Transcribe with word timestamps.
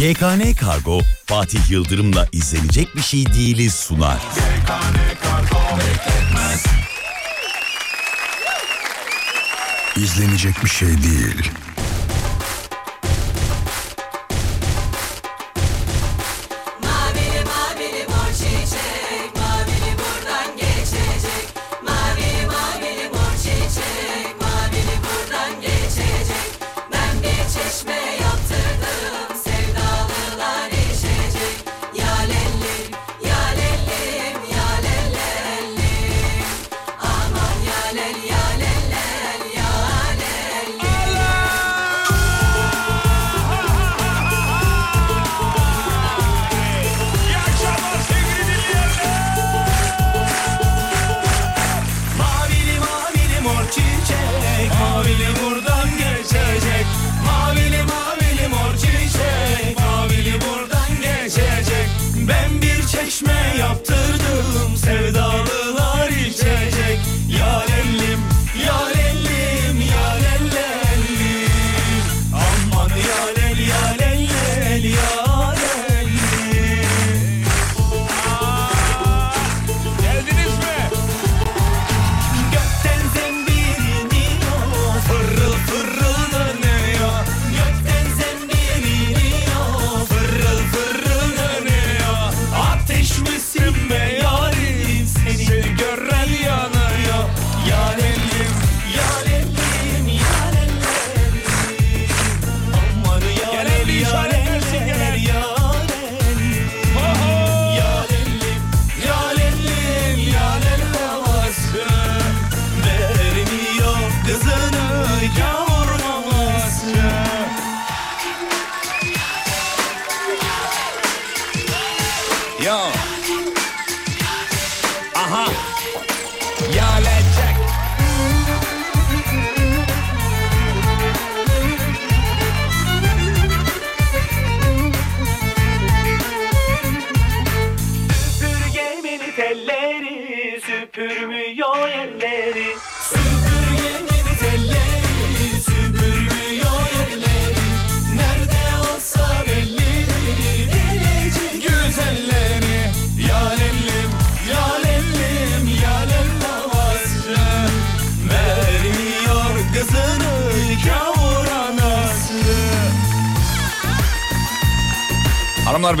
GKN 0.00 0.54
Kargo 0.54 1.00
Fatih 1.26 1.70
Yıldırım'la 1.70 2.28
izlenecek 2.32 2.96
bir 2.96 3.02
şey 3.02 3.26
değiliz 3.26 3.74
sunar. 3.74 4.16
GKN 4.16 4.96
Kargo 5.22 5.78
bekletmez. 5.78 6.64
İzlenecek 9.96 10.64
bir 10.64 10.68
şey 10.70 10.88
değil. 10.88 11.50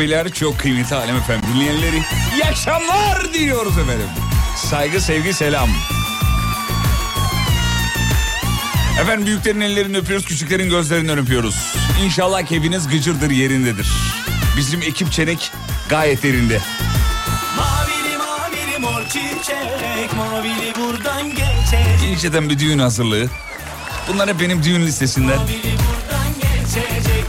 Beyler 0.00 0.32
çok 0.32 0.58
kıymetli 0.58 0.96
Alem 0.96 1.16
Efendim 1.16 1.50
dinleyenleri 1.54 2.02
yaşamlar 2.40 3.32
diyoruz 3.34 3.78
efendim. 3.78 4.06
Saygı, 4.56 5.00
sevgi, 5.00 5.32
selam. 5.32 5.68
Efendim 9.00 9.26
büyüklerin 9.26 9.60
ellerini 9.60 9.96
öpüyoruz, 9.96 10.26
küçüklerin 10.26 10.70
gözlerinden 10.70 11.18
öpüyoruz. 11.18 11.74
İnşallah 12.04 12.42
keyfiniz 12.42 12.88
gıcırdır 12.88 13.30
yerindedir. 13.30 13.92
Bizim 14.56 14.82
ekip 14.82 15.12
çenek 15.12 15.52
gayet 15.88 16.24
yerinde. 16.24 16.60
Mavili 17.56 18.16
mavili 18.16 18.78
mor 18.78 19.02
çiçek, 19.04 20.12
mavili 20.16 20.74
buradan 20.74 21.28
geçecek. 21.28 22.10
İnceden 22.12 22.50
bir 22.50 22.58
düğün 22.58 22.78
hazırlığı. 22.78 23.26
Bunlar 24.08 24.28
hep 24.28 24.40
benim 24.40 24.62
düğün 24.64 24.86
listesinden. 24.86 25.36
Mavili 25.36 25.62
buradan 25.62 26.34
geçecek, 26.42 27.24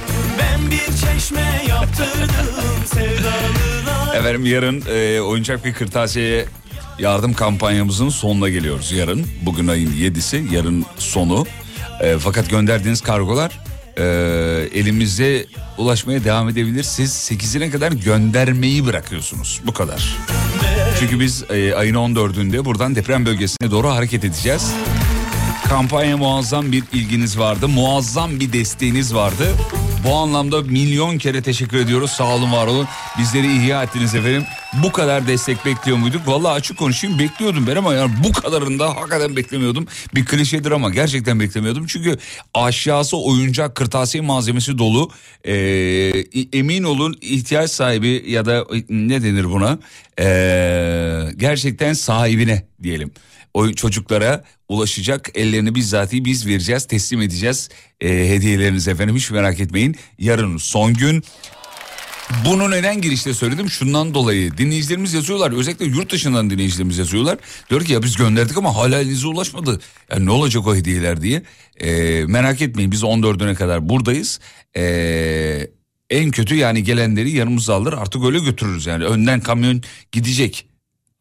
Efendim 4.16 4.46
yarın 4.46 4.84
e, 4.90 5.22
oyuncak 5.22 5.66
bir 5.66 5.74
kırtasiyeye 5.74 6.46
yardım 7.00 7.34
kampanyamızın 7.34 8.10
sonuna 8.10 8.50
geliyoruz 8.50 8.92
yarın. 8.92 9.26
Bugün 9.42 9.68
ayın 9.68 9.92
7'si 9.92 10.54
yarın 10.54 10.86
sonu. 10.98 11.46
E, 12.02 12.18
fakat 12.20 12.50
gönderdiğiniz 12.50 13.02
kargolar 13.02 13.60
e, 13.98 14.04
elimize 14.74 15.46
ulaşmaya 15.78 16.24
devam 16.24 16.50
edebilir. 16.50 16.84
Siz 16.84 17.12
8'ine 17.32 17.72
kadar 17.72 17.92
göndermeyi 17.92 18.86
bırakıyorsunuz. 18.86 19.62
Bu 19.66 19.74
kadar. 19.74 20.18
Çünkü 21.00 21.20
biz 21.20 21.44
e, 21.50 21.76
ayın 21.76 21.96
14'ünde 21.96 22.66
buradan 22.66 22.96
deprem 22.96 23.26
bölgesine 23.26 23.72
doğru 23.72 23.90
hareket 23.90 24.24
edeceğiz. 24.24 24.72
Kampanya 25.70 26.18
muazzam 26.18 26.72
bir 26.72 26.84
ilginiz 26.94 27.40
vardı. 27.40 27.68
Muazzam 27.68 28.40
bir 28.40 28.54
desteğiniz 28.54 29.16
vardı. 29.16 29.48
Bu 30.04 30.16
anlamda 30.16 30.62
milyon 30.62 31.18
kere 31.18 31.42
teşekkür 31.42 31.78
ediyoruz. 31.78 32.12
Sağ 32.12 32.36
olun 32.36 32.52
var 32.52 32.68
olun. 32.68 32.88
Bizleri 33.20 33.58
ihya 33.58 33.84
ettiniz 33.84 34.16
efendim. 34.16 34.44
Bu 34.84 34.92
kadar 34.92 35.28
destek 35.28 35.66
bekliyor 35.66 35.98
muyduk? 35.98 36.28
Vallahi 36.28 36.54
açık 36.54 36.78
konuşayım 36.78 37.20
bekliyordum 37.20 37.68
ben 37.68 37.76
ama 37.76 37.94
yani 37.94 38.12
bu 38.24 38.32
kadarını 38.32 38.80
da 38.80 38.96
hakikaten 38.96 39.36
beklemiyordum. 39.36 39.88
Bir 40.16 40.26
klişedir 40.26 40.72
ama 40.72 40.90
gerçekten 40.90 41.40
beklemiyordum. 41.40 41.86
Çünkü 41.88 42.18
aşağısı 42.54 43.18
oyuncak 43.18 43.76
kırtasiye 43.76 44.24
malzemesi 44.24 44.78
dolu. 44.78 45.12
Ee, 45.46 45.54
emin 46.54 46.84
olun 46.84 47.18
ihtiyaç 47.22 47.72
sahibi 47.72 48.24
ya 48.28 48.46
da 48.46 48.66
ne 48.90 49.24
denir 49.24 49.44
buna? 49.44 49.80
Ee, 50.20 51.24
gerçekten 51.38 51.94
sahibine 51.94 52.66
diyelim 52.84 53.12
o 53.54 53.72
çocuklara 53.72 54.44
ulaşacak 54.70 55.30
ellerini 55.36 55.76
bizzati 55.76 56.26
biz 56.26 56.48
vereceğiz 56.48 56.88
teslim 56.88 57.22
edeceğiz 57.22 57.70
e, 58.02 58.10
hediyelerinizi 58.10 58.92
efendim 58.92 59.16
hiç 59.16 59.32
merak 59.32 59.60
etmeyin 59.60 59.96
yarın 60.20 60.58
son 60.58 60.94
gün 60.94 61.24
bunu 62.46 62.72
neden 62.72 63.02
girişte 63.02 63.34
söyledim? 63.34 63.70
Şundan 63.70 64.14
dolayı 64.14 64.58
dinleyicilerimiz 64.58 65.14
yazıyorlar. 65.14 65.52
Özellikle 65.52 65.86
yurt 65.86 66.12
dışından 66.12 66.50
dinleyicilerimiz 66.50 66.98
yazıyorlar. 66.98 67.38
Diyor 67.70 67.86
ki 67.86 67.94
ya 67.94 68.04
biz 68.04 68.16
gönderdik 68.16 68.58
ama 68.58 68.76
hala 68.76 69.00
elinize 69.00 69.28
ulaşmadı. 69.28 69.80
Yani 70.12 70.26
ne 70.26 70.32
olacak 70.32 70.68
o 70.68 70.76
hediyeler 70.76 71.22
diye. 71.22 71.44
Ee, 71.80 72.24
merak 72.28 72.62
etmeyin 72.62 72.92
biz 72.92 73.04
14'üne 73.04 73.56
kadar 73.56 73.90
buradayız. 73.90 74.40
Ee, 74.78 75.68
en 76.10 76.32
kötü 76.32 76.56
yani 76.56 76.84
gelenleri 76.84 77.32
yanımıza 77.32 77.76
alır 77.76 77.94
artık 77.94 78.26
öyle 78.26 78.40
götürürüz 78.40 78.86
yani. 78.86 79.06
Önden 79.06 79.40
kamyon 79.40 79.82
gidecek. 80.12 80.71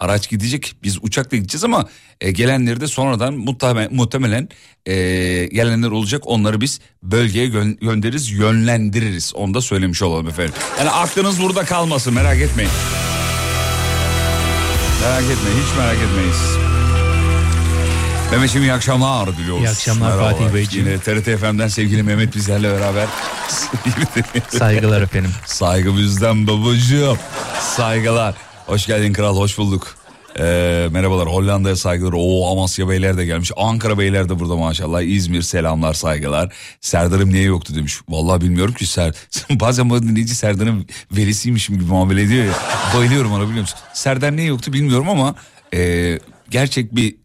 Araç 0.00 0.29
gidecek 0.31 0.75
biz 0.82 0.99
uçakla 1.02 1.37
gideceğiz 1.37 1.64
ama 1.64 1.88
e, 2.20 2.31
gelenleri 2.31 2.81
de 2.81 2.87
sonradan 2.87 3.35
muhtemelen, 3.35 3.94
muhtemelen 3.94 4.49
e, 4.87 4.94
gelenler 5.47 5.88
olacak 5.91 6.23
onları 6.26 6.61
biz 6.61 6.81
bölgeye 7.02 7.47
gö- 7.49 7.79
göndeririz 7.81 8.31
yönlendiririz 8.31 9.32
onu 9.35 9.55
da 9.55 9.61
söylemiş 9.61 10.02
olalım 10.02 10.29
efendim. 10.29 10.55
Yani 10.79 10.91
aklınız 10.91 11.43
burada 11.43 11.64
kalmasın 11.64 12.14
merak 12.14 12.37
etmeyin. 12.38 12.70
Merak 15.02 15.23
etmeyin 15.23 15.58
hiç 15.67 15.79
merak 15.79 15.97
etmeyiz. 15.97 16.37
Mehmetciğim 18.31 18.67
iyi 18.67 18.73
akşamlar 18.73 19.37
diliyoruz. 19.38 19.64
İyi 19.64 19.69
akşamlar 19.69 20.17
Merhaba. 20.17 20.31
Fatih 20.31 20.55
Beyciğim. 20.55 20.87
Yine 20.87 20.99
TRT 20.99 21.25
FM'den 21.41 21.69
sevgili 21.69 22.03
Mehmet 22.03 22.37
bizlerle 22.37 22.70
beraber. 22.73 23.06
Saygılar 24.58 25.03
efendim. 25.03 25.31
Saygı 25.46 25.96
bizden 25.96 26.46
babacığım. 26.46 27.19
Saygılar. 27.76 28.35
Hoş 28.70 28.87
geldin 28.87 29.12
kral 29.12 29.37
hoş 29.37 29.58
bulduk. 29.58 29.96
Ee, 30.38 30.88
merhabalar 30.90 31.28
Hollanda'ya 31.28 31.76
saygılar. 31.76 32.12
Oo 32.17 32.52
Amasya 32.52 32.88
Beyler 32.88 33.17
de 33.17 33.26
gelmiş. 33.26 33.52
Ankara 33.56 33.99
Beyler 33.99 34.28
de 34.28 34.38
burada 34.38 34.56
maşallah. 34.56 35.02
İzmir 35.02 35.43
selamlar 35.43 35.94
saygılar. 35.94 36.55
Serdar'ım 36.81 37.32
niye 37.32 37.43
yoktu 37.43 37.75
demiş. 37.75 37.99
Vallahi 38.08 38.40
bilmiyorum 38.40 38.75
ki 38.75 38.87
Ser 38.87 39.14
bazen 39.50 39.90
bu 39.90 40.02
dinleyici 40.02 40.34
Serdar'ın 40.34 40.87
velisiymişim 41.12 41.75
gibi 41.75 41.84
muamele 41.84 42.22
ediyor 42.22 42.44
ya. 42.44 42.52
Bayılıyorum 42.96 43.32
ona 43.32 43.44
biliyor 43.44 43.61
musun? 43.61 43.78
Serdar 43.94 44.37
niye 44.37 44.46
yoktu 44.46 44.72
bilmiyorum 44.72 45.08
ama 45.08 45.34
e, 45.75 46.19
gerçek 46.50 46.97
bir 46.97 47.17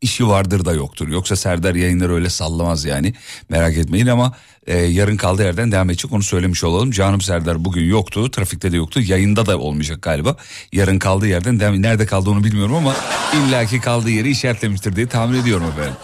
işi 0.00 0.28
vardır 0.28 0.64
da 0.64 0.72
yoktur. 0.72 1.08
Yoksa 1.08 1.36
Serdar 1.36 1.74
yayınları 1.74 2.14
öyle 2.14 2.30
sallamaz 2.30 2.84
yani. 2.84 3.14
Merak 3.48 3.76
etmeyin 3.76 4.06
ama 4.06 4.32
e, 4.66 4.78
yarın 4.78 5.16
kaldığı 5.16 5.42
yerden 5.42 5.72
devam 5.72 5.90
edecek 5.90 6.12
onu 6.12 6.22
söylemiş 6.22 6.64
olalım. 6.64 6.90
Canım 6.90 7.20
Serdar 7.20 7.64
bugün 7.64 7.84
yoktu. 7.84 8.30
Trafikte 8.30 8.72
de 8.72 8.76
yoktu. 8.76 9.00
Yayında 9.00 9.46
da 9.46 9.58
olmayacak 9.58 10.02
galiba. 10.02 10.36
Yarın 10.72 10.98
kaldığı 10.98 11.26
yerden 11.26 11.60
devam 11.60 11.82
Nerede 11.82 12.06
kaldı 12.06 12.30
onu 12.30 12.44
bilmiyorum 12.44 12.74
ama 12.74 12.96
illaki 13.34 13.80
kaldığı 13.80 14.10
yeri 14.10 14.30
işaretlemiştir 14.30 14.96
diye 14.96 15.06
tahmin 15.06 15.42
ediyorum 15.42 15.66
efendim. 15.72 15.94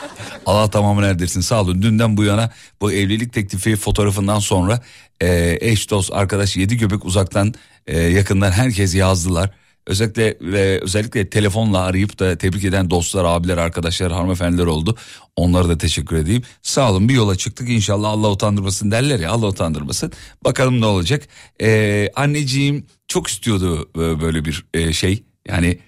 Allah 0.46 0.70
tamamını 0.70 1.06
erdirsin 1.06 1.40
sağ 1.40 1.60
olun. 1.60 1.82
Dünden 1.82 2.16
bu 2.16 2.24
yana 2.24 2.50
bu 2.80 2.92
evlilik 2.92 3.32
teklifi 3.32 3.76
fotoğrafından 3.76 4.38
sonra 4.38 4.80
e, 5.20 5.58
eş 5.60 5.90
dost 5.90 6.12
arkadaş 6.12 6.56
yedi 6.56 6.76
göbek 6.76 7.04
uzaktan 7.04 7.54
e, 7.86 7.98
yakından 8.00 8.50
herkes 8.50 8.94
yazdılar. 8.94 9.50
Özellikle 9.86 10.36
ve 10.40 10.80
özellikle 10.80 11.30
telefonla 11.30 11.78
arayıp 11.78 12.18
da 12.18 12.38
tebrik 12.38 12.64
eden 12.64 12.90
dostlar, 12.90 13.24
abiler, 13.24 13.56
arkadaşlar, 13.56 14.12
hanımefendiler 14.12 14.66
oldu. 14.66 14.96
Onlara 15.36 15.68
da 15.68 15.78
teşekkür 15.78 16.16
edeyim. 16.16 16.42
Sağ 16.62 16.90
olun 16.90 17.08
bir 17.08 17.14
yola 17.14 17.36
çıktık 17.36 17.68
inşallah 17.70 18.08
Allah 18.08 18.30
utandırmasın 18.30 18.90
derler 18.90 19.20
ya 19.20 19.30
Allah 19.30 19.46
utandırmasın. 19.46 20.12
Bakalım 20.44 20.80
ne 20.80 20.86
olacak. 20.86 21.28
Ee, 21.62 22.08
anneciğim 22.16 22.86
çok 23.08 23.26
istiyordu 23.26 23.90
e, 23.96 24.20
böyle 24.20 24.44
bir 24.44 24.64
e, 24.74 24.92
şey 24.92 25.24
yani 25.48 25.78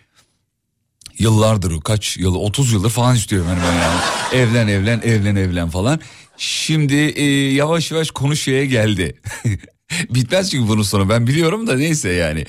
yıllardır 1.18 1.80
kaç 1.80 2.16
yıl 2.16 2.34
30 2.34 2.72
yıldır 2.72 2.90
falan 2.90 3.16
istiyorum 3.16 3.48
yani 3.50 3.60
ben 3.62 3.82
yani. 3.82 4.00
evlen 4.32 4.68
evlen 4.68 5.00
evlen 5.04 5.36
evlen 5.36 5.70
falan. 5.70 6.00
Şimdi 6.36 6.94
e, 6.94 7.52
yavaş 7.52 7.90
yavaş 7.90 8.10
konu 8.10 8.34
geldi. 8.34 9.20
Bitmez 10.10 10.50
çünkü 10.50 10.68
bunun 10.68 10.82
sonu 10.82 11.08
ben 11.08 11.26
biliyorum 11.26 11.66
da 11.66 11.76
neyse 11.76 12.08
yani. 12.08 12.44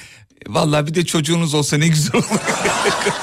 Vallahi 0.49 0.87
bir 0.87 0.95
de 0.95 1.05
çocuğunuz 1.05 1.53
olsa 1.53 1.77
ne 1.77 1.87
güzel 1.87 2.15
olur. 2.15 2.25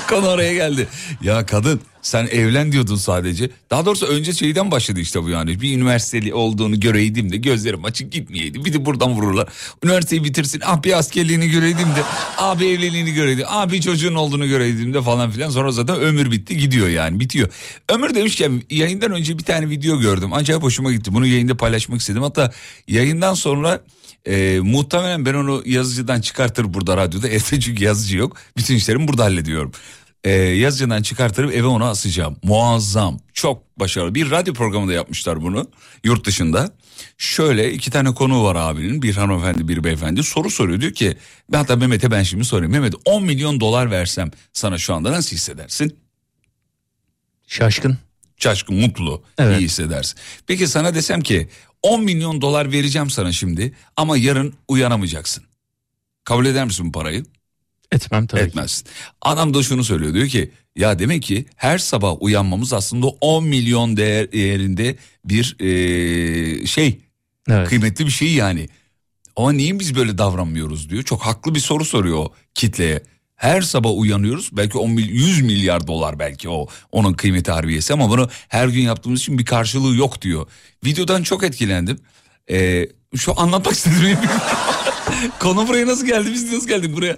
Konu 0.08 0.28
oraya 0.28 0.54
geldi. 0.54 0.88
Ya 1.22 1.46
kadın 1.46 1.80
sen 2.02 2.26
evlen 2.26 2.72
diyordun 2.72 2.96
sadece. 2.96 3.50
Daha 3.70 3.86
doğrusu 3.86 4.06
önce 4.06 4.32
şeyden 4.32 4.70
başladı 4.70 5.00
işte 5.00 5.22
bu 5.22 5.28
yani. 5.28 5.60
Bir 5.60 5.76
üniversiteli 5.76 6.34
olduğunu 6.34 6.80
göreydim 6.80 7.32
de 7.32 7.36
gözlerim 7.36 7.84
açık 7.84 8.12
gitmeyeydi. 8.12 8.64
Bir 8.64 8.72
de 8.72 8.84
buradan 8.84 9.12
vururlar. 9.12 9.48
Üniversiteyi 9.84 10.24
bitirsin. 10.24 10.62
Ah 10.64 10.82
bir 10.82 10.98
askerliğini 10.98 11.50
göreydim 11.50 11.88
de. 11.88 12.02
Abi 12.38 12.66
evliliğini 12.66 13.14
göreydim. 13.14 13.44
Abi 13.48 13.80
çocuğun 13.80 14.14
olduğunu 14.14 14.48
göreydim 14.48 14.94
de 14.94 15.02
falan 15.02 15.30
filan. 15.30 15.50
Sonra 15.50 15.72
zaten 15.72 15.96
ömür 15.96 16.30
bitti 16.30 16.56
gidiyor 16.56 16.88
yani 16.88 17.20
bitiyor. 17.20 17.48
Ömür 17.88 18.14
demişken 18.14 18.62
yayından 18.70 19.12
önce 19.12 19.38
bir 19.38 19.44
tane 19.44 19.70
video 19.70 20.00
gördüm. 20.00 20.32
Acayip 20.32 20.62
hoşuma 20.62 20.92
gitti. 20.92 21.14
Bunu 21.14 21.26
yayında 21.26 21.56
paylaşmak 21.56 22.00
istedim. 22.00 22.22
Hatta 22.22 22.52
yayından 22.88 23.34
sonra 23.34 23.80
e, 24.26 24.60
muhtemelen 24.62 25.26
ben 25.26 25.34
onu 25.34 25.62
yazıcıdan 25.66 26.20
çıkartır 26.20 26.74
burada 26.74 26.96
radyoda. 26.96 27.28
Evde 27.36 27.60
çünkü 27.60 27.84
yazıcı 27.84 28.16
yok. 28.16 28.36
Bütün 28.56 28.74
işlerimi 28.76 29.08
burada 29.08 29.24
hallediyorum. 29.24 29.72
E, 30.24 30.30
yazıcıdan 30.32 31.02
çıkartırıp 31.02 31.54
eve 31.54 31.66
onu 31.66 31.84
asacağım. 31.84 32.36
Muazzam. 32.42 33.20
Çok 33.32 33.80
başarılı. 33.80 34.14
Bir 34.14 34.30
radyo 34.30 34.54
programında 34.54 34.92
yapmışlar 34.92 35.42
bunu. 35.42 35.70
Yurt 36.04 36.26
dışında. 36.26 36.70
Şöyle 37.18 37.72
iki 37.72 37.90
tane 37.90 38.14
konu 38.14 38.44
var 38.44 38.56
abinin. 38.56 39.02
Bir 39.02 39.14
hanımefendi 39.14 39.68
bir 39.68 39.84
beyefendi. 39.84 40.22
Soru 40.22 40.50
soruyor. 40.50 40.80
Diyor 40.80 40.92
ki 40.92 41.16
hatta 41.54 41.76
Mehmet'e 41.76 42.10
ben 42.10 42.22
şimdi 42.22 42.44
sorayım. 42.44 42.72
Mehmet 42.72 42.94
10 43.04 43.24
milyon 43.24 43.60
dolar 43.60 43.90
versem 43.90 44.30
sana 44.52 44.78
şu 44.78 44.94
anda 44.94 45.12
nasıl 45.12 45.36
hissedersin? 45.36 45.96
Şaşkın. 47.46 47.98
Şaşkın, 48.36 48.76
mutlu, 48.76 49.22
Evet. 49.38 49.60
iyi 49.60 49.64
hissedersin. 49.64 50.18
Peki 50.46 50.66
sana 50.68 50.94
desem 50.94 51.20
ki 51.20 51.48
10 51.82 52.04
milyon 52.04 52.40
dolar 52.40 52.72
vereceğim 52.72 53.10
sana 53.10 53.32
şimdi 53.32 53.72
ama 53.96 54.16
yarın 54.16 54.54
uyanamayacaksın. 54.68 55.44
Kabul 56.24 56.46
eder 56.46 56.64
misin 56.64 56.86
bu 56.86 56.92
parayı? 56.92 57.24
Etmem 57.92 58.26
tabii 58.26 58.40
ki. 58.40 58.46
Etmezsin. 58.46 58.86
Adam 59.22 59.54
da 59.54 59.62
şunu 59.62 59.84
söylüyor 59.84 60.14
diyor 60.14 60.26
ki 60.28 60.50
ya 60.76 60.98
demek 60.98 61.22
ki 61.22 61.44
her 61.56 61.78
sabah 61.78 62.22
uyanmamız 62.22 62.72
aslında 62.72 63.06
10 63.06 63.44
milyon 63.44 63.96
değer, 63.96 64.32
değerinde 64.32 64.96
bir 65.24 65.56
eee, 65.60 66.66
şey 66.66 67.00
Evet. 67.48 67.68
kıymetli 67.68 68.06
bir 68.06 68.10
şey 68.10 68.32
yani. 68.32 68.68
Ama 69.36 69.52
niye 69.52 69.78
biz 69.78 69.96
böyle 69.96 70.18
davranmıyoruz 70.18 70.90
diyor. 70.90 71.02
Çok 71.02 71.22
haklı 71.22 71.54
bir 71.54 71.60
soru 71.60 71.84
soruyor 71.84 72.18
o 72.18 72.32
kitleye. 72.54 73.02
Her 73.42 73.62
sabah 73.62 73.90
uyanıyoruz 73.98 74.48
belki 74.52 74.78
10 74.78 74.90
mil, 74.90 75.08
100 75.08 75.42
milyar 75.42 75.86
dolar 75.86 76.18
belki 76.18 76.48
o 76.48 76.66
onun 76.92 77.12
kıymeti 77.12 77.52
harbiyesi 77.52 77.92
ama 77.92 78.10
bunu 78.10 78.28
her 78.48 78.68
gün 78.68 78.80
yaptığımız 78.80 79.20
için 79.20 79.38
bir 79.38 79.44
karşılığı 79.44 79.96
yok 79.96 80.22
diyor. 80.22 80.46
Videodan 80.84 81.22
çok 81.22 81.44
etkilendim. 81.44 81.98
Ee, 82.50 82.88
şu 83.16 83.40
anlatmak 83.40 83.74
istedim. 83.74 84.18
Konu 85.40 85.68
buraya 85.68 85.86
nasıl 85.86 86.06
geldi 86.06 86.30
biz 86.32 86.52
nasıl 86.52 86.68
geldik 86.68 86.96
buraya? 86.96 87.16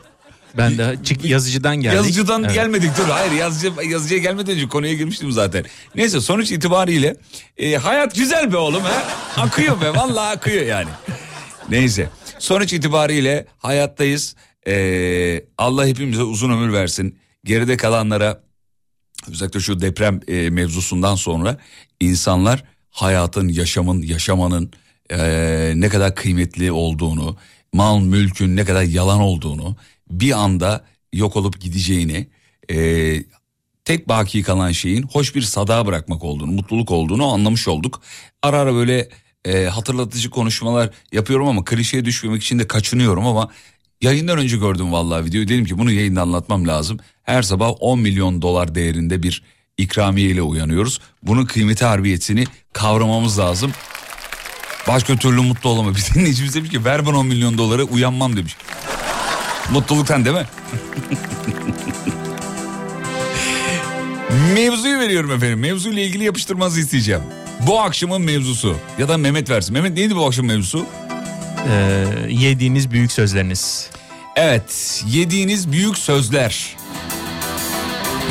Ben 0.56 0.78
de 0.78 0.96
çık 1.04 1.24
yazıcıdan 1.24 1.76
geldik. 1.76 1.96
Yazıcıdan 1.96 2.44
Evet. 2.44 2.54
gelmedik 2.54 2.90
dur 2.98 3.08
hayır 3.08 3.32
yazıcı, 3.32 3.72
yazıcıya 3.90 4.20
gelmeden 4.20 4.54
önce 4.54 4.68
konuya 4.68 4.94
girmiştim 4.94 5.32
zaten. 5.32 5.64
Neyse 5.94 6.20
sonuç 6.20 6.52
itibariyle 6.52 7.16
e, 7.56 7.76
hayat 7.76 8.14
güzel 8.14 8.52
be 8.52 8.56
oğlum 8.56 8.82
ha. 8.82 9.04
Akıyor 9.36 9.80
be 9.80 9.94
vallahi 9.94 10.36
akıyor 10.36 10.66
yani. 10.66 10.88
Neyse 11.70 12.08
sonuç 12.38 12.72
itibariyle 12.72 13.46
hayattayız. 13.58 14.36
E, 14.68 15.44
Allah 15.58 15.86
hepimize 15.86 16.22
uzun 16.22 16.50
ömür 16.50 16.72
versin. 16.72 17.18
Geride 17.44 17.76
kalanlara 17.76 18.42
özellikle 19.30 19.60
şu 19.60 19.80
deprem 19.80 20.20
e, 20.28 20.50
mevzusundan 20.50 21.14
sonra 21.14 21.58
insanlar 22.00 22.64
hayatın, 22.90 23.48
yaşamın, 23.48 24.02
yaşamanın 24.02 24.72
e, 25.10 25.72
ne 25.76 25.88
kadar 25.88 26.14
kıymetli 26.14 26.72
olduğunu, 26.72 27.36
mal 27.72 28.00
mülkün 28.00 28.56
ne 28.56 28.64
kadar 28.64 28.82
yalan 28.82 29.20
olduğunu, 29.20 29.76
bir 30.10 30.32
anda 30.32 30.84
yok 31.12 31.36
olup 31.36 31.60
gideceğini, 31.60 32.28
e, 32.70 33.24
tek 33.84 34.08
baki 34.08 34.42
kalan 34.42 34.72
şeyin 34.72 35.02
hoş 35.02 35.34
bir 35.34 35.42
sada 35.42 35.86
bırakmak 35.86 36.24
olduğunu, 36.24 36.52
mutluluk 36.52 36.90
olduğunu 36.90 37.32
anlamış 37.32 37.68
olduk. 37.68 38.02
Ara 38.42 38.58
ara 38.58 38.74
böyle 38.74 39.08
e, 39.44 39.64
hatırlatıcı 39.64 40.30
konuşmalar 40.30 40.90
yapıyorum 41.12 41.48
ama 41.48 41.64
klişeye 41.64 42.04
düşmemek 42.04 42.42
için 42.42 42.58
de 42.58 42.68
kaçınıyorum 42.68 43.26
ama 43.26 43.50
yayından 44.00 44.38
önce 44.38 44.56
gördüm 44.56 44.92
vallahi 44.92 45.24
videoyu. 45.24 45.48
Dedim 45.48 45.64
ki 45.64 45.78
bunu 45.78 45.92
yayında 45.92 46.22
anlatmam 46.22 46.68
lazım. 46.68 46.98
Her 47.22 47.42
sabah 47.42 47.72
10 47.80 47.98
milyon 47.98 48.42
dolar 48.42 48.74
değerinde 48.74 49.22
bir 49.22 49.42
ikramiye 49.78 50.28
ile 50.30 50.42
uyanıyoruz. 50.42 51.00
Bunun 51.22 51.44
kıymeti 51.44 51.84
harbiyetini 51.84 52.44
kavramamız 52.72 53.38
lazım. 53.38 53.72
Başka 54.88 55.16
türlü 55.16 55.40
mutlu 55.40 55.70
olamam. 55.70 55.94
Bir 55.96 56.14
dinleyicimiz 56.14 56.54
demiş 56.54 56.70
ki 56.70 56.84
ver 56.84 57.06
bana 57.06 57.18
10 57.18 57.26
milyon 57.26 57.58
doları 57.58 57.84
uyanmam 57.84 58.36
demiş. 58.36 58.56
Mutluluktan 59.70 60.24
değil 60.24 60.36
mi? 60.36 60.46
Mevzuyu 64.54 64.98
veriyorum 64.98 65.30
efendim. 65.30 65.58
Mevzuyla 65.58 66.02
ilgili 66.02 66.24
yapıştırmanızı 66.24 66.80
isteyeceğim. 66.80 67.22
Bu 67.66 67.80
akşamın 67.80 68.22
mevzusu 68.22 68.76
ya 68.98 69.08
da 69.08 69.16
Mehmet 69.16 69.50
versin. 69.50 69.72
Mehmet 69.72 69.96
neydi 69.96 70.16
bu 70.16 70.26
akşam 70.26 70.46
mevzusu? 70.46 70.86
Ee, 71.68 72.04
yediğiniz 72.28 72.90
büyük 72.90 73.12
sözleriniz. 73.12 73.90
Evet 74.36 75.02
yediğiniz 75.06 75.72
büyük 75.72 75.98
sözler. 75.98 76.76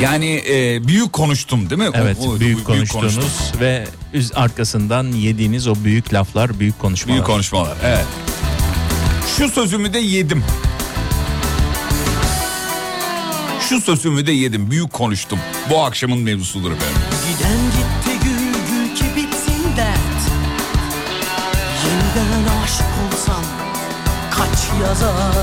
Yani 0.02 0.42
e, 0.48 0.86
büyük 0.88 1.12
konuştum 1.12 1.70
değil 1.70 1.80
mi? 1.80 1.88
Evet 1.94 2.16
O- 2.20 2.30
o- 2.30 2.40
büyük 2.40 2.64
konuştuğunuz 2.64 3.14
konuştum. 3.14 3.60
ve 3.60 3.86
üz 4.12 4.32
arkasından 4.34 5.04
yediğiniz 5.12 5.66
o 5.68 5.74
büyük 5.84 6.14
laflar, 6.14 6.60
büyük 6.60 6.78
konuşmalar. 6.78 7.14
Büyük 7.16 7.26
konuşmalar 7.26 7.76
evet. 7.84 8.04
Şu 9.36 9.48
sözümü 9.48 9.92
de 9.94 9.98
yedim. 9.98 10.44
Şu 13.68 13.80
sözümü 13.80 14.26
de 14.26 14.32
yedim. 14.32 14.70
Büyük 14.70 14.92
konuştum. 14.92 15.38
Bu 15.70 15.84
akşamın 15.84 16.18
mevzusudur 16.18 16.72
efendim. 16.72 16.96
Giden 17.28 17.56
gitti 17.56 18.03
yazar. 24.82 25.34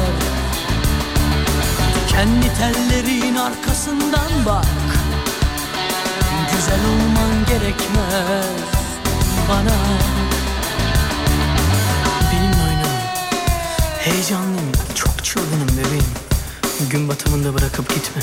Kendi 2.07 2.53
tellerin 2.53 3.35
arkasından 3.35 4.31
bak. 4.45 4.65
Güzel 6.55 6.79
olman 6.85 7.45
gerekmez 7.47 8.45
bana. 9.49 9.75
Benimle 12.31 12.63
oynama 12.63 13.01
Heyecanlıyım. 13.99 14.71
Çok 14.95 15.23
çılgınım 15.23 15.69
bebeğim. 15.77 16.05
Gün 16.89 17.09
batımında 17.09 17.53
bırakıp 17.53 17.89
gitme. 17.89 18.21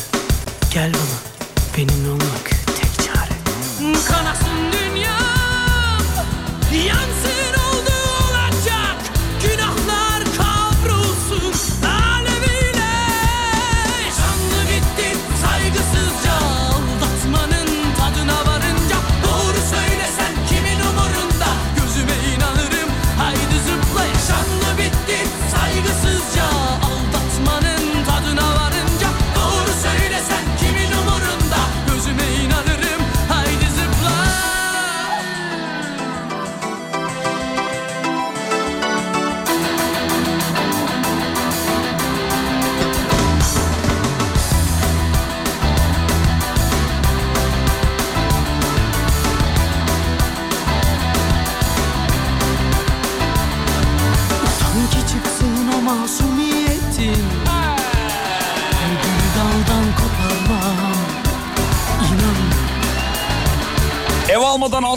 Gel 0.75 0.93
bana 0.93 1.19
benimle 1.77 2.11
olmak 2.11 2.45
tek 2.81 3.07
çare. 3.07 3.39
Kanasın 4.09 4.73
dünyam 4.73 6.03
Yansın 6.87 7.08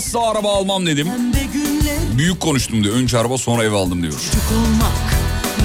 asla 0.01 0.29
araba 0.29 0.55
almam 0.55 0.85
dedim. 0.85 1.07
Büyük 2.17 2.39
konuştum 2.39 2.83
diyor. 2.83 2.95
Önce 2.95 3.17
araba 3.17 3.37
sonra 3.37 3.63
ev 3.63 3.73
aldım 3.73 4.01
diyor. 4.03 4.13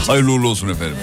Hayırlı 0.07 0.33
uğurlu 0.33 0.49
olsun 0.49 0.69
efendim. 0.69 0.97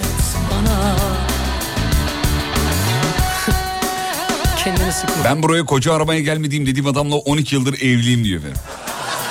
Ben 5.24 5.42
buraya 5.42 5.64
koca 5.64 5.94
arabaya 5.94 6.20
gelmediğim 6.20 6.66
dediğim 6.66 6.86
adamla 6.86 7.16
12 7.16 7.54
yıldır 7.54 7.74
evliyim 7.74 8.24
diyor 8.24 8.38
efendim. 8.40 8.60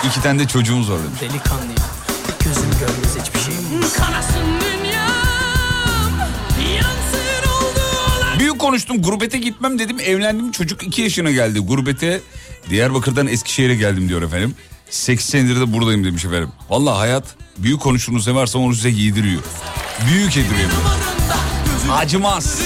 İki 0.08 0.22
tane 0.22 0.40
de 0.40 0.48
çocuğumuz 0.48 0.92
var 0.92 0.98
demiş. 1.00 1.22
Delikanlıyım 1.22 1.76
Gözüm 2.44 2.70
görmez 2.80 3.18
hiçbir 3.26 3.40
şey 3.40 3.54
Kanasın 3.98 4.44
dünyam 4.62 6.30
Büyük 8.40 8.60
konuştum 8.60 9.02
gurbete 9.02 9.38
gitmem 9.38 9.80
dedim 9.80 10.00
evlendim 10.00 10.52
çocuk 10.52 10.84
2 10.84 11.02
yaşına 11.02 11.32
geldi 11.32 11.60
gurbete 11.60 12.22
Diyarbakır'dan 12.70 13.28
Eskişehir'e 13.28 13.76
geldim 13.76 14.10
diyor 14.10 14.22
efendim 14.22 14.56
8 14.90 15.26
senedir 15.26 15.56
de 15.56 15.74
buradayım 15.74 16.04
demiş 16.04 16.26
efendim 16.26 16.50
Vallahi 16.70 16.98
hayat 16.98 17.24
büyük 17.58 17.82
konuştuğunuz 17.82 18.28
ne 18.28 18.36
varsa 18.36 18.60
onu 18.60 18.76
size 18.76 18.92
giydiriyor 18.92 19.42
Büyük 20.08 20.38
ediliyor 20.38 20.70
Acımaz 21.92 22.62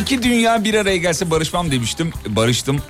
İki 0.00 0.22
dünya 0.22 0.64
bir 0.64 0.74
araya 0.74 0.96
gelse 0.96 1.30
barışmam 1.30 1.70
demiştim 1.70 2.12
barıştım 2.28 2.80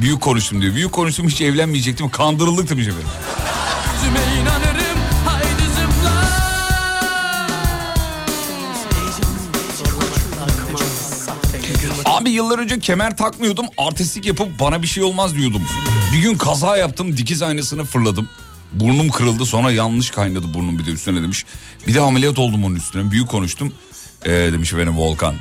Büyük 0.00 0.20
konuştum 0.20 0.62
diyor. 0.62 0.74
Büyük 0.74 0.92
konuştum 0.92 1.28
hiç 1.28 1.40
evlenmeyecektim. 1.40 2.08
Kandırıldık 2.08 2.70
demiş 2.70 2.86
efendim. 2.86 3.08
Yıllar 12.32 12.58
önce 12.58 12.78
kemer 12.78 13.16
takmıyordum. 13.16 13.66
Artistik 13.78 14.26
yapıp 14.26 14.60
bana 14.60 14.82
bir 14.82 14.86
şey 14.86 15.02
olmaz 15.02 15.36
diyordum. 15.36 15.62
Bir 16.12 16.18
gün 16.22 16.34
kaza 16.38 16.76
yaptım. 16.76 17.16
Dikiz 17.16 17.42
aynasını 17.42 17.84
fırladım. 17.84 18.28
Burnum 18.72 19.08
kırıldı 19.08 19.46
sonra 19.46 19.72
yanlış 19.72 20.10
kaynadı 20.10 20.54
burnum 20.54 20.78
bir 20.78 20.86
de 20.86 20.90
üstüne 20.90 21.22
demiş. 21.22 21.44
Bir 21.86 21.94
de 21.94 22.00
ameliyat 22.00 22.38
oldum 22.38 22.64
onun 22.64 22.74
üstüne. 22.74 23.10
Büyük 23.10 23.28
konuştum. 23.28 23.72
Ee, 24.24 24.30
demiş 24.30 24.72
efendim 24.72 24.98
Volkan. 24.98 25.34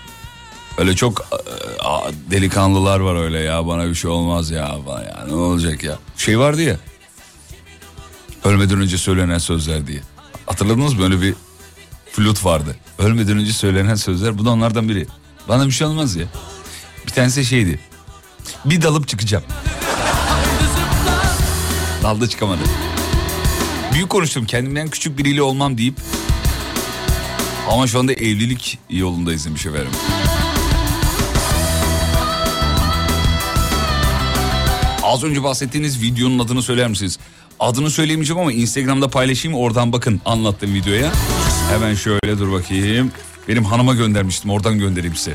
Öyle 0.77 0.95
çok 0.95 1.21
e, 1.21 1.81
a, 1.83 2.11
delikanlılar 2.31 2.99
var 2.99 3.15
öyle 3.23 3.39
ya 3.39 3.67
bana 3.67 3.89
bir 3.89 3.95
şey 3.95 4.11
olmaz 4.11 4.51
ya 4.51 4.75
bana 4.87 5.03
ya 5.03 5.25
ne 5.27 5.33
olacak 5.33 5.83
ya. 5.83 5.99
Şey 6.17 6.39
vardı 6.39 6.61
ya. 6.61 6.77
Ölmeden 8.43 8.81
önce 8.81 8.97
söylenen 8.97 9.37
sözler 9.37 9.87
diye. 9.87 10.01
Hatırladınız 10.45 10.93
mı 10.93 11.03
öyle 11.03 11.21
bir 11.21 11.35
flüt 12.11 12.45
vardı. 12.45 12.75
Ölmeden 12.99 13.37
önce 13.37 13.53
söylenen 13.53 13.95
sözler 13.95 14.37
bu 14.37 14.45
da 14.45 14.49
onlardan 14.49 14.89
biri. 14.89 15.07
Bana 15.47 15.65
bir 15.65 15.71
şey 15.71 15.87
olmaz 15.87 16.15
ya. 16.15 16.25
Bir 17.07 17.11
tanesi 17.11 17.45
şeydi. 17.45 17.79
Bir 18.65 18.81
dalıp 18.81 19.07
çıkacağım. 19.07 19.43
Dalda 22.03 22.29
çıkamadı. 22.29 22.59
Büyük 23.93 24.09
konuştum 24.09 24.45
kendimden 24.45 24.89
küçük 24.89 25.17
biriyle 25.17 25.41
olmam 25.41 25.77
deyip 25.77 25.95
ama 27.69 27.87
şu 27.87 27.99
anda 27.99 28.13
evlilik 28.13 28.79
yolundayız 28.89 29.45
demiş 29.45 29.65
efendim. 29.65 29.91
Az 35.03 35.23
önce 35.23 35.43
bahsettiğiniz 35.43 36.01
videonun 36.01 36.39
adını 36.39 36.61
söyler 36.61 36.87
misiniz? 36.87 37.19
Adını 37.59 37.91
söyleyemeyeceğim 37.91 38.41
ama 38.41 38.51
Instagram'da 38.53 39.07
paylaşayım 39.07 39.57
oradan 39.57 39.93
bakın 39.93 40.21
anlattığım 40.25 40.73
videoya. 40.73 41.11
Hemen 41.69 41.95
şöyle 41.95 42.39
dur 42.39 42.51
bakayım. 42.51 43.11
Benim 43.47 43.63
hanıma 43.65 43.93
göndermiştim 43.93 44.51
oradan 44.51 44.79
göndereyim 44.79 45.15
size. 45.15 45.33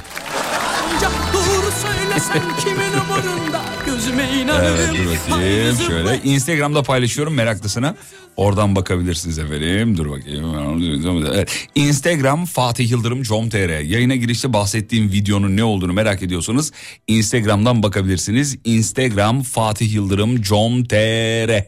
Söylesen 2.17 2.43
kimin 2.65 2.93
umurunda 2.93 3.63
Gözüme 3.87 4.33
inanırım 4.33 4.77
Evet 4.79 4.89
dur 4.89 5.31
bakayım 5.31 5.77
şöyle. 5.87 6.21
Instagram'da 6.25 6.83
paylaşıyorum 6.83 7.35
meraklısına. 7.35 7.95
Oradan 8.37 8.77
bakabilirsiniz 8.77 9.39
efendim. 9.39 9.97
Dur 9.97 10.11
bakayım. 10.11 11.25
Evet. 11.35 11.69
Instagram 11.75 12.45
Fatih 12.47 12.91
Yıldırım 12.91 13.23
com.tr. 13.23 13.81
Yayına 13.81 14.15
girişte 14.15 14.53
bahsettiğim 14.53 15.13
videonun 15.13 15.57
ne 15.57 15.65
olduğunu 15.65 15.93
merak 15.93 16.23
ediyorsanız 16.23 16.73
Instagram'dan 17.07 17.83
bakabilirsiniz. 17.83 18.59
Instagram 18.65 19.43
Fatih 19.43 19.93
Yıldırım 19.95 20.43
com.tr. 20.43 21.65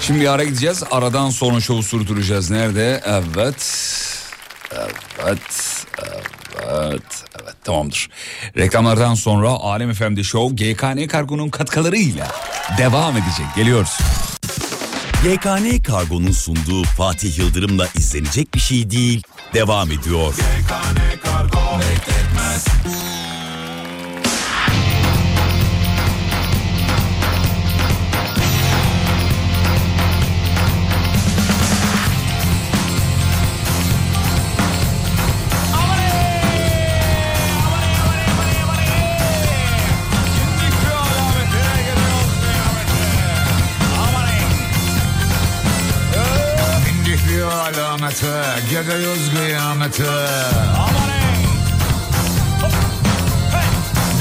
Şimdi 0.00 0.20
bir 0.20 0.32
ara 0.32 0.44
gideceğiz. 0.44 0.82
Aradan 0.90 1.30
sonra 1.30 1.60
şovu 1.60 1.82
sürdüreceğiz. 1.82 2.50
Nerede? 2.50 3.02
Evet. 3.06 3.84
Evet. 4.72 5.86
Evet. 5.98 6.43
Evet 6.70 7.24
tamamdır. 7.64 8.08
Reklamlardan 8.56 9.14
sonra 9.14 9.48
Alem 9.48 9.94
FM'de 9.94 10.24
Show 10.24 10.72
GKN 10.72 11.06
Kargo'nun 11.06 11.48
katkılarıyla 11.48 12.28
devam 12.78 13.16
edecek. 13.16 13.46
Geliyoruz. 13.56 13.98
YKN 15.24 15.82
Kargo'nun 15.82 16.32
sunduğu 16.32 16.84
Fatih 16.84 17.38
Yıldırım'la 17.38 17.88
izlenecek 17.94 18.54
bir 18.54 18.60
şey 18.60 18.90
değil. 18.90 19.22
Devam 19.54 19.90
ediyor. 19.90 20.34
Bindik 20.34 20.74
alamete 48.14 48.60
Gidiyoruz 48.70 49.30
kıyamete. 49.34 50.04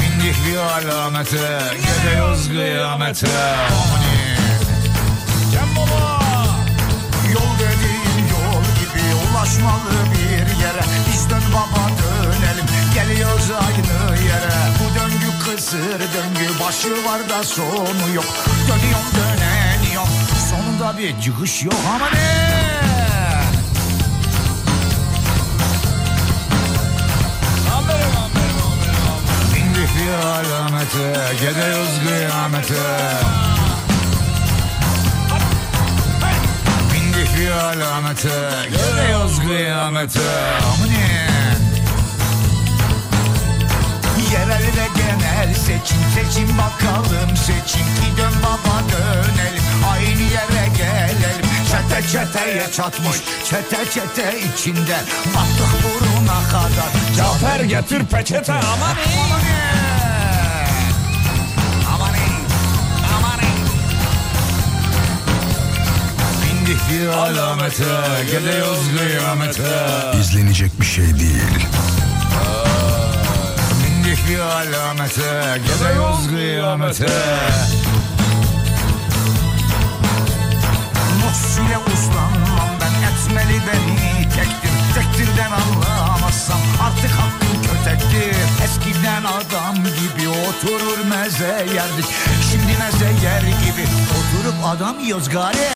Bindik 0.01 0.35
bir 0.47 0.57
alamete 0.57 1.61
Gidiyoruz 1.77 2.47
kıyamete. 2.47 3.27
Yol 7.33 7.53
dediğin 7.59 8.27
yol 8.29 8.63
gibi 8.79 9.03
ulaşmalı 9.31 9.91
bir 10.13 10.61
yere. 10.61 10.83
Biz 11.07 11.29
dön 11.29 11.43
baba 11.53 11.89
dönelim. 11.89 12.65
Geliyoruz 12.93 13.51
aynı 13.51 14.21
yere. 14.23 14.53
Bu 14.79 14.99
döngü 14.99 15.39
kısır 15.45 15.99
döngü 15.99 16.59
başı 16.59 17.05
var 17.05 17.29
da 17.29 17.43
sonu 17.43 18.15
yok. 18.15 18.25
Dönüyorum 18.67 19.07
döneniyorum 19.15 20.09
sonunda 20.49 20.97
bir 20.97 21.21
çıkış 21.21 21.63
yok. 21.63 21.75
Ama 21.95 22.09
ne? 22.09 22.92
Alamete 30.15 31.33
gidiyoruz 31.33 31.99
kıyamete. 32.07 32.73
Bindik 36.93 37.37
bir 37.37 37.51
alamete 37.51 38.29
gidiyoruz 38.69 39.39
kıyamete. 39.39 40.19
Amine 40.73 41.33
Yerelde 44.33 44.87
genel 44.95 45.53
seçim 45.53 45.97
Seçim 46.15 46.57
bakalım. 46.57 47.37
Seçim 47.37 47.85
Ki 47.85 48.17
dön 48.17 48.33
baba 48.43 48.79
dönelim. 48.91 49.63
Aynı 49.91 50.21
yere 50.21 50.67
gelelim. 50.77 51.45
Çete 51.71 52.07
çeteye 52.07 52.71
çatmış 52.71 53.17
Çete 53.49 53.85
çete 53.91 54.39
içinde. 54.39 54.97
Battık 55.35 55.83
buruna 55.83 56.43
kadar. 56.49 57.17
Cafer 57.17 57.63
getir 57.63 58.05
peçete 58.05 58.53
aman 58.53 58.95
Aman 59.25 59.41
Bindik 66.63 66.79
bir 66.91 67.07
alamete 67.07 67.83
Gidiyoruz 68.25 68.79
kıyamete. 68.97 69.63
İzlenecek 70.19 70.81
bir 70.81 70.85
şey 70.85 71.05
değil. 71.05 71.67
Bindik 73.83 74.29
bir 74.29 74.39
alamete 74.39 75.57
Gidiyoruz 75.57 76.27
kıyamete. 76.29 77.07
Nuksiyle 81.19 81.77
uslanmam 81.77 82.69
ben 82.81 83.07
etmeli 83.11 83.61
beni 83.67 84.29
tektir. 84.29 84.73
Tektirden 84.95 85.51
anlamazsam 85.51 86.59
artık 86.83 87.11
hakkım 87.11 87.61
kötektir. 87.63 88.35
Eskiden 88.63 89.23
adam 89.23 89.75
gibi 89.75 90.29
oturur 90.29 91.05
meze 91.09 91.65
yerdik. 91.75 92.05
Şimdi 92.51 92.77
meze 92.79 93.25
yer 93.25 93.41
gibi 93.41 93.87
oturup 94.11 94.65
adam 94.65 94.99
yiyoruz 94.99 95.29
gari 95.29 95.73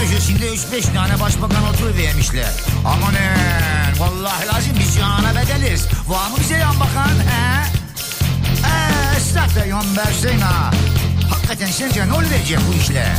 köşesinde 0.00 0.46
3-5 0.46 0.94
tane 0.94 1.20
başbakan 1.20 1.64
oturuvermişler. 1.64 2.50
Amanın 2.84 3.98
vallahi 3.98 4.46
lazım 4.46 4.72
biz 4.78 4.94
cihana 4.94 5.30
bedeliz. 5.34 5.86
Var 6.08 6.30
mı 6.30 6.36
bize 6.40 6.56
yan 6.56 6.80
bakan 6.80 7.08
he? 7.08 7.62
Eee 8.46 9.16
estağfurullah 9.16 9.66
yan 9.66 9.96
versin 9.96 10.40
ha. 10.40 10.70
Hakikaten 11.30 11.66
sence 11.66 12.08
ne 12.08 12.12
olacak 12.12 12.60
bu 12.68 12.82
işle? 12.82 13.12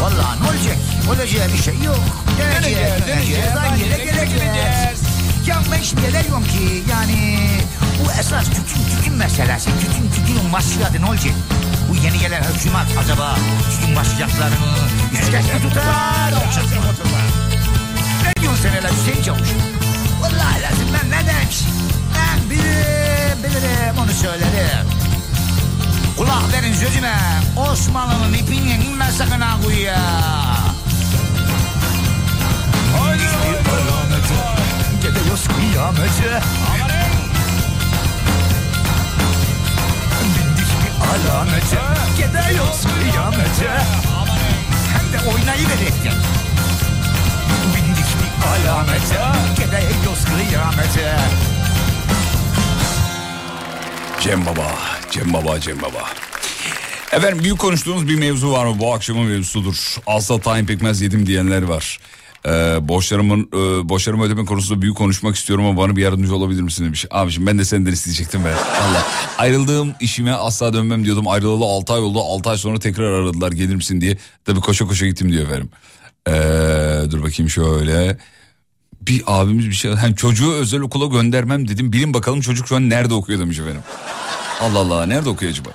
Vallahi 0.00 0.42
ne 0.42 0.46
olacak? 0.48 0.76
Olacağı 1.08 1.48
bir 1.48 1.62
şey 1.62 1.74
yok. 1.74 2.00
Döneceğiz, 2.38 3.06
döneceğiz, 3.08 3.56
aynı 3.62 3.78
yere 3.78 4.04
geleceğiz. 4.04 5.00
Ya 5.46 5.62
ben 5.72 5.82
şimdi 5.82 6.02
diyorum 6.12 6.44
ki 6.44 6.82
yani 6.90 7.38
bu 8.00 8.12
esas 8.20 8.44
tütün 8.44 8.84
tütün 8.96 9.14
meselesi. 9.14 9.70
Tütün 9.80 10.10
tütünün 10.10 10.52
başladı 10.52 10.96
ne 11.00 11.06
olacak? 11.06 11.34
Bu 11.90 11.94
yeni 11.96 12.18
gelen 12.18 12.42
hükümet 12.42 12.98
acaba 12.98 13.36
tütün 13.70 13.96
başlayacaklarını 13.96 14.72
yüzgeç 15.12 15.44
mi 15.54 15.62
tutar? 15.62 16.30
Yoksa 16.32 16.60
mı 16.60 16.92
tutar? 16.96 17.26
Ne 18.26 18.42
diyorsun 18.42 18.62
sen 18.62 18.70
hele 18.70 18.88
Hüseyin 18.88 19.22
Çavuş? 19.22 19.48
Vallahi 20.20 20.62
lazım 20.62 20.88
ben 20.94 21.10
ne 21.10 21.26
demek? 21.28 21.64
Ben 22.16 22.50
bilirim, 22.50 23.38
bilirim 23.38 23.98
onu 24.02 24.12
söylerim. 24.12 24.86
Kulak 26.16 26.52
verin 26.52 26.74
sözüme. 26.74 27.14
Osmanlı'nın 27.56 28.32
ipini 28.32 28.72
inme 28.74 29.06
sakın 29.18 29.40
ha 29.40 29.56
kuyuya. 29.64 29.98
Haydi 33.00 33.22
alamete. 33.70 34.62
Gidiyoruz 35.02 35.44
kıyamete. 35.48 36.42
Alamete. 41.12 41.80
Gidiyoruz 42.16 42.82
kıyamete. 42.82 43.82
Hem 44.92 45.12
de 45.12 45.18
oynayıverekten. 45.34 46.18
Bindik 47.74 48.06
bir 48.18 48.46
alamete. 48.48 49.20
Gidiyoruz 49.56 50.24
kıyamete. 50.24 51.16
Cem 54.20 54.46
Baba, 54.46 54.72
Cem 55.10 55.32
Baba, 55.32 55.60
Cem 55.60 55.82
Baba. 55.82 56.08
Efendim 57.12 57.44
büyük 57.44 57.58
konuştuğunuz 57.58 58.08
bir 58.08 58.18
mevzu 58.18 58.52
var 58.52 58.66
mı? 58.66 58.78
Bu 58.78 58.94
akşamın 58.94 59.24
mevzusudur. 59.24 59.96
Asla 60.06 60.40
tayin 60.40 60.66
pekmez 60.66 61.00
yedim 61.00 61.26
diyenler 61.26 61.62
var. 61.62 61.98
Ee, 62.46 62.78
borçlarımın 62.88 63.48
e, 63.52 63.88
borçlarımı 63.88 64.24
ödeme 64.24 64.44
konusunda 64.44 64.82
büyük 64.82 64.96
konuşmak 64.96 65.36
istiyorum 65.36 65.66
ama 65.66 65.80
bana 65.80 65.96
bir 65.96 66.02
yardımcı 66.02 66.36
olabilir 66.36 66.62
misin 66.62 66.84
demiş. 66.84 67.06
Abiciğim 67.10 67.46
ben 67.46 67.58
de 67.58 67.64
senden 67.64 67.92
isteyecektim 67.92 68.44
be. 68.44 68.54
Allah. 68.54 69.06
Ayrıldığım 69.38 69.94
işime 70.00 70.32
asla 70.32 70.72
dönmem 70.72 71.04
diyordum. 71.04 71.28
Ayrılalı 71.28 71.64
6 71.64 71.92
ay 71.92 72.00
oldu. 72.00 72.20
6 72.20 72.50
ay 72.50 72.58
sonra 72.58 72.78
tekrar 72.78 73.12
aradılar 73.12 73.52
gelir 73.52 73.74
misin 73.74 74.00
diye. 74.00 74.18
Tabii 74.44 74.60
koşa 74.60 74.86
koşa 74.86 75.06
gittim 75.06 75.32
diyor 75.32 75.44
efendim. 75.44 75.70
Ee, 76.28 77.10
dur 77.10 77.22
bakayım 77.22 77.50
şöyle. 77.50 78.18
Bir 79.00 79.22
abimiz 79.26 79.68
bir 79.68 79.74
şey... 79.74 79.92
Hani 79.92 80.16
çocuğu 80.16 80.52
özel 80.52 80.80
okula 80.80 81.06
göndermem 81.06 81.68
dedim. 81.68 81.92
Bilin 81.92 82.14
bakalım 82.14 82.40
çocuk 82.40 82.68
şu 82.68 82.76
an 82.76 82.90
nerede 82.90 83.14
okuyor 83.14 83.38
demiş 83.38 83.58
efendim. 83.58 83.82
Allah 84.60 84.78
Allah 84.78 85.06
nerede 85.06 85.28
okuyor 85.28 85.52
acaba? 85.52 85.70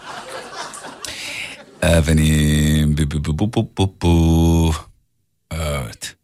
Efendim. 1.82 2.96
Bu, 2.98 3.40
bu, 3.40 3.54
bu, 3.54 3.72
bu, 3.78 3.94
bu. 4.02 4.72
Evet. 5.52 6.17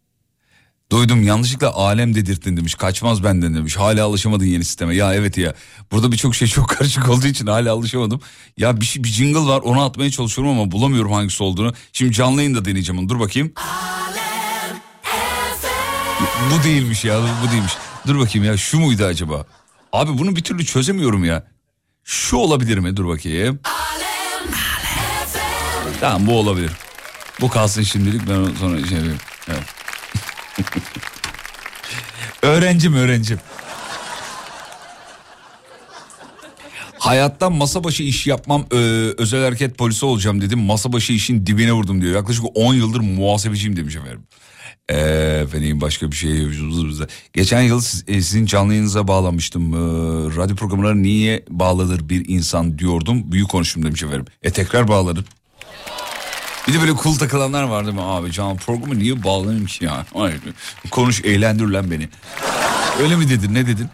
Duydum 0.92 1.22
yanlışlıkla 1.22 1.74
alem 1.74 2.14
dedirttin 2.14 2.56
demiş. 2.56 2.74
Kaçmaz 2.74 3.24
benden 3.24 3.54
demiş. 3.54 3.76
Hala 3.76 4.04
alışamadın 4.04 4.44
yeni 4.44 4.64
sisteme. 4.64 4.94
Ya 4.94 5.14
evet 5.14 5.38
ya. 5.38 5.54
Burada 5.92 6.12
birçok 6.12 6.34
şey 6.34 6.48
çok 6.48 6.68
karışık 6.78 7.08
olduğu 7.08 7.26
için 7.26 7.46
hala 7.46 7.72
alışamadım. 7.72 8.20
Ya 8.56 8.80
bir, 8.80 8.86
şey, 8.86 9.04
bir 9.04 9.08
jingle 9.08 9.40
var 9.40 9.60
onu 9.60 9.82
atmaya 9.84 10.10
çalışıyorum 10.10 10.58
ama 10.58 10.72
bulamıyorum 10.72 11.12
hangisi 11.12 11.42
olduğunu. 11.42 11.74
Şimdi 11.92 12.12
canlı 12.12 12.40
yayında 12.40 12.64
deneyeceğim 12.64 13.00
onu. 13.00 13.08
Dur 13.08 13.20
bakayım. 13.20 13.52
Bu 16.50 16.64
değilmiş 16.64 17.04
ya 17.04 17.20
bu 17.46 17.50
değilmiş. 17.52 17.72
Dur 18.06 18.18
bakayım 18.18 18.46
ya 18.46 18.56
şu 18.56 18.80
muydu 18.80 19.04
acaba? 19.04 19.46
Abi 19.92 20.18
bunu 20.18 20.36
bir 20.36 20.42
türlü 20.42 20.64
çözemiyorum 20.64 21.24
ya. 21.24 21.46
Şu 22.04 22.36
olabilir 22.36 22.78
mi? 22.78 22.96
Dur 22.96 23.08
bakayım. 23.08 23.60
Tamam 26.00 26.26
bu 26.26 26.38
olabilir. 26.38 26.70
Bu 27.40 27.48
kalsın 27.48 27.82
şimdilik 27.82 28.28
ben 28.28 28.54
sonra 28.60 28.86
şey 28.86 28.96
yapayım. 28.98 29.18
Evet. 29.48 29.83
öğrencim 32.42 32.94
öğrencim. 32.94 33.38
Hayattan 36.98 37.52
masa 37.52 37.84
başı 37.84 38.02
iş 38.02 38.26
yapmam 38.26 38.66
ö, 38.70 39.12
özel 39.18 39.44
hareket 39.44 39.78
polisi 39.78 40.06
olacağım 40.06 40.40
dedim. 40.40 40.58
Masa 40.58 40.92
başı 40.92 41.12
işin 41.12 41.46
dibine 41.46 41.72
vurdum 41.72 42.02
diyor. 42.02 42.14
Yaklaşık 42.14 42.44
10 42.54 42.74
yıldır 42.74 43.00
muhasebeciyim 43.00 43.76
demiş 43.76 43.96
efendim. 43.96 44.22
Ee, 44.88 44.96
efendim 45.44 45.80
başka 45.80 46.10
bir 46.10 46.16
şey 46.16 46.46
Geçen 47.32 47.60
yıl 47.62 47.80
siz- 47.80 48.04
e, 48.08 48.12
sizin 48.22 48.46
canlı 48.46 48.72
yayınıza 48.72 49.08
bağlanmıştım. 49.08 49.74
Ee, 49.74 49.76
radyo 50.36 50.56
programına 50.56 50.94
niye 50.94 51.44
bağlanır 51.50 52.08
bir 52.08 52.28
insan 52.28 52.78
diyordum. 52.78 53.32
Büyük 53.32 53.48
konuştum 53.48 53.84
demiş 53.84 54.02
efendim. 54.02 54.26
E 54.42 54.50
tekrar 54.50 54.88
bağladım. 54.88 55.24
Bir 56.68 56.72
de 56.74 56.80
böyle 56.80 56.92
cool 57.02 57.14
takılanlar 57.14 57.62
var 57.62 57.84
değil 57.84 57.96
mi 57.96 58.02
abi? 58.02 58.32
Canlı 58.32 58.56
programı 58.56 58.98
niye 58.98 59.24
bağlanayım 59.24 59.66
ki 59.66 59.84
ya? 59.84 60.06
Hayır. 60.14 60.40
Konuş 60.90 61.24
eğlendir 61.24 61.64
lan 61.64 61.90
beni. 61.90 62.08
Öyle 63.02 63.16
mi 63.16 63.28
dedin 63.30 63.54
ne 63.54 63.66
dedin? 63.66 63.88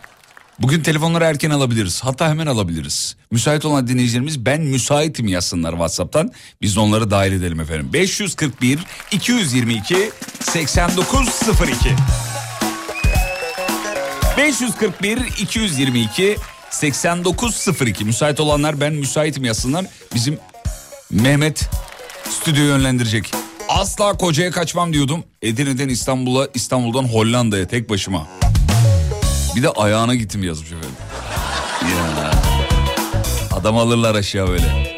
Bugün 0.59 0.83
telefonları 0.83 1.25
erken 1.25 1.51
alabiliriz. 1.51 2.05
Hatta 2.05 2.29
hemen 2.29 2.47
alabiliriz. 2.47 3.17
Müsait 3.31 3.65
olan 3.65 3.89
dinleyicilerimiz 3.89 4.47
ben 4.47 4.61
müsaitim 4.61 5.29
yazsınlar 5.29 5.71
WhatsApp'tan. 5.71 6.33
Biz 6.63 6.77
de 6.77 6.81
onları 6.81 7.11
dahil 7.11 7.33
edelim 7.33 7.61
efendim. 7.61 7.91
541 7.93 8.79
222 9.11 10.11
8902 10.41 11.91
541 14.37 15.19
222 15.39 16.37
8902 16.71 18.05
Müsait 18.05 18.41
olanlar 18.41 18.81
ben 18.81 18.93
müsaitim 18.93 19.45
yazsınlar. 19.45 19.87
Bizim 20.15 20.39
Mehmet 21.11 21.71
stüdyo 22.29 22.63
yönlendirecek. 22.65 23.33
Asla 23.69 24.17
kocaya 24.17 24.51
kaçmam 24.51 24.93
diyordum. 24.93 25.25
Edirne'den 25.43 25.89
İstanbul'a, 25.89 26.49
İstanbul'dan 26.55 27.05
Hollanda'ya 27.05 27.67
tek 27.67 27.91
başıma. 27.91 28.27
Bir 29.57 29.63
de 29.63 29.69
ayağına 29.69 30.15
gittim 30.15 30.43
yazmış 30.43 30.73
efendim. 30.73 30.91
Ya. 31.83 32.31
Adam 33.53 33.79
alırlar 33.79 34.15
aşağı 34.15 34.49
böyle. 34.49 34.90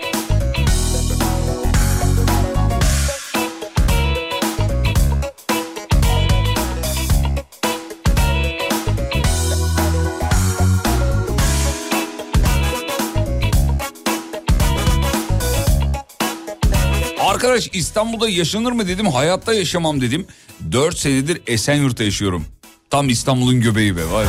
Arkadaş 17.43 17.71
İstanbul'da 17.73 18.29
yaşanır 18.29 18.73
mı 18.73 18.89
dedim. 18.89 19.07
Hayatta 19.07 19.55
yaşamam 19.55 20.01
dedim. 20.01 20.27
4 20.73 20.99
senedir 20.99 21.43
Esenyurt'ta 21.47 22.05
yaşıyorum. 22.05 22.45
Tam 22.91 23.09
İstanbul'un 23.09 23.61
göbeği 23.61 23.97
be 23.97 24.11
vay 24.11 24.25
be. 24.25 24.29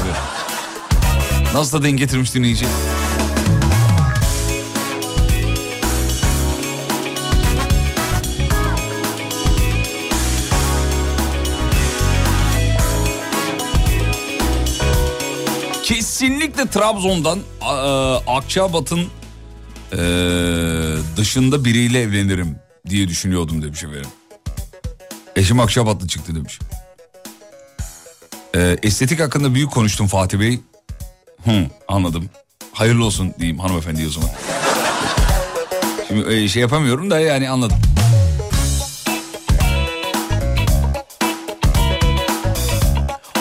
Nasıl 1.53 1.79
da 1.79 1.83
denk 1.83 1.99
getirmiş 1.99 2.35
dinleyici. 2.35 2.65
Kesinlikle 15.83 16.67
Trabzon'dan 16.67 17.39
e, 17.61 17.65
Akçabat'ın 18.31 19.07
e, 19.91 19.97
dışında 21.17 21.65
biriyle 21.65 22.01
evlenirim 22.01 22.62
diye 22.89 23.07
düşünüyordum 23.07 23.61
demiş 23.61 23.83
efendim. 23.83 24.09
Eşim 25.35 25.59
Akçabatlı 25.59 26.07
çıktı 26.07 26.35
demiş. 26.35 26.59
E, 28.55 28.77
estetik 28.83 29.19
hakkında 29.19 29.53
büyük 29.53 29.71
konuştum 29.71 30.07
Fatih 30.07 30.39
Bey. 30.39 30.59
Hı, 31.45 31.65
anladım. 31.87 32.29
Hayırlı 32.73 33.05
olsun 33.05 33.33
diyeyim 33.39 33.59
hanımefendi 33.59 34.07
o 34.07 34.09
zaman. 34.09 34.29
Şimdi 36.07 36.33
e, 36.33 36.47
şey 36.47 36.61
yapamıyorum 36.61 37.11
da 37.11 37.19
yani 37.19 37.49
anladım. 37.49 37.77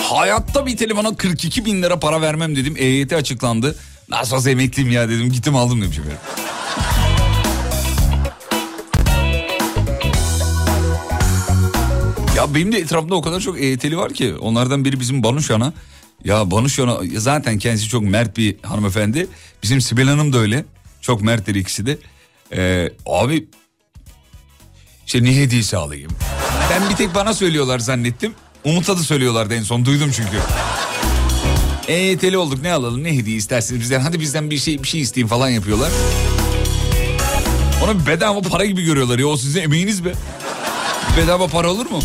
Hayatta 0.03 0.67
bir 0.67 0.77
telefona 0.77 1.17
42 1.17 1.65
bin 1.65 1.83
lira 1.83 2.01
para 2.01 2.21
vermem 2.21 2.57
dedim. 2.57 2.75
EYT 2.79 3.13
açıklandı. 3.13 3.77
Nasıl 4.09 4.37
olsa 4.37 4.51
emekliyim 4.51 4.91
ya 4.91 5.09
dedim. 5.09 5.33
Gittim 5.33 5.57
aldım 5.57 5.83
demiş 5.83 5.99
efendim. 5.99 6.19
Ya 12.43 12.55
benim 12.55 12.73
de 12.73 12.79
etrafımda 12.79 13.15
o 13.15 13.23
kadar 13.23 13.41
çok 13.41 13.61
EYT'li 13.61 13.97
var 13.97 14.13
ki. 14.13 14.35
Onlardan 14.35 14.85
biri 14.85 15.01
bizim 15.01 15.23
Banuşan'a. 15.23 15.73
Ya 16.25 16.51
Banuşan'a 16.51 16.99
zaten 17.17 17.59
kendisi 17.59 17.89
çok 17.89 18.03
mert 18.03 18.37
bir 18.37 18.57
hanımefendi. 18.63 19.29
Bizim 19.63 19.81
Sibel 19.81 20.09
Hanım 20.09 20.33
da 20.33 20.39
öyle. 20.39 20.65
Çok 21.01 21.23
mertler 21.23 21.55
ikisi 21.55 21.87
de. 21.87 21.99
Ee, 22.53 22.91
abi 23.07 23.47
işte 25.07 25.25
ne 25.25 25.37
hediyesi 25.37 25.77
alayım? 25.77 26.11
Ben 26.71 26.91
bir 26.91 26.97
tek 26.97 27.15
bana 27.15 27.35
söylüyorlar 27.35 27.79
zannettim. 27.79 28.35
Umut'a 28.65 28.99
da 28.99 29.03
söylüyorlardı 29.03 29.55
en 29.55 29.63
son 29.63 29.85
duydum 29.85 30.11
çünkü. 30.17 30.37
EYT'li 31.89 32.39
olduk 32.39 32.63
ne 32.63 32.73
alalım 32.73 33.05
ne 33.05 33.17
hediye 33.17 33.37
istersiniz 33.37 33.81
bizden 33.81 34.01
hadi 34.01 34.21
bizden 34.21 34.51
bir 34.51 34.59
şey 34.59 34.83
bir 34.83 34.89
şey 34.89 35.01
isteyin 35.01 35.27
falan 35.27 35.49
yapıyorlar. 35.49 35.91
Ona 37.85 38.07
bedava 38.07 38.41
para 38.41 38.65
gibi 38.65 38.85
görüyorlar 38.85 39.19
ya 39.19 39.27
o 39.27 39.37
sizin 39.37 39.61
emeğiniz 39.61 40.05
be. 40.05 40.13
Bedava 41.17 41.47
para 41.47 41.71
olur 41.71 41.91
mu? 41.91 42.01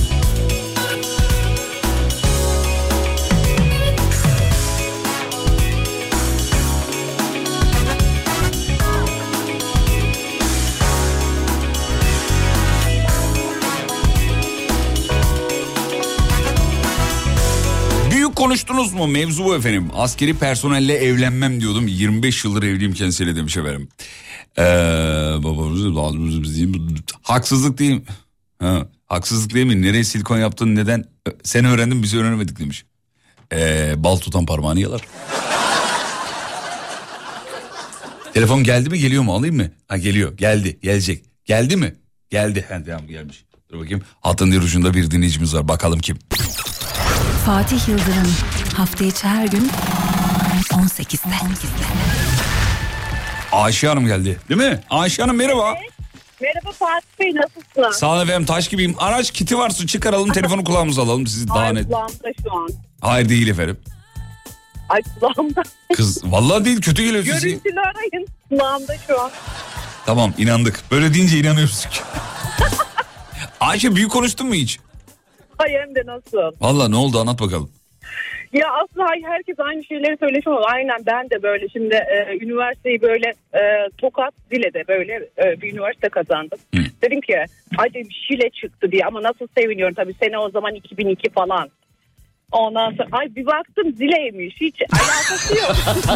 Konuştunuz 18.37 18.93
mu? 18.93 19.07
Mevzu 19.07 19.45
bu 19.45 19.55
efendim. 19.55 19.89
Askeri 19.93 20.33
personelle 20.33 20.93
evlenmem 20.93 21.61
diyordum. 21.61 21.87
25 21.87 22.45
yıldır 22.45 22.63
evliyim 22.63 22.93
kendisiyle 22.93 23.35
demiş 23.35 23.57
efendim. 23.57 23.89
Ee, 24.57 24.63
babamız 25.43 25.81
haksızlık 27.21 27.77
değil 27.77 27.91
mi? 27.91 28.01
Ha, 28.59 28.87
haksızlık 29.05 29.53
değil 29.53 29.65
mi? 29.65 29.81
Nereye 29.81 30.03
silikon 30.03 30.37
yaptın 30.37 30.75
neden? 30.75 31.05
Sen 31.43 31.65
öğrendin 31.65 32.03
biz 32.03 32.15
öğrenemedik 32.15 32.59
demiş. 32.59 32.85
Ee, 33.53 33.93
bal 33.97 34.17
tutan 34.17 34.45
parmağını 34.45 34.79
yalar. 34.79 35.01
Telefon 38.33 38.63
geldi 38.63 38.89
mi 38.89 38.99
geliyor 38.99 39.23
mu 39.23 39.33
alayım 39.33 39.55
mı? 39.55 39.71
Ha 39.87 39.97
geliyor 39.97 40.37
geldi 40.37 40.79
gelecek. 40.81 41.25
Geldi 41.45 41.77
mi? 41.77 41.95
Geldi. 42.29 42.65
Ha, 42.69 42.83
tamam 42.85 43.07
gelmiş. 43.07 43.45
Dur 43.71 43.79
bakayım. 43.79 44.01
Hattın 44.21 44.51
diğer 44.51 44.61
ucunda 44.61 44.93
bir 44.93 45.11
dinleyicimiz 45.11 45.55
var. 45.55 45.67
Bakalım 45.67 45.99
kim? 45.99 46.17
Fatih 47.47 47.87
Yıldırım 47.87 48.35
hafta 48.77 49.03
içi 49.05 49.27
her 49.27 49.47
gün 49.47 49.69
18'de. 50.69 51.35
Ayşe 53.51 53.87
Hanım 53.87 54.05
geldi. 54.07 54.39
Değil 54.49 54.61
mi? 54.61 54.79
Ayşe 54.89 55.21
Hanım 55.21 55.35
merhaba. 55.35 55.75
Merhaba 56.41 56.71
Fatih 56.71 57.07
Bey 57.19 57.31
nasılsın? 57.35 57.99
Sağ 57.99 58.13
olun 58.13 58.23
efendim 58.23 58.45
taş 58.45 58.67
gibiyim. 58.67 58.95
Araç 58.97 59.31
kiti 59.31 59.57
var 59.57 59.69
su 59.69 59.87
çıkaralım 59.87 60.29
telefonu 60.33 60.63
kulağımıza 60.63 61.01
alalım 61.01 61.27
sizi 61.27 61.47
daha 61.47 61.59
Ay 61.59 61.75
net. 61.75 61.85
kulağımda 61.87 62.29
şu 62.43 62.55
an. 62.57 62.69
Hayır 63.01 63.29
değil 63.29 63.47
efendim. 63.47 63.77
Ay 64.89 65.01
kulağımda. 65.19 65.63
Kız 65.93 66.23
vallahi 66.23 66.65
değil 66.65 66.81
kötü 66.81 67.03
geliyor 67.03 67.23
sizi. 67.23 67.47
Görüntülü 67.49 67.79
arayın. 67.79 68.27
Kulağımda 68.49 68.93
şu 69.07 69.21
an. 69.21 69.31
Tamam 70.05 70.33
inandık. 70.37 70.79
Böyle 70.91 71.13
deyince 71.13 71.39
inanıyoruz. 71.39 71.87
Ayşe 73.59 73.95
büyük 73.95 74.11
konuştun 74.11 74.47
mu 74.47 74.53
hiç? 74.53 74.79
Ay 75.59 75.71
hem 75.73 75.95
de 75.95 76.03
nasıl? 76.05 76.51
Vallahi 76.61 76.91
ne 76.91 76.95
oldu 76.95 77.19
anlat 77.19 77.41
bakalım. 77.41 77.69
Ya 78.53 78.67
aslında 78.83 79.05
ay- 79.05 79.23
herkes 79.23 79.59
aynı 79.59 79.83
şeyleri 79.83 80.17
söylemiş 80.19 80.47
ama 80.47 80.61
aynen 80.65 80.97
ben 81.05 81.29
de 81.29 81.43
böyle 81.43 81.69
şimdi 81.69 81.95
e, 81.95 82.37
üniversiteyi 82.41 83.01
böyle 83.01 83.27
e, 83.53 83.61
Tokat 83.97 84.33
Zile'de 84.51 84.83
böyle 84.87 85.13
e, 85.13 85.61
bir 85.61 85.73
üniversite 85.73 86.09
kazandım. 86.09 86.59
Hı. 86.75 86.81
Dedim 87.01 87.21
ki 87.21 87.35
ay 87.77 87.93
dedim 87.93 88.07
Şile 88.27 88.49
çıktı 88.49 88.91
diye 88.91 89.05
ama 89.05 89.23
nasıl 89.23 89.47
seviniyorum 89.57 89.95
tabii 89.95 90.13
sene 90.13 90.37
o 90.37 90.49
zaman 90.49 90.75
2002 90.75 91.29
falan. 91.29 91.69
Ondan 92.51 92.91
sonra 92.91 93.07
ay 93.11 93.35
bir 93.35 93.45
baktım 93.45 93.93
Zile'ymiş 93.93 94.55
hiç 94.61 94.75
alakası 94.93 95.57
yok. 95.57 95.75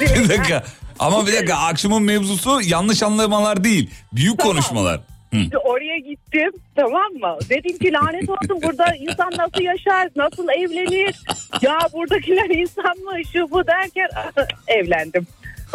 Bir 0.00 0.28
dakika. 0.28 0.62
Ama 0.98 1.26
bir 1.26 1.32
dakika 1.32 1.54
akşamın 1.54 2.02
mevzusu 2.02 2.60
yanlış 2.64 3.02
anlamalar 3.02 3.64
değil. 3.64 3.90
Büyük 4.12 4.38
Tamam. 4.38 4.52
konuşmalar. 4.52 5.00
Hı. 5.44 5.58
Oraya 5.58 5.98
gittim 5.98 6.50
tamam 6.76 7.12
mı? 7.12 7.38
Dedim 7.50 7.78
ki 7.78 7.92
lanet 7.92 8.28
olsun 8.28 8.62
burada 8.62 8.94
insan 8.96 9.30
nasıl 9.38 9.62
yaşar, 9.62 10.08
nasıl 10.16 10.48
evlenir? 10.48 11.14
Ya 11.62 11.78
buradakiler 11.92 12.50
insan 12.50 12.98
mı 12.98 13.24
şu 13.32 13.50
bu 13.50 13.66
derken 13.66 14.08
evlendim. 14.66 15.26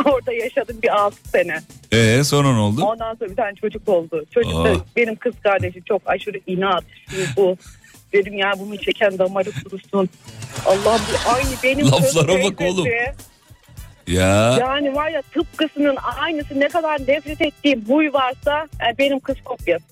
Orada 0.06 0.34
yaşadım 0.34 0.78
bir 0.84 1.02
6 1.02 1.30
sene. 1.30 1.56
Ee 1.92 2.24
sonra 2.24 2.54
ne 2.54 2.60
oldu? 2.60 2.82
Ondan 2.84 3.16
sonra 3.16 3.30
bir 3.30 3.36
tane 3.36 3.56
çocuk 3.56 3.90
oldu. 3.90 4.26
Çocuk 4.34 4.54
da 4.54 4.70
Aa. 4.70 4.86
benim 4.96 5.16
kız 5.16 5.34
kardeşi 5.44 5.84
çok 5.84 6.02
aşırı 6.06 6.40
inat 6.48 6.84
şu 7.10 7.18
bu. 7.38 7.58
Dedim 8.14 8.34
ya 8.38 8.54
bunu 8.60 8.78
çeken 8.78 9.18
damarı 9.20 9.50
kurusun. 9.64 10.10
Allah'ım 10.66 11.02
bu 11.14 11.32
aynı 11.34 11.50
benim 11.64 11.92
Laflara 11.92 12.44
bak 12.44 12.62
oğlum. 12.62 12.88
Ya. 14.08 14.58
Yani 14.60 14.96
var 14.96 15.10
ya 15.10 15.22
tıpkısının 15.22 15.98
aynısı 16.20 16.60
ne 16.60 16.68
kadar 16.68 17.02
nefret 17.08 17.42
ettiğim 17.42 17.86
huy 17.88 18.14
varsa 18.14 18.68
yani 18.82 18.98
benim 18.98 19.20
kız 19.20 19.38
kopyası. 19.46 19.86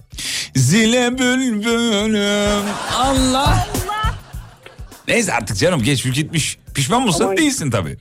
Zile 0.55 1.17
bülbülüm 1.17 2.65
Allah. 2.97 3.67
Neyse 5.07 5.33
artık 5.33 5.57
canım 5.57 5.83
geçmiş 5.83 6.15
gitmiş. 6.15 6.57
Pişman 6.75 7.01
mısın? 7.01 7.23
Aman. 7.23 7.37
Değilsin 7.37 7.71
tabii. 7.71 7.97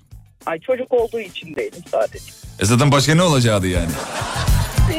Ay 0.47 0.61
çocuk 0.61 0.93
olduğu 0.93 1.21
için 1.21 1.57
değilim 1.57 1.83
sadece. 1.91 2.25
E 2.61 2.65
zaten 2.65 2.93
başka 2.93 3.15
ne 3.15 3.23
olacaktı 3.23 3.67
yani? 3.67 3.91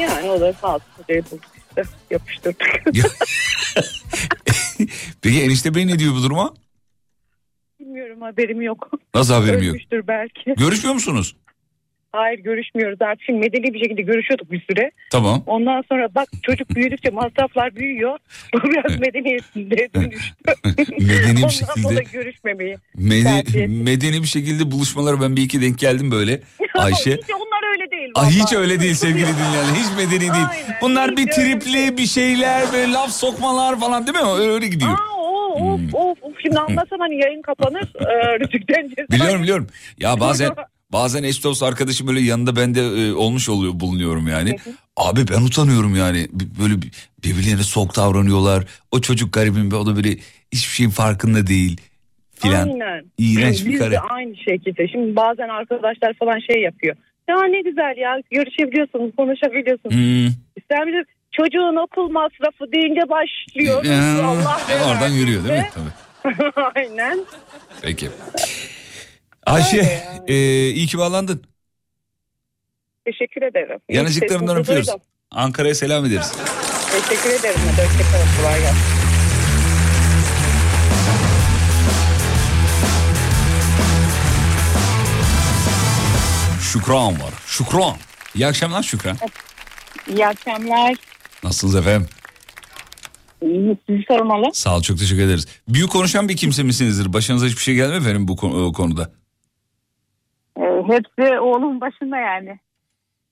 Yani 0.00 0.30
o 0.30 0.40
da 0.40 0.52
sağ 0.52 0.74
olsun 0.74 0.86
diye 1.08 1.22
bulduk 1.30 1.44
işte 1.76 1.82
yapıştırdık. 2.10 2.62
Peki 5.22 5.42
enişte 5.42 5.74
bey 5.74 5.86
ne 5.86 5.98
diyor 5.98 6.14
bu 6.14 6.22
duruma? 6.22 6.54
Haberim 8.20 8.62
yok. 8.62 8.90
Nasıl 9.14 9.34
haberim 9.34 9.62
yok? 9.62 9.74
Ölmüştür 9.74 10.06
belki. 10.06 10.54
Görüşmüyor 10.58 10.94
musunuz? 10.94 11.36
Hayır 12.12 12.38
görüşmüyoruz 12.38 13.02
artık. 13.02 13.22
Şimdi 13.26 13.38
medeni 13.38 13.74
bir 13.74 13.78
şekilde 13.78 14.02
görüşüyorduk 14.02 14.50
bir 14.52 14.60
süre. 14.70 14.90
Tamam. 15.12 15.42
Ondan 15.46 15.82
sonra 15.88 16.14
bak 16.14 16.28
çocuk 16.42 16.70
büyüdükçe 16.70 17.10
masraflar 17.10 17.76
büyüyor. 17.76 18.18
Bu 18.54 18.62
biraz 18.62 19.00
medeniyetinde 19.00 19.76
dönüştü. 19.94 20.34
Medeni 20.98 21.36
bir 21.36 21.42
Ondan 21.42 21.48
şekilde. 21.48 21.82
sonra 21.82 22.00
görüşmemeyi. 22.12 22.76
Ettim. 23.38 23.82
medeni 23.82 24.22
bir 24.22 24.26
şekilde 24.26 24.70
buluşmalara 24.70 25.20
ben 25.20 25.36
bir 25.36 25.42
iki 25.42 25.62
denk 25.62 25.78
geldim 25.78 26.10
böyle. 26.10 26.40
Ayşe. 26.78 27.10
Hiç 27.10 27.30
onlar 27.34 27.72
öyle 27.72 27.90
değil. 27.90 28.10
Ah 28.14 28.30
hiç 28.30 28.52
öyle 28.52 28.80
değil 28.80 28.94
sevgili 28.94 29.26
dinleyenler. 29.38 29.74
Hiç 29.74 29.96
medeni 29.96 30.20
değil. 30.20 30.32
Aynen, 30.50 30.76
Bunlar 30.82 31.16
bir 31.16 31.26
tripli 31.26 31.72
değil. 31.72 31.96
bir 31.96 32.06
şeyler 32.06 32.62
böyle 32.72 32.92
laf 32.92 33.10
sokmalar 33.10 33.80
falan 33.80 34.06
değil 34.06 34.18
mi? 34.18 34.30
Öyle, 34.52 34.66
gidiyor. 34.68 34.90
Aa, 34.90 35.52
of, 35.54 35.60
of, 35.62 35.94
of, 35.94 36.18
of. 36.22 36.32
Şimdi 36.42 36.58
anlasam 36.58 36.98
hani 36.98 37.22
yayın 37.22 37.42
kapanır. 37.42 37.82
e, 38.00 38.38
Rütük'ten 38.40 38.88
ceza. 38.88 39.08
Biliyorum 39.12 39.42
biliyorum. 39.42 39.66
Ya 39.98 40.20
bazen 40.20 40.50
bazen 40.92 41.22
eş 41.22 41.44
dost 41.44 41.62
arkadaşım 41.62 42.06
böyle 42.06 42.20
yanında 42.20 42.56
bende 42.56 42.80
e, 42.80 43.12
olmuş 43.12 43.48
oluyor 43.48 43.72
bulunuyorum 43.80 44.28
yani. 44.28 44.56
Abi 44.96 45.20
ben 45.28 45.42
utanıyorum 45.42 45.96
yani. 45.96 46.28
Böyle 46.60 46.82
bir- 46.82 46.92
birbirlerine 47.24 47.62
sok 47.62 47.96
davranıyorlar. 47.96 48.64
O 48.90 49.00
çocuk 49.00 49.32
garibim 49.32 49.72
ve 49.72 49.76
o 49.76 49.86
da 49.86 49.96
böyle 49.96 50.10
hiçbir 50.52 50.74
şeyin 50.74 50.90
farkında 50.90 51.46
değil 51.46 51.80
filan. 52.34 52.68
Aynen. 52.68 53.04
İğrenç 53.18 53.64
bir 53.64 53.72
Biz 53.72 53.78
kare. 53.78 53.90
de 53.90 54.00
aynı 54.00 54.36
şekilde. 54.36 54.88
Şimdi 54.88 55.16
bazen 55.16 55.48
arkadaşlar 55.48 56.14
falan 56.18 56.38
şey 56.52 56.62
yapıyor. 56.62 56.96
Ya 57.28 57.36
ne 57.42 57.60
güzel 57.62 57.94
ya 57.96 58.20
görüşebiliyorsunuz, 58.30 59.10
konuşabiliyorsunuz. 59.16 59.94
Hmm. 59.94 60.34
Sen 60.70 60.86
bir 60.86 60.92
de 60.92 61.04
çocuğun 61.32 61.76
okul 61.84 62.10
masrafı 62.10 62.72
deyince 62.72 63.00
başlıyor. 63.08 63.84
Ya, 63.84 64.24
Allah 64.24 64.60
e, 64.72 64.84
oradan 64.84 65.08
yürüyor 65.08 65.44
değil 65.44 65.54
mi? 65.58 65.64
de. 65.64 65.70
Tabii. 65.74 66.50
Aynen. 66.74 67.18
Peki. 67.82 68.08
Ayşe 69.50 69.76
yani. 69.76 69.90
e, 70.28 70.34
iyi 70.70 70.86
ki 70.86 70.98
bağlandın. 70.98 71.42
Teşekkür 73.04 73.42
ederim. 73.42 73.80
Yanıcıklarından 73.88 74.56
öpüyoruz. 74.56 74.88
Ankara'ya 75.30 75.74
selam 75.74 76.04
ederiz. 76.04 76.32
Teşekkür 76.92 77.30
ederim. 77.30 77.60
Hoşçakalın. 77.60 78.26
Kolay 78.42 78.60
gelsin. 78.60 79.00
Şükran 86.60 87.12
var. 87.12 87.34
Şükran. 87.46 87.94
İyi 88.34 88.46
akşamlar 88.46 88.82
Şükran. 88.82 89.16
İyi 90.08 90.26
akşamlar. 90.26 90.94
Nasılsınız 91.44 91.76
efendim? 91.76 92.08
İyi, 93.42 93.78
sizi 93.88 94.02
sormalı. 94.08 94.50
Sağ 94.52 94.76
ol 94.76 94.82
çok 94.82 94.98
teşekkür 94.98 95.22
ederiz. 95.22 95.46
Büyük 95.68 95.90
konuşan 95.90 96.28
bir 96.28 96.36
kimse 96.36 96.62
misinizdir? 96.62 97.12
Başınıza 97.12 97.46
hiçbir 97.46 97.62
şey 97.62 97.74
gelmiyor 97.74 98.00
efendim 98.00 98.28
bu 98.28 98.36
konu- 98.36 98.72
konuda? 98.72 99.19
Hepsi 100.88 101.38
oğlum 101.40 101.80
başında 101.80 102.16
yani. 102.16 102.58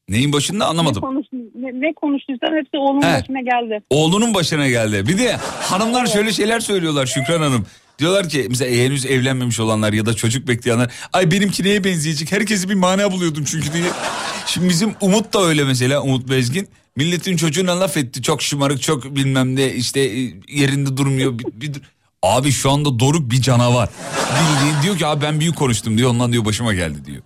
Neyin 0.09 0.33
başında 0.33 0.59
Ne, 0.65 0.71
anlamadım. 0.71 1.01
konuş, 1.03 1.27
ne, 1.33 1.81
ne 1.81 1.93
konuştuysam 1.93 2.55
hepsi 2.57 2.77
oğlumun 2.79 3.03
He. 3.03 3.21
başına 3.21 3.41
geldi. 3.41 3.81
Oğlunun 3.91 4.35
başına 4.35 4.69
geldi. 4.69 5.07
Bir 5.09 5.19
de 5.19 5.37
hanımlar 5.63 6.07
şöyle 6.07 6.33
şeyler 6.33 6.61
söylüyorlar 6.61 7.07
Şükran 7.07 7.41
Hanım. 7.43 7.67
Diyorlar 7.99 8.29
ki 8.29 8.47
mesela 8.49 8.77
henüz 8.85 9.07
evlenmemiş 9.07 9.61
olanlar 9.61 9.93
ya 9.93 10.07
da 10.07 10.15
çocuk 10.15 10.49
bekleyenler. 10.49 10.91
Ay 11.13 11.31
benimki 11.31 11.65
neye 11.65 11.85
benzeyecek? 11.85 12.33
Herkesi 12.33 12.69
bir 12.69 12.75
mana 12.75 13.13
buluyordum 13.13 13.45
çünkü 13.45 13.73
diye. 13.73 13.85
Şimdi 14.47 14.69
bizim 14.69 14.95
Umut 15.01 15.35
da 15.35 15.43
öyle 15.43 15.65
mesela 15.65 16.03
Umut 16.03 16.31
Bezgin. 16.31 16.69
Milletin 16.97 17.37
çocuğuna 17.37 17.81
laf 17.81 17.97
etti. 17.97 18.23
Çok 18.23 18.43
şımarık 18.43 18.83
çok 18.83 19.05
bilmem 19.17 19.57
ne 19.57 19.73
işte 19.73 20.01
e, 20.01 20.19
yerinde 20.49 20.97
durmuyor. 20.97 21.39
Bir, 21.39 21.45
bir- 21.55 21.83
Abi 22.23 22.51
şu 22.53 22.71
anda 22.71 22.99
Doruk 22.99 23.31
bir 23.31 23.41
canavar. 23.43 23.89
Bildiğin 24.41 24.83
diyor 24.83 24.99
ki 24.99 25.07
abi 25.07 25.23
ben 25.23 25.41
büyük 25.41 25.57
konuştum 25.57 25.99
diyor. 25.99 26.11
Ondan 26.11 26.33
diyor 26.33 26.45
başıma 26.45 26.75
geldi 26.75 27.05
diyor. 27.07 27.23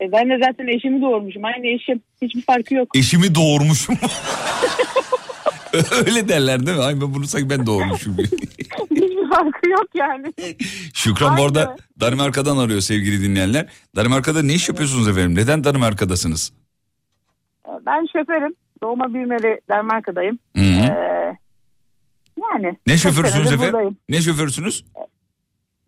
E, 0.00 0.12
ben 0.12 0.30
de 0.30 0.38
zaten 0.44 0.66
eşimi 0.66 1.02
doğurmuşum. 1.02 1.44
Aynı 1.44 1.66
eşim. 1.66 2.00
Hiçbir 2.22 2.42
farkı 2.42 2.74
yok. 2.74 2.88
Eşimi 2.96 3.34
doğurmuşum. 3.34 3.94
öyle 6.06 6.28
derler 6.28 6.66
değil 6.66 6.78
mi? 6.78 6.84
Ay 6.84 7.00
ben 7.00 7.14
bunu 7.14 7.26
sanki 7.26 7.50
ben 7.50 7.66
doğurmuşum. 7.66 8.16
Hiçbir 8.90 9.28
farkı 9.28 9.68
yok 9.70 9.86
yani. 9.94 10.32
Şükran 10.94 11.36
bu 11.36 11.44
arada 11.44 11.68
Aynı. 11.68 11.78
Danimarka'dan 12.00 12.56
arıyor 12.56 12.80
sevgili 12.80 13.22
dinleyenler. 13.22 13.66
Danimarka'da 13.96 14.42
ne 14.42 14.54
iş 14.54 14.68
yapıyorsunuz 14.68 15.08
efendim? 15.08 15.34
Neden 15.34 15.64
Danimarka'dasınız? 15.64 16.52
Ee, 17.68 17.70
Ben 17.86 18.06
şoförüm. 18.12 18.54
Doğma 18.82 19.14
büyümeli 19.14 19.60
Danimarka'dayım. 19.68 20.38
Hı 20.56 20.62
hı. 20.62 20.64
Ee, 20.64 21.36
yani. 22.42 22.76
ne 22.86 22.98
şoförsünüz 22.98 23.46
efendim? 23.46 23.72
buradayım. 23.72 23.96
Ne 24.08 24.20
şoförsünüz? 24.20 24.84
Ben 24.96 25.02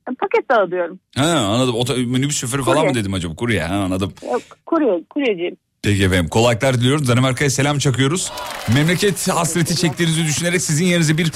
Paket 0.07 0.51
dağıtıyorum. 0.51 0.99
Ha 1.17 1.27
anladım. 1.27 1.75
Ota, 1.75 1.95
minibüs 1.95 2.37
şoförü 2.37 2.63
falan 2.65 2.77
Kurye. 2.79 2.89
mı 2.89 2.95
dedim 2.95 3.15
acaba? 3.15 3.35
Kurye 3.35 3.63
ha 3.63 3.75
anladım. 3.75 4.13
Yok, 4.33 4.43
kurye, 4.67 5.05
kuryeciyim. 5.11 5.57
Peki 5.83 6.05
efendim 6.05 6.29
kolaylıklar 6.29 6.75
diliyoruz. 6.81 7.09
Danimarka'ya 7.09 7.51
selam 7.51 7.79
çakıyoruz. 7.79 8.33
Memleket 8.75 9.29
hasreti 9.29 9.77
çektiğinizi 9.77 10.25
düşünerek 10.25 10.63
sizin 10.63 10.85
yerinize 10.87 11.19
bir 11.19 11.33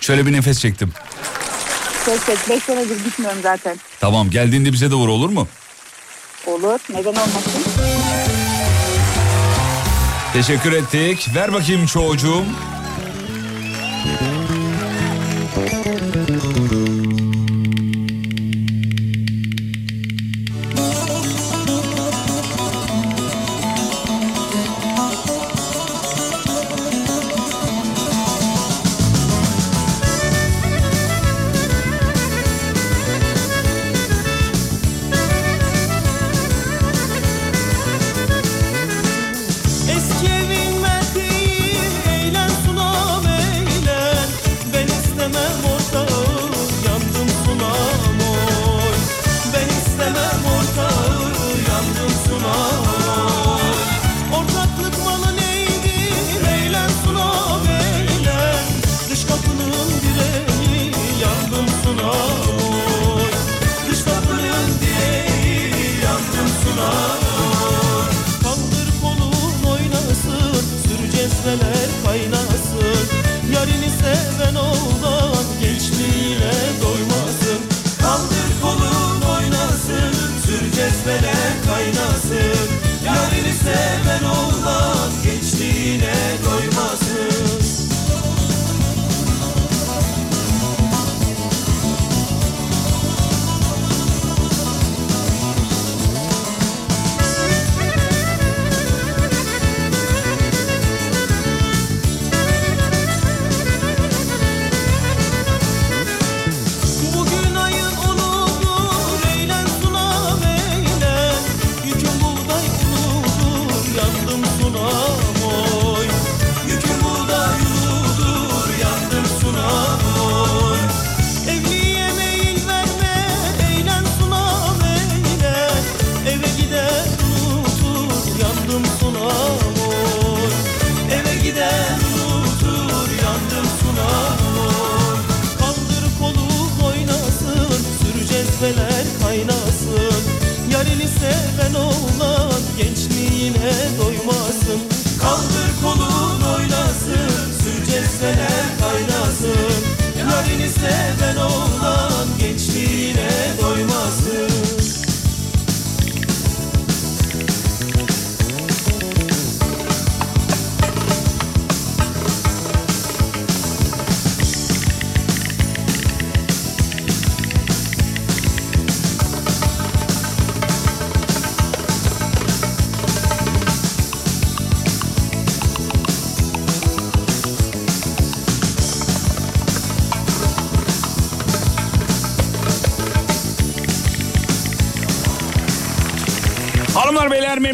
şöyle 0.00 0.26
bir 0.26 0.32
nefes 0.32 0.60
çektim. 0.60 0.92
Tek 2.04 2.26
tek 2.26 2.38
5 2.50 2.62
senedir 2.62 3.04
gitmiyorum 3.04 3.38
zaten. 3.42 3.76
Tamam 4.00 4.30
geldiğinde 4.30 4.72
bize 4.72 4.90
de 4.90 4.94
vur 4.94 5.08
olur 5.08 5.28
mu? 5.30 5.48
Olur. 6.46 6.78
Neden 6.90 7.10
olmasın? 7.10 7.52
Teşekkür 10.32 10.72
ettik. 10.72 11.28
Ver 11.34 11.52
bakayım 11.52 11.86
çocuğum. 11.86 12.44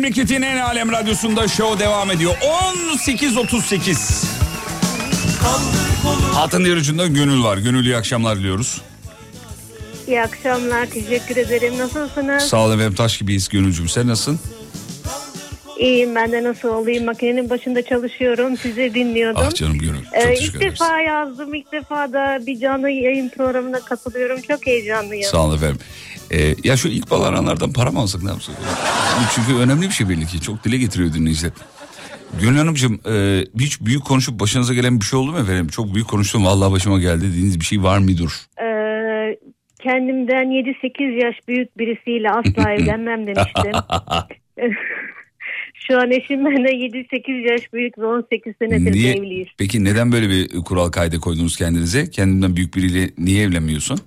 Memleketin 0.08 0.42
en 0.42 0.56
alem 0.56 0.92
radyosunda 0.92 1.48
show 1.48 1.84
devam 1.84 2.10
ediyor. 2.10 2.34
18.38. 2.34 4.24
Hatın 6.34 6.64
diğer 6.64 6.76
ucunda 6.76 7.06
Gönül 7.06 7.42
var. 7.44 7.58
Gönül 7.58 7.84
iyi 7.84 7.96
akşamlar 7.96 8.38
diliyoruz. 8.38 8.80
İyi 10.06 10.22
akşamlar, 10.22 10.86
teşekkür 10.86 11.36
ederim. 11.36 11.78
Nasılsınız? 11.78 12.42
Sağ 12.42 12.60
ol 12.66 12.72
efendim 12.74 12.94
taş 12.94 13.18
gibiyiz 13.18 13.48
Gönülcüm. 13.48 13.88
Sen 13.88 14.08
nasılsın? 14.08 14.40
İyiyim, 15.78 16.14
ben 16.14 16.32
de 16.32 16.42
nasıl 16.44 16.68
olayım? 16.68 17.04
Makinenin 17.04 17.50
başında 17.50 17.82
çalışıyorum, 17.82 18.56
sizi 18.56 18.94
dinliyordum. 18.94 19.42
Ah 19.46 19.54
canım 19.54 19.78
Gönül. 19.78 20.04
Çok 20.04 20.14
Ee, 20.14 20.34
ilk 20.40 20.54
ederiz. 20.56 20.60
defa 20.72 21.00
yazdım, 21.00 21.54
ilk 21.54 21.72
defa 21.72 22.12
da 22.12 22.38
bir 22.46 22.60
canlı 22.60 22.90
yayın 22.90 23.28
programına 23.28 23.80
katılıyorum. 23.80 24.40
Çok 24.42 24.66
heyecanlıyım. 24.66 25.30
Sağ 25.30 25.38
olun 25.38 25.56
efendim. 25.56 25.78
Ee, 26.30 26.54
ya 26.64 26.76
şu 26.76 26.88
ilk 26.88 27.10
bal 27.10 27.22
aranlardan 27.22 27.72
para 27.72 27.90
mı 27.90 28.00
alsak 28.00 28.22
ne 28.22 28.30
yapsak? 28.30 28.54
Çünkü 29.35 29.54
önemli 29.61 29.87
bir 29.87 29.90
şey 29.94 30.09
belli 30.09 30.26
ki. 30.26 30.40
Çok 30.40 30.64
dile 30.64 30.76
getiriyor 30.78 31.12
dinleyiciler. 31.14 31.52
Gönül 32.42 32.59
Hanımcığım 32.59 33.00
e, 33.11 33.44
hiç 33.59 33.81
büyük 33.81 34.04
konuşup 34.04 34.40
başınıza 34.40 34.74
gelen 34.74 35.00
bir 35.00 35.04
şey 35.04 35.18
oldu 35.18 35.33
mu 35.33 35.38
efendim? 35.38 35.68
Çok 35.68 35.94
büyük 35.94 36.09
konuştum 36.09 36.44
vallahi 36.44 36.72
başıma 36.72 36.98
geldi 36.98 37.24
dediğiniz 37.33 37.61
bir 37.61 37.64
şey 37.64 37.83
var 37.83 37.98
mıdır? 37.98 38.33
Ee, 38.61 39.37
kendimden 39.83 40.44
7-8 40.46 41.24
yaş 41.24 41.37
büyük 41.48 41.78
birisiyle 41.78 42.31
asla 42.31 42.72
evlenmem 42.78 43.26
demiştim. 43.26 43.72
Şu 45.74 45.98
an 46.00 46.11
eşim 46.11 46.44
benden 46.44 46.72
7-8 46.74 47.52
yaş 47.52 47.72
büyük 47.72 47.98
ve 47.98 48.07
18 48.07 48.54
senedir 48.62 48.92
Niye? 48.92 49.14
evliyiz. 49.14 49.48
Peki 49.59 49.85
neden 49.85 50.12
böyle 50.12 50.28
bir 50.28 50.48
kural 50.48 50.90
kaydı 50.90 51.20
koydunuz 51.20 51.57
kendinize? 51.57 52.11
Kendinden 52.11 52.57
büyük 52.57 52.76
biriyle 52.76 53.11
niye 53.18 53.42
evlenmiyorsun? 53.42 54.00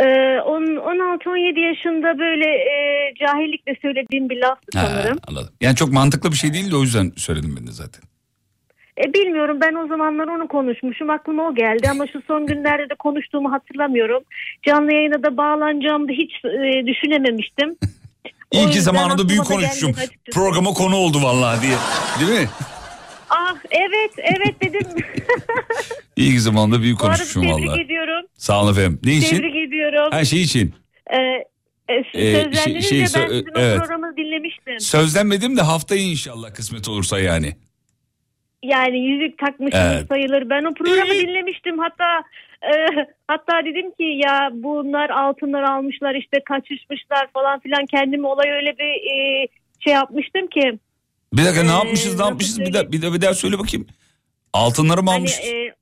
Ee, 0.00 0.40
on- 0.40 0.76
16-17 0.76 1.60
yaşında 1.60 2.18
böyle 2.18 2.44
e, 2.48 2.74
cahillikle 3.20 3.76
söylediğim 3.82 4.28
bir 4.30 4.36
laftı 4.36 4.78
Ha, 4.78 4.86
sanırım. 4.86 5.18
anladım. 5.28 5.54
Yani 5.60 5.76
çok 5.76 5.92
mantıklı 5.92 6.30
bir 6.32 6.36
şey 6.36 6.52
değil 6.52 6.70
de 6.70 6.76
o 6.76 6.82
yüzden 6.82 7.12
söyledim 7.16 7.56
ben 7.60 7.66
de 7.66 7.72
zaten. 7.72 8.02
E, 9.04 9.14
bilmiyorum 9.14 9.58
ben 9.60 9.74
o 9.74 9.86
zamanlar 9.86 10.26
onu 10.28 10.48
konuşmuşum 10.48 11.10
aklıma 11.10 11.48
o 11.48 11.54
geldi 11.54 11.88
ama 11.90 12.06
şu 12.06 12.22
son 12.26 12.46
günlerde 12.50 12.90
de 12.90 12.94
konuştuğumu 12.98 13.52
hatırlamıyorum. 13.52 14.22
Canlı 14.66 14.92
yayına 14.94 15.22
da 15.22 15.36
bağlanacağımı 15.36 16.08
hiç 16.10 16.32
e, 16.44 16.86
düşünememiştim. 16.86 17.76
İyi 18.52 18.70
ki 18.70 18.80
zamanında 18.80 19.28
büyük 19.28 19.44
konuşmuşum. 19.44 19.92
Programa 20.32 20.70
konu 20.70 20.96
oldu 20.96 21.18
vallahi 21.22 21.62
diye. 21.62 21.76
Değil 22.20 22.40
mi? 22.40 22.48
Ah 23.38 23.56
evet 23.70 24.12
evet 24.18 24.60
dedim. 24.62 24.86
İyi 26.16 26.32
ki 26.32 26.40
zamanında 26.40 26.82
büyük 26.82 26.98
konuşmuşum 26.98 27.42
tebrik 27.42 27.78
ediyorum. 27.84 28.26
Sağ 28.36 28.62
olun 28.62 28.72
efendim. 28.72 29.00
Ne 29.04 29.12
için? 29.12 29.36
Tebrik 29.36 29.56
ediyorum. 29.56 30.08
Her 30.12 30.24
şey 30.24 30.42
için. 30.42 30.74
Ee, 31.10 31.16
e, 31.88 31.94
Ee, 31.94 32.04
sözlendirince 32.32 32.80
şey- 32.80 33.06
şey- 33.06 33.22
ben 33.22 33.28
sizin 33.28 33.46
o 33.56 33.58
evet. 33.60 33.78
programı 33.78 34.16
dinlemiştim. 34.16 34.80
Sözlenmedim 34.80 35.56
de 35.56 35.60
haftayı 35.62 36.02
inşallah 36.02 36.54
kısmet 36.54 36.88
olursa 36.88 37.20
yani. 37.20 37.52
Yani 38.62 38.98
yüzük 39.06 39.38
takmışsınız 39.38 39.92
Evet. 39.96 40.08
sayılır. 40.08 40.50
Ben 40.50 40.64
o 40.64 40.74
programı 40.74 41.14
dinlemiştim. 41.14 41.78
Hatta 41.78 42.18
e, 42.62 42.72
hatta 43.28 43.64
dedim 43.64 43.90
ki 43.90 44.20
ya 44.24 44.50
bunlar 44.52 45.10
altınlar 45.10 45.62
almışlar 45.62 46.14
işte 46.14 46.40
kaçışmışlar 46.44 47.26
falan 47.32 47.60
filan. 47.60 47.86
Kendimi 47.86 48.26
olay 48.26 48.50
öyle 48.50 48.78
bir 48.78 49.12
e, 49.12 49.48
şey 49.80 49.92
yapmıştım 49.92 50.46
ki. 50.46 50.78
Bir 51.36 51.44
dakika 51.44 51.62
ne 51.62 51.68
Ee, 51.70 51.72
yapmışız 51.72 52.18
ne 52.18 52.24
yapmışız 52.26 52.60
bir 52.60 52.72
daha, 52.72 52.92
bir 52.92 53.02
daha, 53.02 53.14
bir 53.14 53.20
daha 53.20 53.34
söyle 53.34 53.58
bakayım. 53.58 53.86
Altınları 54.52 55.02
mı 55.02 55.10
Hani 55.10 55.18
almışız? 55.18 55.40
e, 55.40 55.74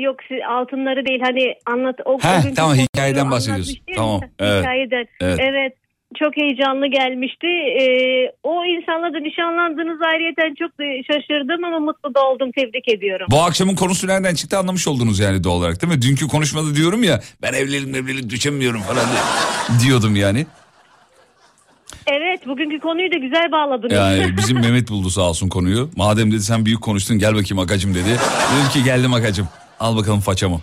yok 0.00 0.16
altınları 0.48 1.06
değil 1.06 1.20
hani 1.24 1.54
anlat. 1.66 1.94
O, 2.04 2.18
Heh, 2.20 2.54
tamam, 2.56 2.76
hikayeden 2.76 3.30
bahsediyorsun. 3.30 3.76
Tamam, 3.96 4.20
evet. 4.38 4.60
Hikayeden. 4.60 5.06
Evet. 5.20 5.38
Evet. 5.42 5.72
Çok 6.18 6.36
heyecanlı 6.36 6.86
gelmişti. 6.86 7.46
Ee, 7.46 8.32
o 8.42 8.64
insanla 8.64 9.14
da 9.14 9.18
nişanlandığınız 9.20 10.02
ayrıyeten 10.02 10.54
çok 10.58 10.70
şaşırdım 11.10 11.64
ama 11.64 11.78
mutlu 11.78 12.14
da 12.14 12.28
oldum. 12.28 12.50
Tebrik 12.52 12.88
ediyorum. 12.88 13.26
Bu 13.30 13.42
akşamın 13.42 13.74
konusu 13.74 14.06
nereden 14.06 14.34
çıktı 14.34 14.58
anlamış 14.58 14.88
oldunuz 14.88 15.18
yani 15.20 15.44
doğal 15.44 15.56
olarak 15.56 15.82
değil 15.82 15.92
mi? 15.92 16.02
Dünkü 16.02 16.28
konuşmada 16.28 16.74
diyorum 16.74 17.02
ya 17.02 17.20
ben 17.42 17.52
evlilik 17.52 17.96
evlilik 17.96 18.30
düşemiyorum 18.30 18.80
falan 18.80 19.04
diyordum 19.84 20.16
yani. 20.16 20.46
Evet 22.06 22.46
bugünkü 22.46 22.78
konuyu 22.80 23.12
da 23.12 23.16
güzel 23.16 23.52
bağladınız. 23.52 23.92
Yani 23.92 24.36
bizim 24.36 24.60
Mehmet 24.60 24.88
buldu 24.90 25.10
sağ 25.10 25.22
olsun 25.22 25.48
konuyu. 25.48 25.90
Madem 25.96 26.32
dedi 26.32 26.42
sen 26.42 26.66
büyük 26.66 26.80
konuştun 26.82 27.18
gel 27.18 27.34
bakayım 27.34 27.58
akacım 27.58 27.94
dedi. 27.94 28.08
Dedim 28.08 28.68
ki 28.72 28.84
geldim 28.84 29.14
akacım. 29.14 29.48
Al 29.80 29.96
bakalım 29.96 30.20
façamı. 30.20 30.60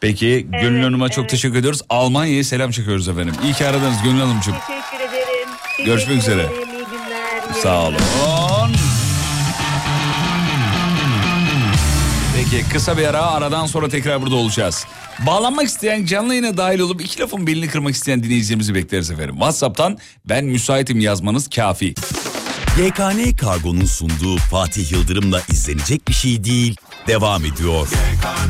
Peki 0.00 0.46
Gönül 0.52 0.74
Evet, 0.76 0.84
Hanım'a 0.84 1.08
çok 1.08 1.18
evet. 1.22 1.30
teşekkür 1.30 1.56
ediyoruz. 1.58 1.82
Almanya'ya 1.88 2.44
selam 2.44 2.70
çekiyoruz 2.70 3.08
efendim. 3.08 3.34
İyi 3.44 3.52
ki 3.52 3.66
aradınız 3.66 4.02
Gönül 4.04 4.20
Hanımcığım. 4.20 4.54
Teşekkür 4.54 5.08
ederim. 5.08 5.48
Görüşmek 5.86 6.22
Teşekkür 6.22 6.32
üzere. 6.32 6.42
ederim, 6.42 6.68
İyi 6.68 6.84
günler. 6.84 7.62
Sağ 7.62 7.82
olun. 7.82 7.96
Peki 12.36 12.68
kısa 12.68 12.98
bir 12.98 13.06
ara 13.06 13.22
aradan 13.26 13.66
sonra 13.66 13.88
tekrar 13.88 14.22
burada 14.22 14.34
olacağız. 14.34 14.86
Bağlanmak 15.18 15.66
isteyen 15.66 16.04
canlı 16.04 16.34
yayına 16.34 16.56
dahil 16.56 16.80
olup 16.80 17.00
iki 17.00 17.20
lafın 17.20 17.46
belini 17.46 17.68
kırmak 17.68 17.94
isteyen 17.94 18.22
dinleyicilerimizi 18.22 18.74
bekleriz 18.74 19.10
efendim. 19.10 19.34
Whatsapp'tan 19.34 19.98
ben 20.24 20.44
müsaitim 20.44 21.00
yazmanız 21.00 21.50
kafi. 21.50 21.94
YKN 22.78 23.36
Kargo'nun 23.36 23.84
sunduğu 23.84 24.36
Fatih 24.36 24.92
Yıldırım'la 24.92 25.42
izlenecek 25.48 26.08
bir 26.08 26.14
şey 26.14 26.44
değil. 26.44 26.76
Devam 27.06 27.44
ediyor. 27.44 27.88
Birden 27.88 28.42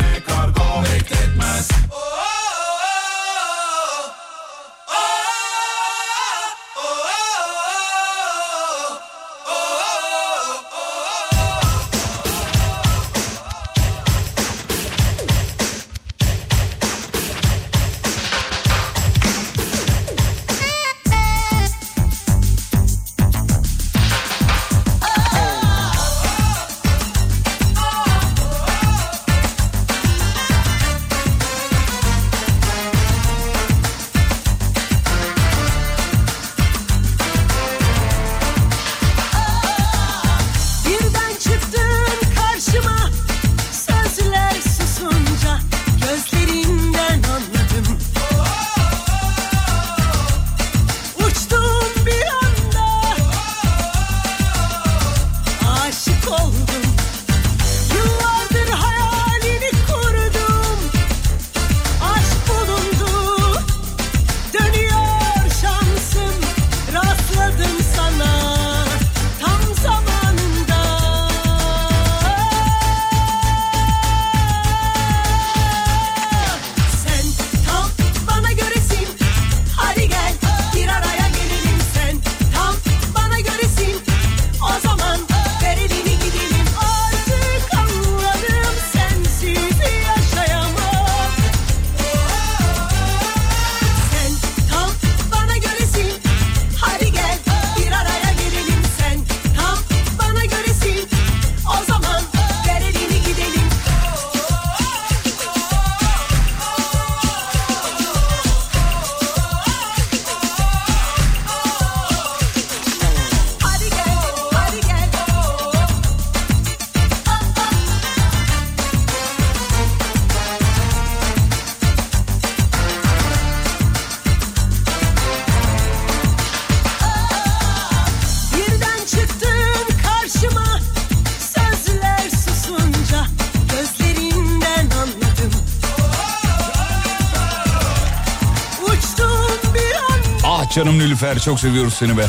Nilüfer 141.22 141.42
çok 141.42 141.60
seviyoruz 141.60 141.94
seni 141.94 142.18
be. 142.18 142.26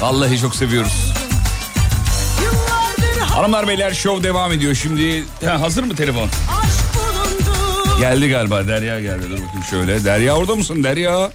Vallahi 0.00 0.38
çok 0.40 0.56
seviyoruz. 0.56 1.12
Hanımlar 3.20 3.68
beyler 3.68 3.92
şov 3.92 4.22
devam 4.22 4.52
ediyor 4.52 4.74
şimdi. 4.74 5.24
Ha, 5.44 5.60
hazır 5.60 5.84
mı 5.84 5.96
telefon? 5.96 6.28
Geldi 8.00 8.28
galiba 8.28 8.68
Derya 8.68 9.00
geldi. 9.00 9.22
Dur 9.30 9.32
bakayım 9.32 9.64
şöyle. 9.70 10.04
Derya 10.04 10.36
orada 10.36 10.56
mısın 10.56 10.84
Derya? 10.84 11.30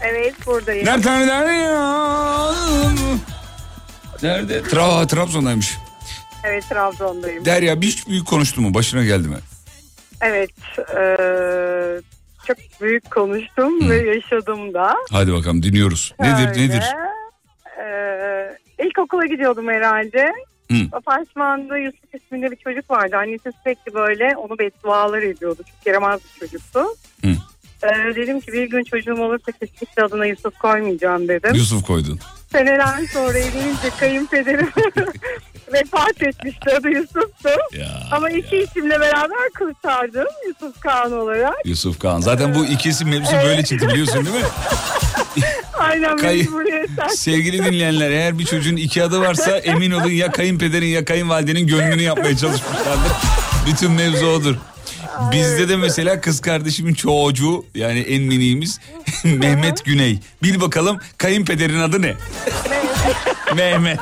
Evet 0.00 0.46
buradayım. 0.46 0.86
Nerede 0.86 1.04
Derya? 1.04 2.52
Nerede? 4.22 4.62
Tra 4.62 5.06
Trabzon'daymış. 5.06 5.74
Evet 6.44 6.64
Trabzon'dayım. 6.68 7.44
Derya 7.44 7.80
hiç 7.80 8.08
büyük 8.08 8.26
konuştu 8.26 8.60
mu? 8.60 8.74
Başına 8.74 9.04
geldi 9.04 9.28
mi? 9.28 9.38
Evet. 10.20 10.50
eee, 10.78 12.00
çok 12.46 12.56
büyük 12.80 13.10
konuştum 13.10 13.90
ve 13.90 13.96
yaşadım 13.96 14.74
da. 14.74 14.94
Hadi 15.12 15.32
bakalım 15.32 15.62
dinliyoruz. 15.62 16.14
Nedir 16.20 16.48
Öyle. 16.48 16.62
nedir? 16.68 16.82
Eee, 17.78 18.58
ilkokula 18.86 19.26
gidiyordum 19.26 19.68
herhalde. 19.68 20.32
Hı. 20.70 20.76
Apartmanda 20.92 21.78
Yusuf 21.78 22.14
isminde 22.14 22.50
bir 22.50 22.56
çocuk 22.56 22.90
vardı. 22.90 23.16
Annesi 23.16 23.52
sürekli 23.62 23.94
böyle 23.94 24.36
onu 24.36 24.58
beddualar 24.58 25.22
ediyordu. 25.22 25.62
Çok 25.70 25.86
yaramaz 25.86 26.20
bir 26.24 26.40
çocuktu. 26.40 26.80
Hı. 27.24 27.28
Eee, 27.84 28.16
dedim 28.16 28.40
ki 28.40 28.52
bir 28.52 28.70
gün 28.70 28.84
çocuğum 28.84 29.22
olursa 29.22 29.52
kesinlikle 29.52 30.02
adına 30.02 30.26
Yusuf 30.26 30.58
koymayacağım 30.58 31.28
dedim. 31.28 31.54
Yusuf 31.54 31.86
koydun. 31.86 32.20
Seneler 32.52 33.06
sonra 33.12 33.38
evlenince 33.38 33.90
kayınpederim 34.00 34.68
vefat 35.72 36.22
etmişti 36.22 36.70
adı 36.78 36.88
Yusuf'tu. 36.88 37.48
Ya, 37.78 38.02
Ama 38.12 38.30
iki 38.30 38.56
isimle 38.56 39.00
beraber 39.00 39.48
kurtardım 39.58 40.26
Yusuf 40.48 40.80
Kağan 40.80 41.12
olarak. 41.12 41.54
Yusuf 41.64 41.98
Kağan. 41.98 42.20
Zaten 42.20 42.54
bu 42.54 42.66
iki 42.66 42.88
isim 42.88 43.08
mevzusu 43.08 43.36
böyle 43.44 43.64
çıktı 43.64 43.88
biliyorsun 43.88 44.26
değil 44.26 44.36
mi? 44.36 44.42
Aynen 45.78 46.16
Kay-. 46.16 46.46
Sevgili 47.16 47.64
dinleyenler 47.64 48.10
eğer 48.10 48.38
bir 48.38 48.44
çocuğun 48.44 48.76
iki 48.76 49.02
adı 49.02 49.20
varsa 49.20 49.58
emin 49.58 49.90
olun 49.90 50.10
ya 50.10 50.30
kayınpederin 50.32 50.86
ya 50.86 51.04
kayınvalidenin 51.04 51.66
gönlünü 51.66 52.02
yapmaya 52.02 52.36
çalışmışlardır. 52.36 53.12
Bütün 53.66 53.92
mevzu 53.92 54.26
odur. 54.26 54.56
Bizde 55.32 55.68
de 55.68 55.76
mesela 55.76 56.20
kız 56.20 56.40
kardeşimin 56.40 56.94
çocuğu 56.94 57.64
yani 57.74 58.00
en 58.00 58.22
miniğimiz 58.22 58.80
Mehmet 59.24 59.84
Güney. 59.84 60.18
Bil 60.42 60.60
bakalım 60.60 60.98
kayınpederin 61.18 61.80
adı 61.80 62.02
ne? 62.02 62.14
Mehmet. 63.54 64.00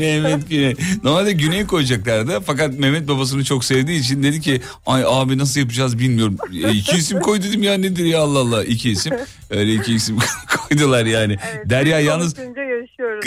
Mehmet 0.00 0.50
Güney. 0.50 0.74
Normalde 1.04 1.32
Güney 1.32 1.66
koyacaklardı 1.66 2.40
fakat 2.46 2.78
Mehmet 2.78 3.08
babasını 3.08 3.44
çok 3.44 3.64
sevdiği 3.64 4.00
için 4.00 4.22
dedi 4.22 4.40
ki 4.40 4.60
ay 4.86 5.04
abi 5.06 5.38
nasıl 5.38 5.60
yapacağız 5.60 5.98
bilmiyorum. 5.98 6.36
E, 6.64 6.70
iki 6.70 6.96
isim 6.96 7.20
koy 7.20 7.42
dedim 7.42 7.62
ya 7.62 7.74
nedir 7.74 8.04
ya 8.04 8.20
Allah 8.20 8.38
Allah 8.38 8.64
iki 8.64 8.90
isim. 8.90 9.14
Öyle 9.50 9.74
iki 9.74 9.94
isim 9.94 10.18
koydular 10.68 11.06
yani. 11.06 11.38
Derya 11.64 12.00
yalnız 12.00 12.38
yaşıyoruz. 12.38 13.24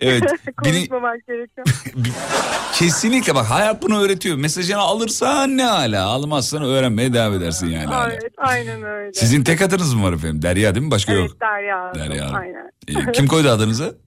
Evet 0.00 0.22
Konuşmamak 0.64 1.26
gerekiyor. 1.26 1.66
kesinlikle 2.74 3.34
bak 3.34 3.46
hayat 3.50 3.82
bunu 3.82 4.02
öğretiyor. 4.02 4.36
Mesajını 4.36 4.78
alırsan 4.78 5.56
ne 5.56 5.64
hala 5.64 6.04
almazsan 6.06 6.62
öğrenmeye 6.62 7.12
devam 7.12 7.34
edersin 7.34 7.66
yani. 7.66 7.86
hala. 7.86 8.12
Evet 8.12 8.32
aynen 8.36 8.82
öyle. 8.82 9.12
Sizin 9.12 9.44
tek 9.44 9.62
adınız 9.62 9.94
mı 9.94 10.04
var 10.04 10.12
efendim? 10.12 10.42
Derya 10.42 10.74
değil 10.74 10.86
mi? 10.86 10.90
Başka 10.90 11.12
evet, 11.12 11.28
yok. 11.30 11.40
Derya. 11.40 11.94
Derya 11.94 12.24
Hanım. 12.24 12.36
Aynen. 12.36 13.08
E, 13.08 13.12
Kim 13.12 13.26
koydu 13.26 13.48
adınızı? 13.48 13.98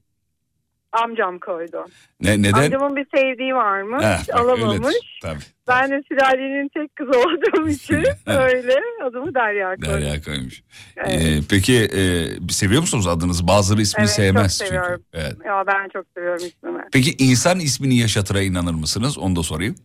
Amcam 0.94 1.40
koydu. 1.40 1.86
Ne, 2.22 2.42
neden? 2.42 2.54
Amcamın 2.64 2.96
bir 2.96 3.06
sevdiği 3.16 3.56
varmış. 3.56 4.04
Bak, 4.04 4.40
alamamış. 4.40 4.86
öyledir. 4.86 5.20
Tabii. 5.22 5.40
Ben 5.68 5.92
de 5.92 6.04
sülalenin 6.08 6.70
tek 6.74 6.96
kızı 6.96 7.12
olduğum 7.20 7.70
için 7.70 7.96
öyle 8.28 8.76
adımı 9.06 9.36
Derya 9.36 9.76
koydum. 9.76 9.94
Derya 9.94 10.22
koymuş. 10.22 10.62
Evet. 10.98 11.22
Ee, 11.22 11.40
peki 11.50 11.74
e, 11.76 12.02
seviyor 12.50 12.82
musunuz 12.82 13.08
adınızı? 13.08 13.48
Bazıları 13.48 13.82
ismini 13.82 14.04
Evet, 14.06 14.16
sevmez 14.16 14.58
çok 14.60 14.68
çünkü. 14.68 14.82
seviyorum. 14.82 15.04
Evet. 15.14 15.36
Ya 15.46 15.64
ben 15.68 15.90
çok 15.94 16.06
seviyorum 16.18 16.46
ismimi. 16.48 16.84
Peki 16.94 17.16
insan 17.24 17.60
ismini 17.60 17.98
yaşatıra 17.98 18.42
inanır 18.42 18.74
mısınız? 18.74 19.18
Onu 19.18 19.36
da 19.36 19.44
sorayım. 19.44 19.76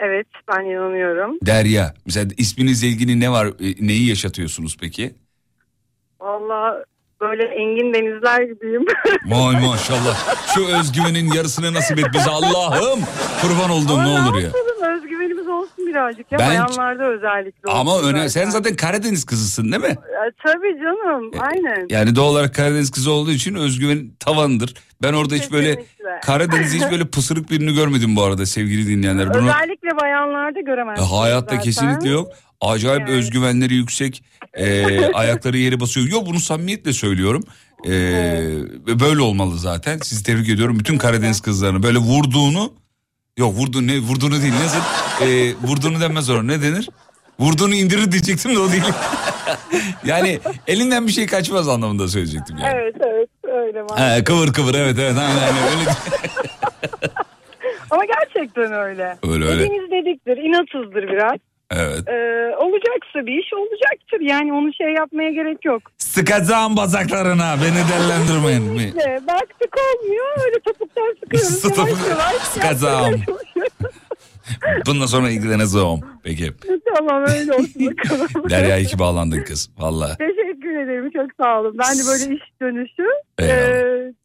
Evet 0.00 0.26
ben 0.48 0.64
inanıyorum. 0.64 1.38
Derya. 1.46 1.94
Mesela 2.06 2.30
isminizle 2.36 2.86
ilgili 2.88 3.20
ne 3.20 3.30
var? 3.30 3.46
e, 3.46 3.86
Neyi 3.86 4.08
yaşatıyorsunuz 4.08 4.76
peki? 4.80 5.14
Valla 6.20 6.84
böyle 7.20 7.44
engin 7.44 7.94
denizler 7.94 8.42
gibiyim. 8.42 8.84
Vay 9.26 9.66
maşallah. 9.66 10.36
Şu 10.54 10.66
özgüvenin 10.66 11.32
yarısını 11.32 11.74
nasip 11.74 11.98
et 11.98 12.06
bize 12.14 12.30
Allah'ım. 12.30 13.00
Kurban 13.42 13.70
olduğum 13.70 13.98
ne 14.02 14.08
olur 14.08 14.38
ya. 14.42 14.48
olsun 14.48 15.09
birazcık 15.90 16.32
ya. 16.32 16.38
Ben- 16.38 16.48
Bayanlarda 16.48 17.04
özellikle 17.04 17.72
Ama 17.72 18.00
öne 18.02 18.28
sen 18.28 18.50
zaten. 18.50 18.76
Karadeniz 18.76 19.24
kızısın 19.24 19.72
değil 19.72 19.82
mi? 19.82 19.88
Ya, 19.88 20.30
tabii 20.46 20.78
canım 20.82 21.30
aynen. 21.38 21.86
Yani 21.90 22.16
doğal 22.16 22.28
olarak 22.32 22.54
Karadeniz 22.54 22.90
kızı 22.90 23.10
olduğu 23.10 23.30
için 23.32 23.54
özgüven 23.54 24.10
tavandır. 24.20 24.74
Ben 25.02 25.12
orada 25.12 25.34
hiç 25.34 25.52
böyle. 25.52 25.84
Karadeniz'de 26.22 26.76
hiç 26.78 26.92
böyle 26.92 27.04
pısırık 27.04 27.50
birini 27.50 27.74
görmedim 27.74 28.16
bu 28.16 28.22
arada 28.22 28.46
sevgili 28.46 28.88
dinleyenler. 28.88 29.34
Bunu 29.34 29.38
Özellikle 29.42 29.88
bayanlarda 30.02 30.58
E, 30.58 30.62
göremezsiniz 30.62 31.10
hayatta 31.10 31.40
zaten. 31.40 31.60
kesinlikle 31.60 32.08
yok. 32.08 32.28
Acayip 32.60 33.00
Yani. 33.08 33.10
özgüvenleri 33.18 33.74
yüksek. 33.74 34.22
E, 34.54 34.84
ayakları 35.14 35.58
yere 35.58 35.80
basıyor. 35.80 36.06
Yok 36.08 36.26
bunu 36.26 36.40
samimiyetle 36.40 36.92
söylüyorum. 36.92 37.42
E, 37.86 37.90
böyle 39.00 39.20
olmalı 39.20 39.58
zaten. 39.58 39.98
Sizi 39.98 40.22
tebrik 40.24 40.48
ediyorum. 40.48 40.78
Bütün 40.78 40.98
Karadeniz 40.98 41.40
kızlarını 41.40 41.82
böyle 41.82 41.98
vurduğunu 41.98 42.72
yok 43.40 43.54
vurdu 43.54 43.86
ne 43.86 43.98
vurduğunu 43.98 44.42
değil. 44.42 44.54
Nasıl? 44.64 44.78
E, 45.26 45.54
vurduğunu 45.62 46.00
denmez 46.00 46.30
ona. 46.30 46.42
Ne 46.42 46.62
denir? 46.62 46.88
Vurduğunu 47.38 47.74
indirir 47.74 48.12
diyecektim 48.12 48.54
de 48.54 48.58
o 48.58 48.72
değil. 48.72 48.82
yani 50.04 50.40
elinden 50.66 51.06
bir 51.06 51.12
şey 51.12 51.26
kaçmaz 51.26 51.68
anlamında 51.68 52.08
söyleyecektim 52.08 52.56
yani. 52.58 52.74
Evet 52.74 52.94
evet 53.00 53.28
öyle. 53.42 53.84
He, 53.96 54.24
kıvır 54.24 54.52
kıvır 54.52 54.74
evet 54.74 54.96
evet 54.98 55.16
aynen, 55.18 55.42
aynen 55.42 55.78
öyle. 55.78 55.90
Ama 57.90 58.02
gerçekten 58.04 58.72
öyle. 58.72 59.16
Öyle, 59.28 59.44
öyle. 59.44 59.64
Dediğiniz 59.64 59.90
dediktir 59.90 60.36
inatızdır 60.36 61.08
biraz. 61.08 61.38
Evet. 61.70 62.08
Ee, 62.08 62.56
olacaksa 62.56 63.26
bir 63.26 63.42
iş 63.42 63.52
olacaktır. 63.54 64.20
Yani 64.20 64.52
onu 64.52 64.74
şey 64.74 64.92
yapmaya 64.92 65.30
gerek 65.30 65.64
yok. 65.64 65.82
Sıkacağım 65.98 66.76
bacaklarına 66.76 67.56
beni 67.62 67.82
dellendirmeyin. 67.92 68.62
mi? 68.62 68.84
İşte 68.84 69.20
baktık 69.28 69.74
olmuyor 69.78 70.26
öyle 70.46 70.60
topuktan 70.64 71.16
sıkıyoruz. 71.20 71.58
Sıkacağım. 72.42 73.22
Bundan 74.86 75.06
sonra 75.06 75.30
ilgileneceğim. 75.30 76.00
Peki. 76.22 76.50
tamam 76.96 77.22
öyle 77.28 77.52
olsun 77.52 77.86
bakalım. 77.86 78.50
Derya 78.50 78.78
iyi 78.78 78.86
ki 78.86 78.98
bağlandın 78.98 79.42
kız. 79.42 79.70
Valla. 79.78 80.16
Teşekkür 80.16 80.76
ederim 80.84 81.10
çok 81.16 81.26
sağ 81.40 81.60
olun. 81.60 81.76
Ben 81.78 81.94
de 81.98 82.02
böyle 82.10 82.34
iş 82.36 82.42
dönüşü 82.62 83.06
e, 83.40 83.46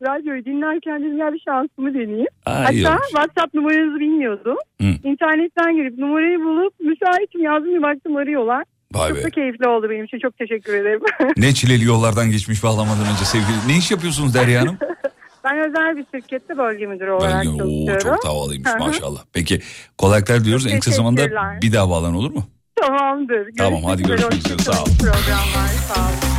radyoyu 0.07 0.45
dinlerken 0.45 1.17
ya 1.17 1.33
bir 1.33 1.39
şansımı 1.39 1.93
deneyeyim. 1.93 2.27
Aa, 2.45 2.63
Hatta. 2.63 2.99
WhatsApp 3.09 3.53
numaranızı 3.53 3.99
bilmiyordum. 3.99 4.57
Hı. 4.81 4.87
İnternetten 5.03 5.75
girip 5.75 5.97
numarayı 5.97 6.39
bulup 6.39 6.73
müsaitim 6.79 7.41
yazdım 7.43 7.73
bir 7.75 7.81
baktım 7.81 8.15
arıyorlar. 8.15 8.63
Vay 8.93 9.09
Çok 9.09 9.17
be. 9.17 9.23
da 9.23 9.29
keyifli 9.29 9.67
oldu 9.67 9.89
benim 9.89 10.05
için. 10.05 10.19
Çok 10.19 10.37
teşekkür 10.37 10.73
ederim. 10.73 10.99
Ne 11.37 11.53
çileli 11.53 11.85
yollardan 11.85 12.31
geçmiş 12.31 12.63
bağlamadan 12.63 13.05
önce 13.13 13.25
sevgili. 13.25 13.57
Ne 13.67 13.77
iş 13.77 13.91
yapıyorsunuz 13.91 14.33
Derya 14.35 14.61
Hanım? 14.61 14.77
ben 15.45 15.57
özel 15.69 15.97
bir 15.97 16.05
şirkette 16.15 16.57
bölge 16.57 16.85
müdürü 16.85 17.11
olarak 17.11 17.45
Ben, 17.45 17.49
oo, 17.49 17.57
çalışıyorum. 17.57 17.99
çok 18.15 18.25
havalıymış 18.25 18.69
Hı 18.69 18.73
hı. 18.73 18.79
maşallah. 18.79 19.19
Peki 19.33 19.61
kolaylıklar 19.97 20.39
diliyoruz. 20.39 20.63
Çok 20.63 20.73
En 20.73 20.79
kısa 20.79 20.95
zamanda 20.95 21.21
bir 21.61 21.73
daha 21.73 21.89
bağlan 21.89 22.15
olur 22.15 22.31
mu? 22.31 22.43
Tamamdır. 22.81 23.47
Tamam, 23.57 23.83
hadi 23.83 24.03
görüşmek 24.03 24.33
üzere. 24.33 24.57
Sağ 24.57 24.71
ol. 24.83 24.85
Programlar 25.01 25.67
sağ 25.93 26.01
olun. 26.01 26.35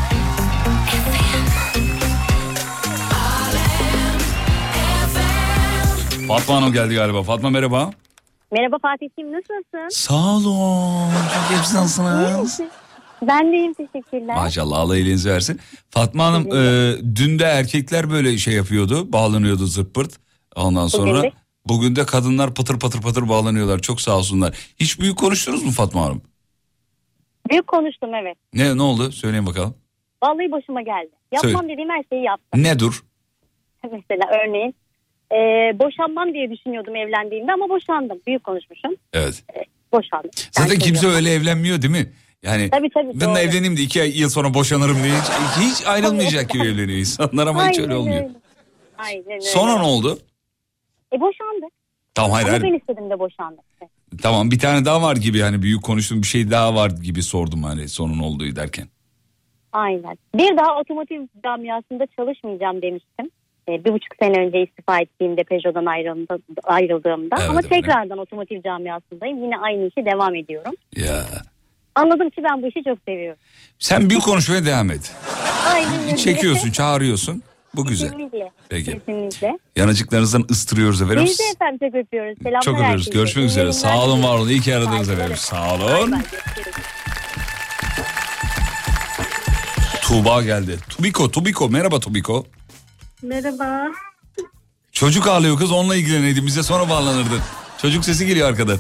Fatma 6.29 6.55
Hanım 6.57 6.73
geldi 6.73 6.95
galiba. 6.95 7.23
Fatma 7.23 7.51
merhaba. 7.51 7.91
Merhaba 8.53 8.77
Fatih'im 8.83 9.33
nasılsın? 9.33 9.89
Sağ 9.89 10.15
olun. 10.37 11.11
Çok 11.35 11.59
hepsi 11.59 11.77
nasılsınız? 11.77 12.61
Ben 13.23 13.53
deyim 13.53 13.75
teşekkürler. 13.75 14.37
Maşallah 14.37 14.79
Allah 14.79 14.97
iyiliğinizi 14.97 15.31
versin. 15.31 15.61
Fatma 15.91 16.25
Hanım 16.27 16.47
e, 16.57 16.95
dün 17.17 17.39
de 17.39 17.45
erkekler 17.45 18.11
böyle 18.11 18.39
şey 18.39 18.55
yapıyordu. 18.55 19.13
Bağlanıyordu 19.13 19.67
zırt 19.67 19.95
pırt. 19.95 20.13
Ondan 20.57 20.87
sonra 20.87 21.11
Bugün 21.11 21.23
de. 21.23 21.33
bugün 21.69 21.97
de 21.97 22.07
kadınlar 22.07 22.55
patır 22.55 22.79
patır 22.79 23.01
patır 23.03 23.29
bağlanıyorlar. 23.29 23.79
Çok 23.79 24.01
sağ 24.01 24.17
olsunlar. 24.17 24.55
Hiç 24.81 25.01
büyük 25.01 25.19
konuştunuz 25.19 25.63
mu 25.65 25.71
Fatma 25.71 26.03
Hanım? 26.05 26.23
Büyük 27.51 27.67
konuştum 27.67 28.15
evet. 28.15 28.37
Ne 28.55 28.77
ne 28.77 28.83
oldu? 28.83 29.13
Söyleyin 29.13 29.47
bakalım. 29.47 29.75
Vallahi 30.23 30.53
başıma 30.53 30.83
geldi. 30.83 31.11
Yapmam 31.33 31.53
Söyle. 31.53 31.73
dediğim 31.73 31.91
her 31.91 32.05
şeyi 32.13 32.23
yaptım. 32.25 32.63
Ne 32.63 32.79
dur? 32.79 33.05
Mesela 33.85 34.25
örneğin 34.45 34.75
e, 35.33 35.37
boşanmam 35.79 36.35
diye 36.35 36.51
düşünüyordum 36.51 36.97
evlendiğimde 36.97 37.53
ama 37.53 37.69
boşandım. 37.69 38.19
Büyük 38.27 38.45
konuşmuşum. 38.45 38.91
Evet. 39.13 39.45
Boşandım. 39.93 40.31
Zaten 40.53 40.71
Yani 40.71 40.79
kimse 40.83 41.03
çocuğum. 41.03 41.17
öyle 41.17 41.31
evlenmiyor 41.33 41.83
değil 41.83 41.93
mi? 41.93 42.13
Yani 42.47 42.71
Tabii 42.71 42.91
tabii. 42.91 43.21
ben 43.21 43.29
doğru. 43.29 43.35
de 43.37 43.41
evleneyim 43.41 43.77
de 43.77 43.81
iki 43.81 43.99
yıl 43.99 44.29
sonra 44.29 44.55
boşanırım 44.55 44.97
diye 45.03 45.13
hiç, 45.15 45.81
hiç 45.81 45.87
ayrılmayacak 45.87 46.51
gibi 46.51 46.63
evleniyor 46.63 46.99
insanlar 46.99 47.47
ama 47.47 47.69
hiç 47.69 47.79
öyle 47.79 47.95
olmuyor. 47.95 48.17
öyle. 48.23 48.31
Aynen 48.99 49.25
öyle. 49.31 49.41
Sonra 49.41 49.77
ne 49.79 49.83
oldu? 49.85 50.19
E 51.13 51.21
boşandı. 51.21 51.67
Tamam 52.15 52.31
hayır, 52.31 52.47
Ama 52.49 52.53
hayır. 52.59 52.73
ben 52.73 52.79
istedim 52.79 53.11
de 53.11 53.19
boşandı. 53.19 53.61
Tamam 54.23 54.51
bir 54.51 54.59
tane 54.59 54.85
daha 54.85 55.03
var 55.03 55.17
gibi 55.17 55.41
hani 55.41 55.63
büyük 55.63 55.83
konuştuğum 55.83 56.23
bir 56.23 56.27
şey 56.27 56.51
daha 56.51 56.75
var 56.75 56.91
gibi 56.91 57.23
sordum 57.23 57.63
hani 57.63 57.89
sonun 57.89 58.19
olduğu 58.19 58.57
derken. 58.57 58.87
Aynen. 59.73 60.19
Bir 60.35 60.57
daha 60.57 60.81
otomotiv 60.81 61.21
camiasında 61.45 62.07
çalışmayacağım 62.17 62.83
demiştim. 62.83 63.31
E, 63.69 63.85
bir 63.85 63.93
buçuk 63.93 64.15
sene 64.23 64.47
önce 64.47 64.63
istifa 64.63 65.01
ettiğimde 65.01 65.45
Peugeot'dan 65.45 65.87
ayrıldığımda, 65.87 66.37
ayrıldığımda. 66.65 67.37
Evet, 67.39 67.51
ama 67.51 67.59
öyle. 67.59 67.69
tekrardan 67.69 68.19
otomotiv 68.19 68.63
camiasındayım. 68.63 69.45
Yine 69.45 69.59
aynı 69.59 69.87
işe 69.89 70.05
devam 70.07 70.35
ediyorum. 70.35 70.73
Ya 70.97 71.25
Anladım 71.97 72.31
ki 72.31 72.43
ben 72.51 72.63
bu 72.63 72.67
işi 72.67 72.85
çok 72.85 72.99
seviyorum. 73.09 73.39
Sen 73.79 74.11
büyük 74.11 74.23
konuşmaya 74.23 74.65
devam 74.65 74.91
et. 74.91 75.13
Aynen 75.75 76.03
öyle. 76.07 76.17
Çekiyorsun, 76.17 76.71
çağırıyorsun. 76.71 77.43
Bu 77.75 77.85
güzel. 77.87 78.09
Kesinlikle. 78.11 78.51
Peki. 78.69 78.93
Kesinlikle. 78.93 79.59
Yanıcıklarınızdan 79.77 80.45
ıstırıyoruz 80.51 81.03
efendim. 81.03 81.25
Biz 81.25 81.39
de 81.39 81.43
efendim 81.55 81.79
çok 81.91 81.95
öpüyoruz. 82.05 82.39
Selamlar 82.43 82.61
Çok 82.63 82.75
öpüyoruz. 82.75 82.93
herkese. 83.07 83.19
Görüşmek 83.19 83.45
İyi 83.45 83.47
üzere. 83.47 83.73
Sağ 83.73 84.03
olun, 84.05 84.23
var 84.23 84.39
olun. 84.39 84.49
İyi 84.49 84.61
ki 84.61 84.77
aradınız 84.77 85.09
efendim. 85.11 85.37
Sağ 85.37 85.75
olun. 85.75 86.13
bay. 86.13 86.21
Tuğba 90.03 90.43
geldi. 90.43 90.79
Tubiko, 90.89 91.31
Tubiko. 91.31 91.69
Merhaba 91.69 92.01
Tubiko. 92.01 92.47
Merhaba. 93.23 93.87
Çocuk 94.93 95.27
ağlıyor 95.27 95.59
kız 95.59 95.73
onunla 95.73 95.97
ilgileneydin. 95.97 96.47
Bize 96.47 96.63
sonra 96.63 96.89
bağlanırdın. 96.91 97.41
Çocuk 97.83 98.05
sesi 98.05 98.27
geliyor 98.27 98.49
arkadan. 98.49 98.79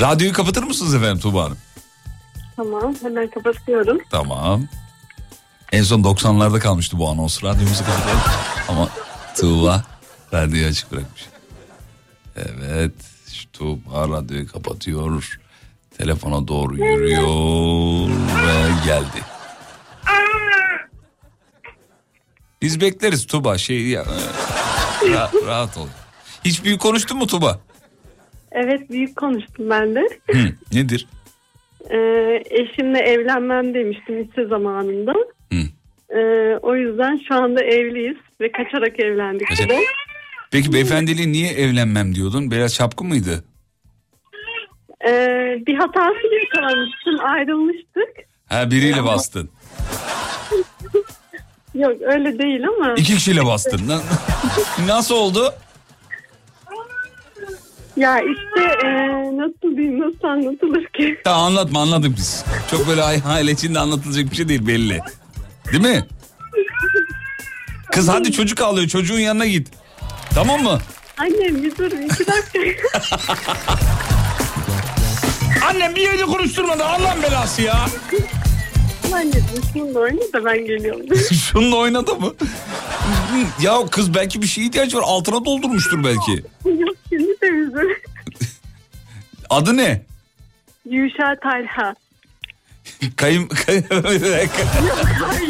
Radyoyu 0.00 0.32
kapatır 0.32 0.62
mısınız 0.62 0.94
efendim 0.94 1.18
Tuğba 1.18 1.44
Hanım? 1.44 1.58
Tamam 2.56 2.94
hemen 3.02 3.30
kapatıyorum. 3.30 3.98
Tamam. 4.10 4.68
En 5.72 5.82
son 5.82 6.02
90'larda 6.02 6.58
kalmıştı 6.60 6.98
bu 6.98 7.08
anons. 7.08 7.44
Radyomuzu 7.44 7.84
kapatalım. 7.84 8.20
Ama 8.68 8.88
Tuğba 9.36 9.84
radyoyu 10.34 10.66
açık 10.66 10.92
bırakmış. 10.92 11.22
Evet. 12.36 12.92
şu 13.32 13.52
Tuğba 13.52 14.08
radyoyu 14.08 14.52
kapatıyor. 14.52 15.38
Telefona 15.98 16.48
doğru 16.48 16.76
yürüyor 16.76 17.28
ve 18.46 18.84
geldi. 18.86 19.22
Biz 22.62 22.80
bekleriz 22.80 23.26
Tuğba 23.26 23.58
şey 23.58 23.86
ya. 23.86 24.04
ra- 25.02 25.46
rahat 25.46 25.76
ol. 25.76 25.86
Hiç 26.44 26.64
büyük 26.64 26.80
konuştun 26.80 27.18
mu 27.18 27.26
Tuğba? 27.26 27.60
Evet 28.52 28.90
büyük 28.90 29.16
konuştum 29.16 29.70
ben 29.70 29.94
de. 29.94 30.08
Hı, 30.30 30.38
nedir? 30.72 31.06
Ee, 31.90 32.42
eşimle 32.50 32.98
evlenmem 32.98 33.74
demiştim 33.74 34.18
lise 34.24 34.44
zamanında. 34.46 35.12
Hı. 35.52 35.58
Ee, 36.18 36.56
o 36.62 36.76
yüzden 36.76 37.20
şu 37.28 37.34
anda 37.34 37.64
evliyiz 37.64 38.16
ve 38.40 38.52
kaçarak 38.52 39.00
evlendik. 39.00 39.48
Kaçak- 39.48 39.68
de. 39.68 39.78
Peki 40.50 40.72
beyefendiyle 40.72 41.32
niye 41.32 41.52
evlenmem 41.52 42.14
diyordun? 42.14 42.50
Biraz 42.50 42.74
çapkın 42.74 43.06
mıydı? 43.06 43.44
Ee, 45.08 45.56
bir 45.66 45.74
hatası 45.74 46.26
yakalamıştım 46.44 47.16
ayrılmıştık. 47.20 48.08
Ha 48.48 48.70
biriyle 48.70 49.04
bastın. 49.04 49.50
Yok 51.74 51.96
öyle 52.00 52.38
değil 52.38 52.64
ama. 52.68 52.94
İki 52.96 53.14
kişiyle 53.14 53.46
bastın. 53.46 53.88
Na- 53.88 54.02
Nasıl 54.86 55.14
oldu? 55.14 55.54
Ya 58.00 58.20
işte 58.20 58.86
ee, 58.86 58.88
nasıl 59.36 59.76
diyeyim 59.76 60.00
nasıl 60.00 60.28
anlatılır 60.28 60.86
ki? 60.86 61.18
Tamam 61.24 61.44
anlatma 61.44 61.82
anladık 61.82 62.16
biz. 62.16 62.44
Çok 62.70 62.88
böyle 62.88 63.02
ay- 63.02 63.22
aile 63.26 63.52
içinde 63.52 63.78
anlatılacak 63.78 64.30
bir 64.30 64.36
şey 64.36 64.48
değil 64.48 64.66
belli. 64.66 65.00
Değil 65.72 65.82
mi? 65.82 66.06
Kız 67.92 68.08
hadi 68.08 68.32
çocuk 68.32 68.60
ağlıyor 68.60 68.88
çocuğun 68.88 69.18
yanına 69.18 69.46
git. 69.46 69.68
Tamam 70.34 70.62
mı? 70.62 70.78
Annem 71.18 71.62
bir 71.62 71.76
dur 71.76 71.92
iki 71.92 72.26
dakika. 72.26 73.00
Annem 75.70 75.96
bir 75.96 76.00
yeri 76.00 76.22
konuşturmadı 76.22 76.84
Allah'ın 76.84 77.22
belası 77.22 77.62
ya. 77.62 77.86
Anneciğim 79.14 79.62
şunu 79.72 79.94
da 79.94 79.98
oyna 79.98 80.32
da 80.32 80.44
ben 80.44 80.66
geliyorum. 80.66 81.06
Şununla 81.34 81.76
oynadı 81.76 82.14
mı? 82.14 82.32
ya 83.60 83.86
kız 83.90 84.14
belki 84.14 84.42
bir 84.42 84.46
şeye 84.46 84.66
ihtiyaç 84.66 84.94
var 84.94 85.02
altına 85.04 85.44
doldurmuştur 85.44 86.04
belki. 86.04 86.32
Yok 86.64 86.96
temizle. 87.40 87.80
Adı 89.50 89.76
ne? 89.76 90.02
Yuşa 90.90 91.36
Talha. 91.42 91.94
Kayın, 93.16 93.48
kay, 93.48 93.82
hayır. 94.02 94.48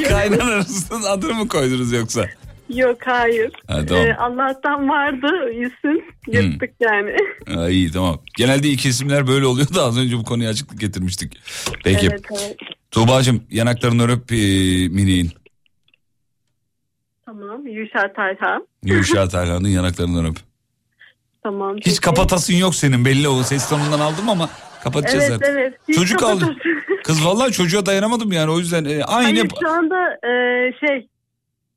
kaynananızın 0.09 1.03
adını 1.03 1.35
mı 1.35 1.49
koydunuz 1.49 1.93
yoksa? 1.93 2.27
Yok 2.75 2.99
hayır. 3.07 3.53
Ha, 3.67 3.87
tamam. 3.87 4.07
Ee, 4.07 4.15
Allah'tan 4.15 4.89
vardı 4.89 5.51
isim. 5.53 6.05
Yırttık 6.27 6.71
yani. 6.81 7.17
Ha, 7.55 7.69
iyi 7.69 7.93
tamam. 7.93 8.21
Genelde 8.37 8.69
ilk 8.69 8.87
isimler 8.87 9.27
böyle 9.27 9.47
oluyor 9.47 9.75
da 9.75 9.85
az 9.85 9.99
önce 9.99 10.17
bu 10.17 10.25
konuya 10.25 10.51
açıklık 10.51 10.81
getirmiştik. 10.81 11.37
Peki. 11.85 12.07
Evet 12.07 12.25
evet. 12.31 12.57
Tuğba'cığım 12.91 13.43
yanaklarını 13.51 14.13
öp 14.13 14.33
e, 14.33 14.37
miniğin. 14.89 15.31
Tamam. 17.27 17.67
Yuşa 17.67 18.13
Talha. 18.13 18.61
Yuşa 18.85 19.29
Talha'nın 19.29 19.69
yanaklarından 19.69 20.25
öp. 20.25 20.37
Tamam. 21.43 21.77
Hiç 21.77 21.85
peki. 21.85 22.01
kapatasın 22.01 22.55
yok 22.55 22.75
senin 22.75 23.05
belli 23.05 23.29
o 23.29 23.43
ses 23.43 23.69
tonundan 23.69 24.01
aldım 24.01 24.29
ama 24.29 24.49
kapatacağız 24.85 25.25
Evet 25.25 25.33
artık. 25.33 25.49
evet. 25.49 25.75
Hiç 25.89 25.97
Çocuk 25.97 26.23
aldı. 26.23 26.41
kapatasın. 26.41 26.61
Kız 27.05 27.27
vallahi 27.27 27.53
çocuğa 27.53 27.87
dayanamadım 27.87 28.33
yani 28.33 28.51
o 28.51 28.59
yüzden 28.59 28.85
e, 28.85 29.05
aynı 29.05 29.27
Hayır 29.39 29.51
şu 29.63 29.71
anda 29.71 30.11
e, 30.13 30.33
şey 30.87 31.09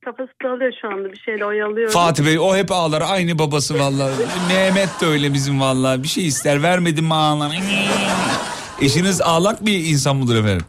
kafası 0.06 0.30
dağılıyor 0.44 0.72
şu 0.82 0.88
anda 0.88 1.12
bir 1.12 1.20
şeyle 1.20 1.46
oyalıyor. 1.46 1.90
Fatih 1.90 2.26
Bey 2.26 2.40
o 2.40 2.56
hep 2.56 2.72
ağlar 2.72 3.04
aynı 3.08 3.40
babası 3.40 3.80
vallahi. 3.80 4.12
Mehmet 4.48 4.90
de 5.02 5.06
öyle 5.06 5.34
bizim 5.34 5.62
vallahi 5.62 6.04
bir 6.04 6.08
şey 6.08 6.28
ister 6.28 6.64
vermedim 6.64 7.06
mi 7.06 7.14
ağlar. 7.14 7.52
Eşiniz 8.82 9.22
ağlak 9.22 9.66
bir 9.66 9.86
insan 9.86 10.16
mıdır 10.16 10.40
efendim? 10.40 10.66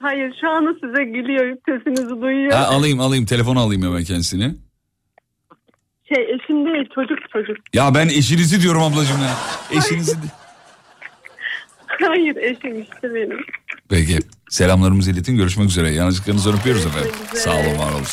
Hayır 0.00 0.34
şu 0.40 0.50
anda 0.50 0.70
size 0.74 1.04
gülüyor 1.04 1.56
sesinizi 1.68 2.22
duyuyor. 2.22 2.52
Ha, 2.52 2.66
alayım 2.66 3.00
alayım 3.00 3.26
telefonu 3.26 3.60
alayım 3.60 3.82
hemen 3.82 4.04
kendisini. 4.04 4.54
Şey 6.08 6.24
eşim 6.34 6.66
değil 6.66 6.88
çocuk 6.94 7.18
çocuk. 7.32 7.56
Ya 7.74 7.94
ben 7.94 8.08
eşinizi 8.08 8.62
diyorum 8.62 8.82
ablacığım 8.82 9.22
ya. 9.22 9.36
Eşinizi. 9.78 10.16
Hayır 11.86 12.36
eşim 12.36 12.82
işte 12.82 13.14
benim. 13.14 13.38
Peki 13.90 14.18
selamlarımızı 14.48 15.10
iletin 15.10 15.36
görüşmek 15.36 15.68
üzere. 15.68 15.90
Yanıcıklarınızı 15.90 16.54
öpüyoruz 16.56 16.86
efendim. 16.86 17.10
Sağ 17.34 17.50
olun 17.52 17.78
var 17.78 17.92
olun. 17.92 18.04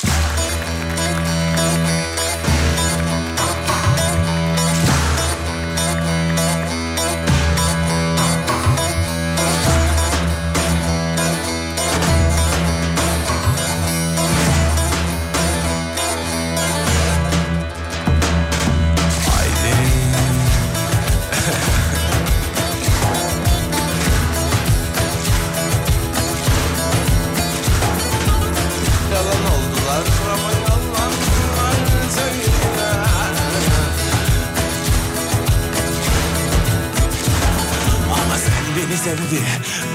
Sevdi 39.32 39.44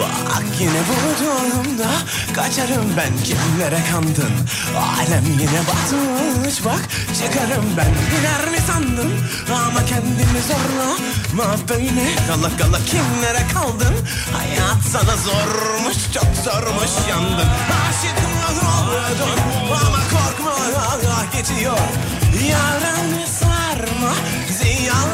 Bak 0.01 0.43
yine 0.61 0.81
bu 0.89 1.25
durumda 1.25 1.89
Kaçarım 2.35 2.97
ben. 2.97 3.25
Kimlere 3.25 3.81
kandın? 3.93 4.33
Alem 4.77 5.25
yine 5.41 5.61
batmış. 5.69 6.65
Bak 6.65 6.81
Çıkarım 7.19 7.65
ben. 7.77 7.87
Biner 7.87 8.51
mi 8.51 8.59
sandın? 8.67 9.13
Ama 9.67 9.85
kendimi 9.87 10.41
zorla. 10.49 10.97
Ma 11.35 11.57
böyle? 11.69 12.17
Kala 12.29 12.57
kala 12.57 12.79
kimlere 12.85 13.47
kaldın? 13.55 13.95
Hayat 14.37 14.83
sana 14.93 15.17
zormuş 15.17 15.97
çok 16.15 16.45
zormuş 16.45 17.09
yandın 17.09 17.49
Aşık 17.89 18.19
oldun 18.47 19.41
ama 19.71 19.99
korkma 20.11 20.53
geçiyor. 21.33 21.79
Yarın 22.49 23.27
sarma 23.41 24.15
ziyan 24.59 25.09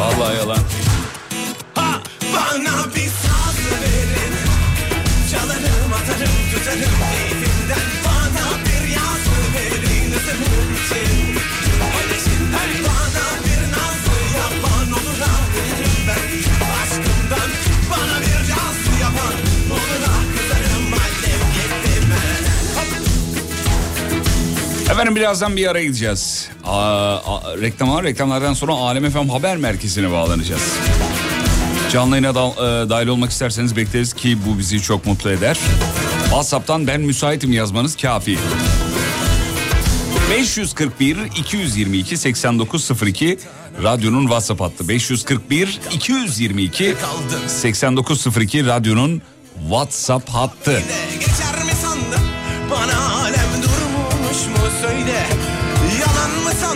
Vallahi 0.00 0.36
yalan. 0.36 0.58
Ha, 1.74 2.00
bana 2.34 2.94
bir 2.94 3.10
saz 3.22 3.56
verin. 3.82 4.34
Çalarım 5.30 5.92
atarım 5.92 6.30
tutarım 6.54 6.94
Efendim 25.00 25.16
birazdan 25.16 25.56
bir 25.56 25.66
ara 25.66 25.82
gideceğiz. 25.82 26.48
Aa, 26.64 27.16
reklama 27.60 28.02
reklamlardan 28.02 28.54
sonra 28.54 28.72
Alem 28.72 29.10
FM 29.10 29.28
Haber 29.28 29.56
Merkezi'ne 29.56 30.10
bağlanacağız. 30.12 30.62
Canlı 31.92 32.10
yayına 32.16 32.34
da- 32.34 32.84
e, 32.84 32.90
dahil 32.90 33.06
olmak 33.06 33.30
isterseniz 33.30 33.76
bekleriz 33.76 34.12
ki 34.14 34.38
bu 34.46 34.58
bizi 34.58 34.82
çok 34.82 35.06
mutlu 35.06 35.30
eder. 35.30 35.58
WhatsApp'tan 36.24 36.86
ben 36.86 37.00
müsaitim 37.00 37.52
yazmanız 37.52 37.96
kafi. 37.96 38.38
541 40.30 41.16
222 41.36 42.16
8902 42.16 43.38
radyonun 43.82 44.22
WhatsApp 44.22 44.60
hattı. 44.60 44.88
541 44.88 45.80
222 45.92 46.94
8902 47.46 48.66
radyonun 48.66 49.22
WhatsApp 49.68 50.28
hattı. 50.30 50.82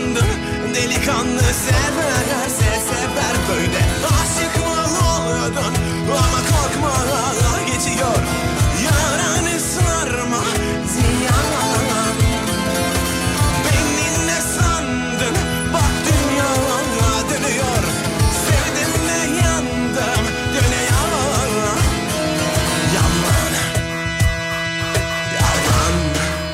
Sandın 0.05 0.75
delikanlı 0.75 1.41
severse 1.41 2.81
sever 2.89 3.37
böyle 3.49 3.79
Aşık 4.07 4.57
mı 4.57 4.73
oldun 5.09 5.75
ama 6.11 6.41
korkma 6.51 6.95
geçiyor 7.67 8.44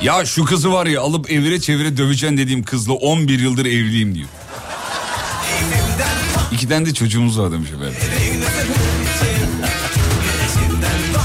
Ya 0.03 0.25
şu 0.27 0.45
kızı 0.45 0.73
var 0.73 0.87
ya 0.87 1.01
alıp 1.01 1.31
evire 1.31 1.61
çevire 1.61 1.97
döveceksin 1.97 2.37
dediğim 2.39 2.63
kızla 2.63 2.93
11 2.93 3.39
yıldır 3.39 3.67
evliyim 3.67 4.15
diyor. 4.15 4.29
İki 6.53 6.69
tane 6.69 6.87
de 6.87 6.95
çocuğumuz 6.95 7.39
var 7.39 7.53
demiş 7.53 7.71
efendim. 7.71 7.95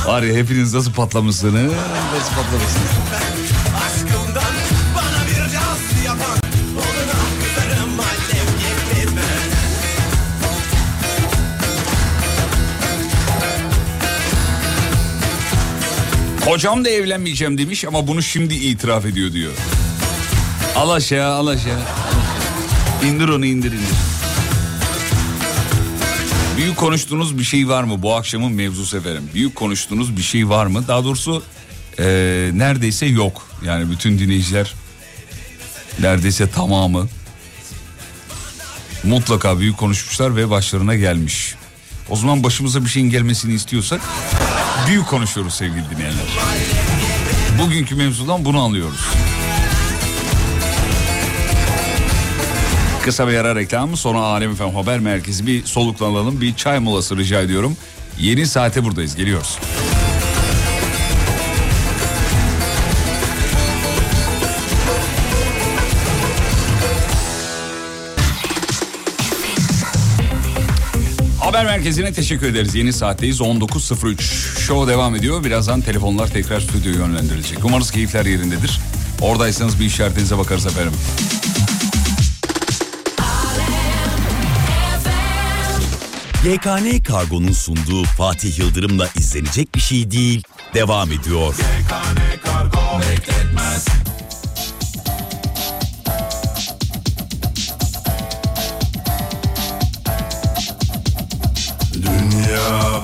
Var 0.07 0.21
ya 0.23 0.35
hepiniz 0.35 0.73
nasıl 0.73 0.93
patlamışsınız? 0.93 1.73
Nasıl 2.13 2.35
patlamışsınız? 2.35 3.14
Kocam 16.45 16.85
da 16.85 16.89
evlenmeyeceğim 16.89 17.57
demiş 17.57 17.85
ama 17.85 18.07
bunu 18.07 18.23
şimdi 18.23 18.53
itiraf 18.53 19.05
ediyor 19.05 19.33
diyor. 19.33 19.51
Al 20.75 20.89
aşağı 20.89 21.33
al 21.33 21.47
aşağı. 21.47 21.79
İndir 23.05 23.27
onu 23.27 23.45
indir 23.45 23.71
indir. 23.71 23.95
Büyük 26.57 26.77
konuştuğunuz 26.77 27.37
bir 27.39 27.43
şey 27.43 27.67
var 27.69 27.83
mı 27.83 28.01
bu 28.01 28.15
akşamın 28.15 28.51
mevzusu 28.51 28.97
efendim? 28.97 29.29
Büyük 29.33 29.55
konuştuğunuz 29.55 30.17
bir 30.17 30.21
şey 30.21 30.49
var 30.49 30.65
mı? 30.65 30.87
Daha 30.87 31.03
doğrusu 31.03 31.43
eee, 31.99 32.05
neredeyse 32.53 33.05
yok. 33.05 33.47
Yani 33.65 33.91
bütün 33.91 34.19
dinleyiciler 34.19 34.73
neredeyse 35.99 36.49
tamamı 36.49 37.07
mutlaka 39.03 39.59
büyük 39.59 39.77
konuşmuşlar 39.77 40.35
ve 40.35 40.49
başlarına 40.49 40.95
gelmiş. 40.95 41.55
O 42.09 42.15
zaman 42.15 42.43
başımıza 42.43 42.85
bir 42.85 42.89
şeyin 42.89 43.09
gelmesini 43.09 43.53
istiyorsak 43.53 44.01
büyük 44.87 45.07
konuşuyoruz 45.07 45.53
sevgili 45.53 45.89
dinleyenler. 45.89 46.25
Bugünkü 47.59 47.95
mevzudan 47.95 48.45
bunu 48.45 48.63
anlıyoruz. 48.63 48.99
Kısa 53.03 53.27
bir 53.27 53.35
ara 53.35 53.55
reklam 53.55 53.97
sonra 53.97 54.19
Alem 54.19 54.51
Efem 54.51 54.75
Haber 54.75 54.99
Merkezi 54.99 55.47
bir 55.47 55.65
soluklanalım 55.65 56.41
bir 56.41 56.55
çay 56.55 56.79
molası 56.79 57.17
rica 57.17 57.41
ediyorum. 57.41 57.77
Yeni 58.19 58.47
saate 58.47 58.83
buradayız 58.83 59.15
geliyoruz. 59.15 59.59
Haber 71.55 71.65
merkezine 71.65 72.13
teşekkür 72.13 72.47
ederiz. 72.47 72.75
Yeni 72.75 72.93
saatteyiz 72.93 73.41
19.03. 73.41 74.21
Show 74.59 74.93
devam 74.93 75.15
ediyor. 75.15 75.43
Birazdan 75.43 75.81
telefonlar 75.81 76.27
tekrar 76.27 76.59
stüdyoya 76.59 76.97
yönlendirilecek. 76.97 77.65
Umarız 77.65 77.91
keyifler 77.91 78.25
yerindedir. 78.25 78.79
Oradaysanız 79.21 79.79
bir 79.79 79.85
işaretinize 79.85 80.37
bakarız 80.37 80.65
efendim. 80.65 80.93
YKN 86.45 87.03
Kargo'nun 87.03 87.51
sunduğu 87.51 88.03
Fatih 88.03 88.59
Yıldırım'la 88.59 89.09
izlenecek 89.15 89.75
bir 89.75 89.81
şey 89.81 90.11
değil 90.11 90.43
devam 90.73 91.11
ediyor. 91.11 91.55
Dünya 91.57 92.15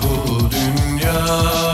bu 0.04 0.40
dünya 0.52 1.71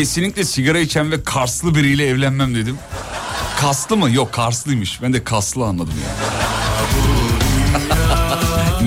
Kesinlikle 0.00 0.44
sigara 0.44 0.78
içen 0.78 1.10
ve 1.10 1.22
Karslı 1.22 1.74
biriyle 1.74 2.06
evlenmem 2.06 2.54
dedim. 2.54 2.76
Kaslı 3.60 3.96
mı? 3.96 4.10
Yok 4.10 4.32
Karslıymış. 4.32 5.02
Ben 5.02 5.12
de 5.12 5.24
Kaslı 5.24 5.64
anladım 5.64 5.94
ya. 6.06 6.14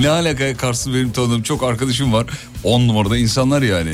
ne 0.00 0.08
alaka 0.08 0.56
Karslı 0.56 0.94
benim 0.94 1.12
tanıdığım 1.12 1.42
çok 1.42 1.62
arkadaşım 1.62 2.12
var. 2.12 2.26
On 2.64 2.88
numarada 2.88 3.16
insanlar 3.16 3.62
yani. 3.62 3.92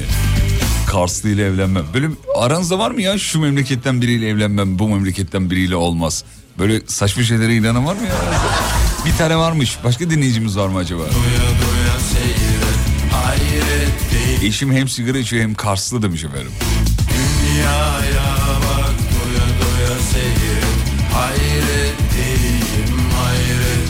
Karslı 0.86 1.28
ile 1.28 1.44
evlenmem. 1.44 1.84
Böyle 1.94 2.06
aranızda 2.36 2.78
var 2.78 2.90
mı 2.90 3.02
ya 3.02 3.18
şu 3.18 3.40
memleketten 3.40 4.02
biriyle 4.02 4.28
evlenmem, 4.28 4.78
bu 4.78 4.88
memleketten 4.88 5.50
biriyle 5.50 5.76
olmaz. 5.76 6.24
Böyle 6.58 6.80
saçma 6.86 7.22
şeylere 7.22 7.56
inanan 7.56 7.86
var 7.86 7.94
mı 7.94 8.02
ya? 8.02 8.14
Bir 9.06 9.18
tane 9.18 9.36
varmış. 9.36 9.78
Başka 9.84 10.10
dinleyicimiz 10.10 10.56
var 10.56 10.68
mı 10.68 10.78
acaba? 10.78 11.02
Eşim 14.42 14.72
hem 14.72 14.88
sigara 14.88 15.18
içiyor 15.18 15.42
hem 15.42 15.54
Karslı 15.54 16.02
demiş 16.02 16.24
efendim. 16.24 16.52
Dünyaya 17.60 18.30
bak 18.64 18.96
doya 19.12 19.46
doya 19.60 19.98
seyret 20.12 20.64
Hayret 21.12 21.96
diyeyim 22.12 22.96
hayret. 23.16 23.88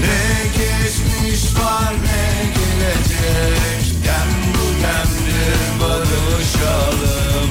Ne 0.00 0.46
geçmiş 0.58 1.56
var 1.56 1.92
ne 2.04 2.52
gelecek. 2.58 4.04
Dem 4.04 4.30
bu 4.54 4.66
demdir 4.82 5.80
barışalım. 5.80 7.50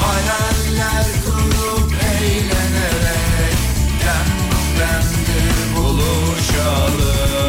Hayaller 0.00 1.06
kurup 1.24 1.92
eğlenerek. 1.92 3.58
Dem 4.04 4.30
bu 4.50 4.78
demdir 4.80 5.76
buluşalım 5.76 7.39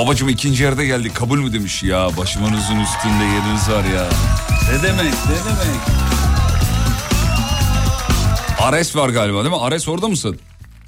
Babacım 0.00 0.28
ikinci 0.28 0.62
yerde 0.62 0.86
geldik 0.86 1.14
kabul 1.14 1.38
mü 1.38 1.52
demiş 1.52 1.82
ya 1.82 2.16
başımınızın 2.16 2.80
üstünde 2.80 3.24
yeriniz 3.24 3.70
var 3.70 3.84
ya. 3.84 4.08
Ne 4.72 4.82
demek 4.82 5.04
ne 5.12 5.36
demek. 5.46 5.80
Ares 8.60 8.96
var 8.96 9.08
galiba 9.08 9.44
değil 9.44 9.54
mi? 9.54 9.60
Ares 9.60 9.88
orada 9.88 10.08
mısın? 10.08 10.38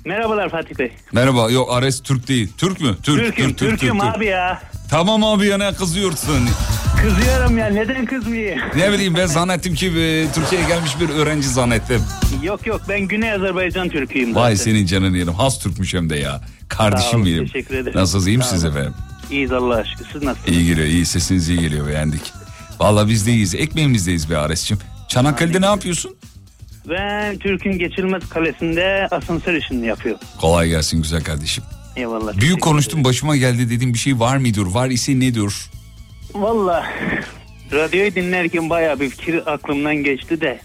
Merhabalar 0.04 0.48
Fatih 0.48 0.78
Bey. 0.78 0.92
Merhaba 1.12 1.50
yok 1.50 1.72
Ares 1.72 2.02
Türk 2.02 2.28
değil. 2.28 2.52
Türk 2.58 2.80
mü? 2.80 2.96
Türk, 3.02 3.18
Türk'üm, 3.20 3.46
Türk, 3.46 3.58
Türk, 3.58 3.70
Türk'üm 3.70 3.98
Türk, 3.98 4.00
Türk. 4.02 4.16
abi 4.16 4.26
ya. 4.26 4.62
Tamam 4.90 5.24
abi 5.24 5.46
ya 5.46 5.58
ne 5.58 5.74
kızıyorsun? 5.74 6.48
Kızıyorum 7.02 7.58
ya 7.58 7.66
neden 7.66 8.04
kızmayayım? 8.06 8.58
Ne 8.76 8.92
bileyim 8.92 9.14
ben 9.16 9.26
zannettim 9.26 9.74
ki 9.74 9.86
e, 9.86 10.32
Türkiye'ye 10.34 10.68
gelmiş 10.68 11.00
bir 11.00 11.08
öğrenci 11.08 11.48
zannettim. 11.48 12.02
Yok 12.42 12.66
yok 12.66 12.80
ben 12.88 13.00
Güney 13.00 13.32
Azerbaycan 13.32 13.88
Türk'üyüm 13.88 14.28
zaten. 14.28 14.42
Vay 14.42 14.56
senin 14.56 14.86
canın 14.86 15.14
yerim. 15.14 15.32
Has 15.34 15.58
Türkmüş 15.58 15.94
hem 15.94 16.10
de 16.10 16.16
ya. 16.16 16.40
Kardeşim 16.68 17.20
olun, 17.20 17.26
benim. 17.30 17.46
teşekkür 17.46 17.74
ederim. 17.74 17.98
Nasılsınız 18.00 18.26
iyi 18.26 18.38
Sağ 18.38 18.38
misiniz 18.44 18.64
olun. 18.64 18.72
efendim? 18.72 18.94
İyiyiz 19.30 19.52
Allah 19.52 19.74
aşkına 19.74 20.06
siz 20.12 20.22
nasılsınız? 20.22 20.56
İyi 20.58 20.66
geliyor 20.66 20.86
iyi 20.86 21.06
sesiniz 21.06 21.48
iyi 21.48 21.60
geliyor 21.60 21.86
beğendik. 21.88 22.32
Valla 22.80 23.08
biz 23.08 23.26
de 23.26 23.32
iyiyiz. 23.32 23.54
Ekmeğimizdeyiz 23.54 24.30
be 24.30 24.36
Ares'cim. 24.38 24.78
Çanakkale'de 25.08 25.60
ne 25.60 25.66
yapıyorsun? 25.66 26.16
Ben 26.88 27.38
Türk'ün 27.38 27.78
geçilmez 27.78 28.28
kalesinde 28.28 29.08
asansör 29.10 29.54
işini 29.54 29.86
yapıyorum. 29.86 30.20
Kolay 30.40 30.68
gelsin 30.68 31.02
güzel 31.02 31.24
kardeşim. 31.24 31.64
Eyvallah. 31.96 32.36
Büyük 32.40 32.60
konuştum 32.60 33.04
başıma 33.04 33.36
geldi 33.36 33.70
dediğim 33.70 33.94
bir 33.94 33.98
şey 33.98 34.18
var 34.20 34.36
mıdır? 34.36 34.66
Var 34.66 34.88
ise 34.90 35.20
nedir? 35.20 35.52
Valla 36.34 36.86
radyoyu 37.72 38.14
dinlerken 38.14 38.70
bayağı 38.70 39.00
bir 39.00 39.10
fikir 39.10 39.52
aklımdan 39.52 39.96
geçti 39.96 40.40
de 40.40 40.60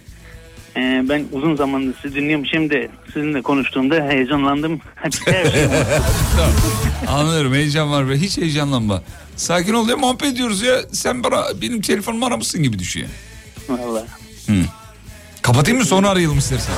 e, 0.76 1.10
ben 1.10 1.26
uzun 1.32 1.56
zamandır 1.56 1.96
sizi 2.02 2.16
dinliyorum. 2.16 2.46
Şimdi 2.46 2.90
sizinle 3.14 3.42
konuştuğumda 3.42 3.96
heyecanlandım. 3.96 4.80
Her 4.96 5.12
şey 5.12 5.34
Anlıyorum 7.08 7.54
heyecan 7.54 7.92
var 7.92 8.10
ve 8.10 8.16
hiç 8.18 8.38
heyecanlanma. 8.38 9.02
Sakin 9.36 9.74
ol 9.74 9.90
ya 9.90 9.98
muhabbet 9.98 10.34
ediyoruz 10.34 10.62
ya. 10.62 10.76
Sen 10.92 11.24
bana 11.24 11.44
benim 11.62 11.82
telefonumu 11.82 12.26
aramışsın 12.26 12.64
gibi 12.64 12.80
düşüyor. 12.80 13.08
Valla. 13.70 14.06
Hı. 14.48 14.54
Kapatayım 15.42 15.80
mı 15.80 15.86
sonra 15.86 16.10
arayalım 16.10 16.38
istersen. 16.38 16.74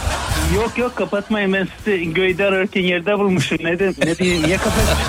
Yok 0.55 0.77
yok 0.77 0.95
kapatmayın 0.95 1.53
ben 1.53 1.67
sizi 1.77 2.13
göyde 2.13 2.45
ararken 2.45 2.81
yerde 2.81 3.19
bulmuşum. 3.19 3.57
Ne, 3.63 3.79
de, 3.79 3.93
ne 4.05 4.17
diyeyim 4.17 4.43
niye 4.43 4.57
kapatayım? 4.57 4.99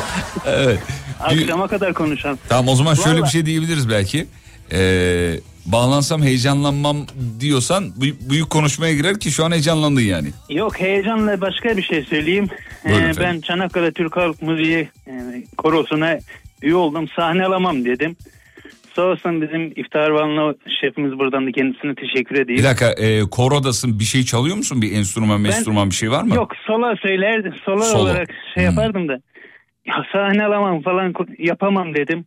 Evet. 0.47 0.79
Akşama 1.25 1.69
kadar 1.69 1.95
konuşalım. 1.95 2.39
Tamam 2.49 2.69
o 2.69 2.75
zaman 2.77 2.95
şöyle 2.95 3.17
bir 3.17 3.21
Vallahi- 3.21 3.33
şey 3.33 3.47
diyebiliriz 3.47 3.89
belki. 3.91 4.27
Ee, 4.73 5.33
bağlansam 5.67 6.23
heyecanlanmam 6.23 6.97
diyorsan 7.41 7.85
bu- 7.97 8.31
büyük 8.31 8.51
konuşmaya 8.51 8.95
girer 8.95 9.21
ki 9.21 9.31
şu 9.31 9.45
an 9.45 9.51
heyecanlandın 9.51 10.01
yani. 10.01 10.29
Yok 10.51 10.81
heyecanla 10.81 11.41
başka 11.41 11.77
bir 11.77 11.83
şey 11.83 12.03
söyleyeyim. 12.05 12.49
Buyurun 12.85 13.03
Ee, 13.03 13.09
efendim. 13.09 13.31
ben 13.35 13.41
Çanakkale 13.41 13.93
Türk 13.93 14.17
Halk 14.17 14.43
Müziği 14.43 14.89
e, 15.07 15.13
korosuna 15.59 16.19
üye 16.63 16.75
oldum. 16.75 17.09
Sahne 17.17 17.45
alamam 17.47 17.85
dedim. 17.85 18.17
Sağ 18.97 19.03
olsun 19.03 19.43
bizim 19.43 19.67
iftar 19.77 20.11
vanlı 20.11 20.55
şefimiz 20.81 21.19
buradan 21.19 21.47
da 21.47 21.53
kendisine 21.53 21.95
teşekkür 21.95 22.35
edeyim. 22.35 22.59
Bir 22.59 22.65
dakika 22.65 22.91
e, 22.93 23.21
korodasın 23.21 23.99
bir 23.99 24.05
şey 24.05 24.23
çalıyor 24.25 24.57
musun? 24.57 24.83
Bir 24.83 24.93
enstrüman 24.93 25.45
Ben- 25.45 25.49
enstrüman 25.51 25.91
bir 25.91 25.95
şey 25.95 26.11
var 26.11 26.23
mı? 26.23 26.35
Yok 26.35 26.53
sola 26.67 26.97
söylerdim. 27.03 27.55
Sola, 27.65 27.83
Solo. 27.85 28.03
olarak 28.03 28.29
şey 28.55 28.65
yapardım 28.65 29.09
da. 29.09 29.21
Ya 29.87 29.95
sahne 30.13 30.45
alamam 30.45 30.83
falan 30.83 31.15
yapamam 31.39 31.95
dedim. 31.95 32.25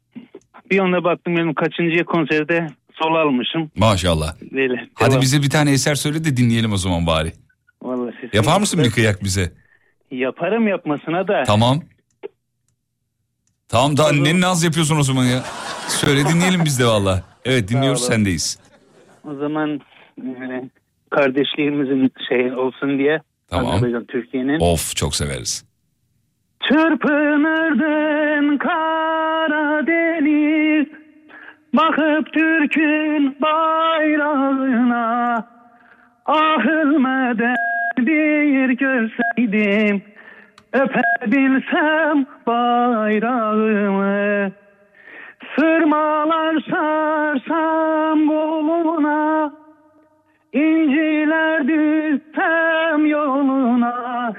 Bir 0.71 0.79
anda 0.79 1.03
baktım 1.03 1.37
benim 1.37 1.53
kaçıncı 1.53 2.03
konserde 2.05 2.67
sol 2.93 3.15
almışım. 3.15 3.71
Maşallah. 3.75 4.35
Böyle. 4.51 4.87
Hadi 4.93 5.11
devam. 5.11 5.21
bize 5.21 5.41
bir 5.41 5.49
tane 5.49 5.71
eser 5.71 5.95
söyle 5.95 6.23
de 6.23 6.37
dinleyelim 6.37 6.73
o 6.73 6.77
zaman 6.77 7.07
bari. 7.07 7.31
Vallahi 7.81 8.15
sesim- 8.15 8.29
Yapar 8.33 8.59
mısın 8.59 8.83
bir 8.83 8.91
kıyak 8.91 9.23
bize? 9.23 9.51
Yaparım 10.11 10.67
yapmasına 10.67 11.27
da. 11.27 11.43
Tamam. 11.43 11.81
Tamam 13.67 13.97
daha 13.97 14.11
ne 14.11 14.41
naz 14.41 14.63
yapıyorsun 14.63 14.97
o 14.99 15.03
zaman 15.03 15.23
ya? 15.25 15.43
Söyle 15.87 16.25
dinleyelim 16.29 16.65
biz 16.65 16.79
de 16.79 16.85
valla. 16.85 17.23
Evet 17.45 17.69
dinliyoruz 17.69 18.05
sendeyiz. 18.05 18.59
O 19.27 19.35
zaman 19.35 19.79
e, 20.21 20.69
kardeşliğimizin 21.09 22.11
şey 22.29 22.53
olsun 22.53 22.97
diye. 22.99 23.21
Tamam. 23.47 23.81
Türkiye'nin. 24.07 24.59
Of 24.59 24.95
çok 24.95 25.15
severiz. 25.15 25.65
Çırpınırdın 26.67 28.57
Karadeniz 28.57 30.87
Bakıp 31.73 32.33
Türk'ün 32.33 33.35
bayrağına 33.41 35.45
Ah 36.25 36.65
ölmeden 36.65 37.55
bir 37.97 38.69
görseydim 38.69 40.01
Öpebilsem 40.73 42.25
bayrağımı. 42.47 44.51
Sırmalar 45.55 46.59
sarsam 46.71 48.27
koluna 48.27 49.53
İnciler 50.53 51.67
düşsem 51.67 53.05
yoluna 53.05 54.33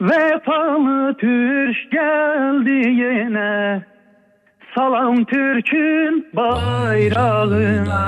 Vefalı 0.00 1.16
Türk 1.18 1.92
geldi 1.92 2.88
yine 2.88 3.82
Salam 4.74 5.24
Türk'ün 5.24 6.28
bayrağına 6.36 8.00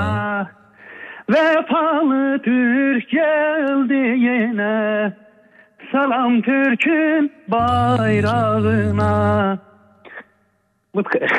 Vefalı 1.29 2.39
Türk 2.43 3.09
geldi 3.09 3.93
yine 4.19 5.13
Salam 5.91 6.41
Türk'ün 6.41 7.31
bayrağına 7.47 9.03
Bu 10.95 11.03
kadar. 11.03 11.31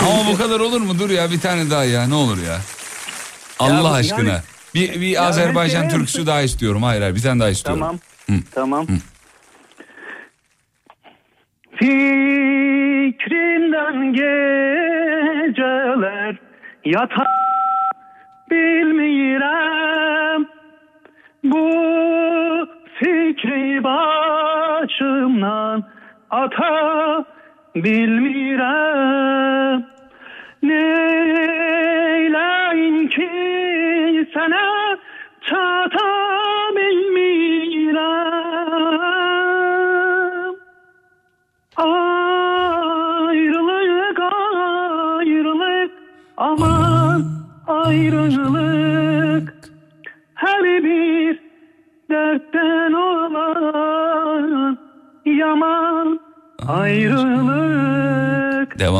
Ama 0.00 0.32
bu 0.32 0.36
kadar 0.38 0.60
olur 0.60 0.80
mu? 0.80 0.98
Dur 0.98 1.10
ya 1.10 1.30
bir 1.30 1.40
tane 1.40 1.70
daha 1.70 1.84
ya 1.84 2.08
ne 2.08 2.14
olur 2.14 2.38
ya. 2.46 2.56
Allah 3.58 3.90
bu- 3.90 3.94
aşkına. 3.94 4.28
yani- 4.30 4.40
bir 4.74 5.00
bir 5.00 5.06
Ya 5.08 5.22
Azerbaycan 5.22 5.88
türküsü 5.88 6.26
daha 6.26 6.42
istiyorum. 6.42 6.82
Hayır 6.82 7.00
hayır 7.02 7.14
bir 7.14 7.22
tane 7.22 7.40
daha 7.40 7.48
istiyorum. 7.48 7.80
Tamam. 7.80 7.98
Hı. 8.26 8.32
Tamam. 8.54 8.86
Hı. 8.88 8.92
Fikrinden 11.76 13.16
geceler 14.12 16.36
yata 16.84 17.26
bilmirem 18.50 20.46
Bu 21.44 21.70
fikri 22.98 23.84
başımdan 23.84 25.84
ata 26.30 27.24
bilmirem 27.74 28.93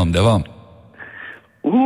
Devam 0.05 0.14
devam. 0.14 0.42
Uzundur 1.62 1.78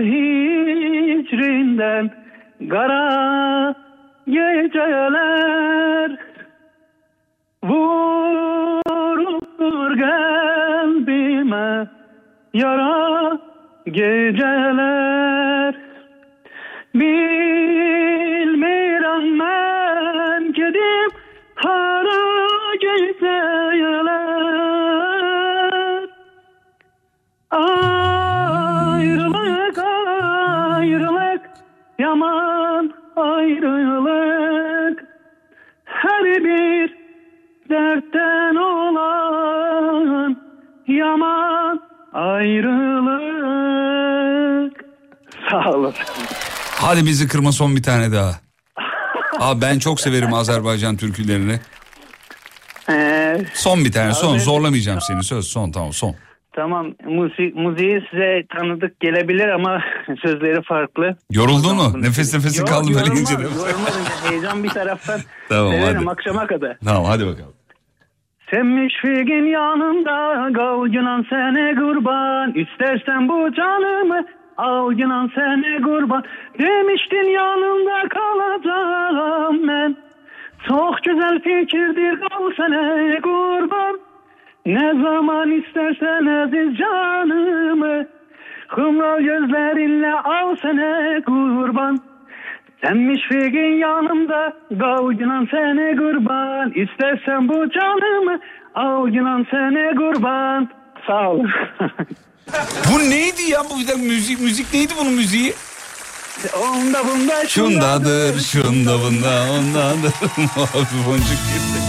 hicrinden 0.00 2.10
kara 2.70 3.74
geceler 4.26 6.10
Vurur 7.64 9.40
kalbime 9.98 11.86
yara 12.54 13.38
geceler 13.86 14.55
Hadi 46.96 47.06
bizi 47.06 47.28
kırma 47.28 47.52
son 47.52 47.76
bir 47.76 47.82
tane 47.82 48.12
daha. 48.12 48.30
Abi 49.40 49.60
ben 49.62 49.78
çok 49.78 50.00
severim 50.00 50.34
Azerbaycan 50.34 50.96
türkülerini. 50.96 51.60
Ee, 52.90 53.36
Son 53.54 53.84
bir 53.84 53.92
tane 53.92 54.14
son 54.14 54.32
Abi- 54.34 54.40
zorlamayacağım 54.40 55.00
seni 55.00 55.24
söz 55.24 55.46
son 55.48 55.70
tamam 55.72 55.92
son. 55.92 56.14
Tamam 56.52 56.86
müzik, 57.04 57.56
müziği 57.56 58.00
size 58.10 58.42
tanıdık 58.58 59.00
gelebilir 59.00 59.48
ama 59.48 59.82
sözleri 60.22 60.62
farklı. 60.62 61.16
Yoruldun 61.30 61.76
mu? 61.76 62.02
Nefes 62.02 62.34
nefese 62.34 62.58
Yok, 62.60 62.68
kaldın 62.68 62.94
böyle 62.94 63.20
ince 63.20 63.34
yorulmadım. 63.34 64.04
Heyecan 64.30 64.64
bir 64.64 64.68
taraftan. 64.68 65.20
Tamam, 65.48 65.72
Severim 65.72 65.96
hadi. 66.06 66.10
akşama 66.10 66.46
kadar. 66.46 66.76
Tamam 66.84 67.04
hadi 67.04 67.26
bakalım. 67.26 67.52
Senmiş 68.50 68.94
figin 69.02 69.46
yanımda 69.52 70.52
kal 70.56 70.86
günan 70.86 71.26
sene 71.30 71.74
kurban 71.74 72.48
İstersen 72.50 73.28
bu 73.28 73.54
canımı 73.54 74.26
al 74.56 74.92
günan 74.92 75.30
sene 75.34 75.80
kurban 75.82 76.24
Demiştin 76.58 77.30
yanımda 77.30 78.08
kalacağım 78.08 79.68
ben. 79.68 79.96
Çok 80.68 81.02
güzel 81.02 81.40
fikirdir 81.40 82.20
kal 82.20 82.50
sene 82.56 83.20
kurban 83.20 83.98
Ne 84.66 85.02
zaman 85.02 85.50
istersen 85.50 86.26
aziz 86.26 86.78
canımı 86.78 88.06
Kumral 88.74 89.20
gözlerinle 89.20 90.14
al 90.14 90.56
sene 90.56 91.20
kurban 91.26 91.98
Senmiş 92.84 93.22
figin 93.28 93.78
yanımda 93.78 94.52
kal 94.80 95.12
günan 95.12 95.46
sene 95.50 95.96
kurban 95.96 96.72
İstersen 96.74 97.48
bu 97.48 97.70
canımı 97.70 98.38
al 98.74 99.08
günan 99.08 99.46
sene 99.50 99.94
kurban 99.94 100.68
Sağ 101.06 101.30
ol. 101.30 101.46
Bu 102.92 102.98
neydi 103.10 103.42
ya 103.42 103.62
bu 103.70 103.78
bir 103.80 103.86
dakika, 103.88 103.96
müzik 104.06 104.40
müzik 104.40 104.74
neydi 104.74 104.92
bunun 105.00 105.12
müziği? 105.12 105.52
Onda 106.60 106.98
bunda 107.06 107.46
Şundadır, 107.48 108.40
şunda 108.40 108.98
bunda, 109.00 109.46
ondadır. 109.52 110.12
Mavi 110.56 111.06
boncuk 111.06 111.28
gitti. 111.28 111.80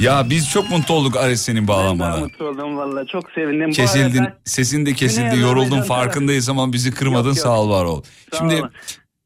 Ya 0.00 0.26
biz 0.30 0.50
çok 0.50 0.70
mutlu 0.70 0.94
olduk 0.94 1.16
Ares 1.16 1.42
senin 1.42 1.68
Daha 1.68 1.76
bağlamana. 1.76 2.16
mutlu 2.16 2.44
oldum 2.48 2.76
valla 2.76 3.06
çok 3.06 3.30
sevindim. 3.30 3.70
Kesildin, 3.70 4.18
arada- 4.18 4.36
sesin 4.44 4.86
de 4.86 4.92
kesildi, 4.92 5.38
yoruldun 5.38 5.82
farkındayız 5.82 6.48
ama 6.48 6.72
bizi 6.72 6.90
kırmadın 6.94 7.28
Yok, 7.28 7.36
yok. 7.36 7.38
sağ 7.46 7.60
ol 7.60 7.70
var 7.70 7.84
ol. 7.84 8.02
Sağ 8.32 8.38
Şimdi 8.38 8.54
olun. 8.54 8.70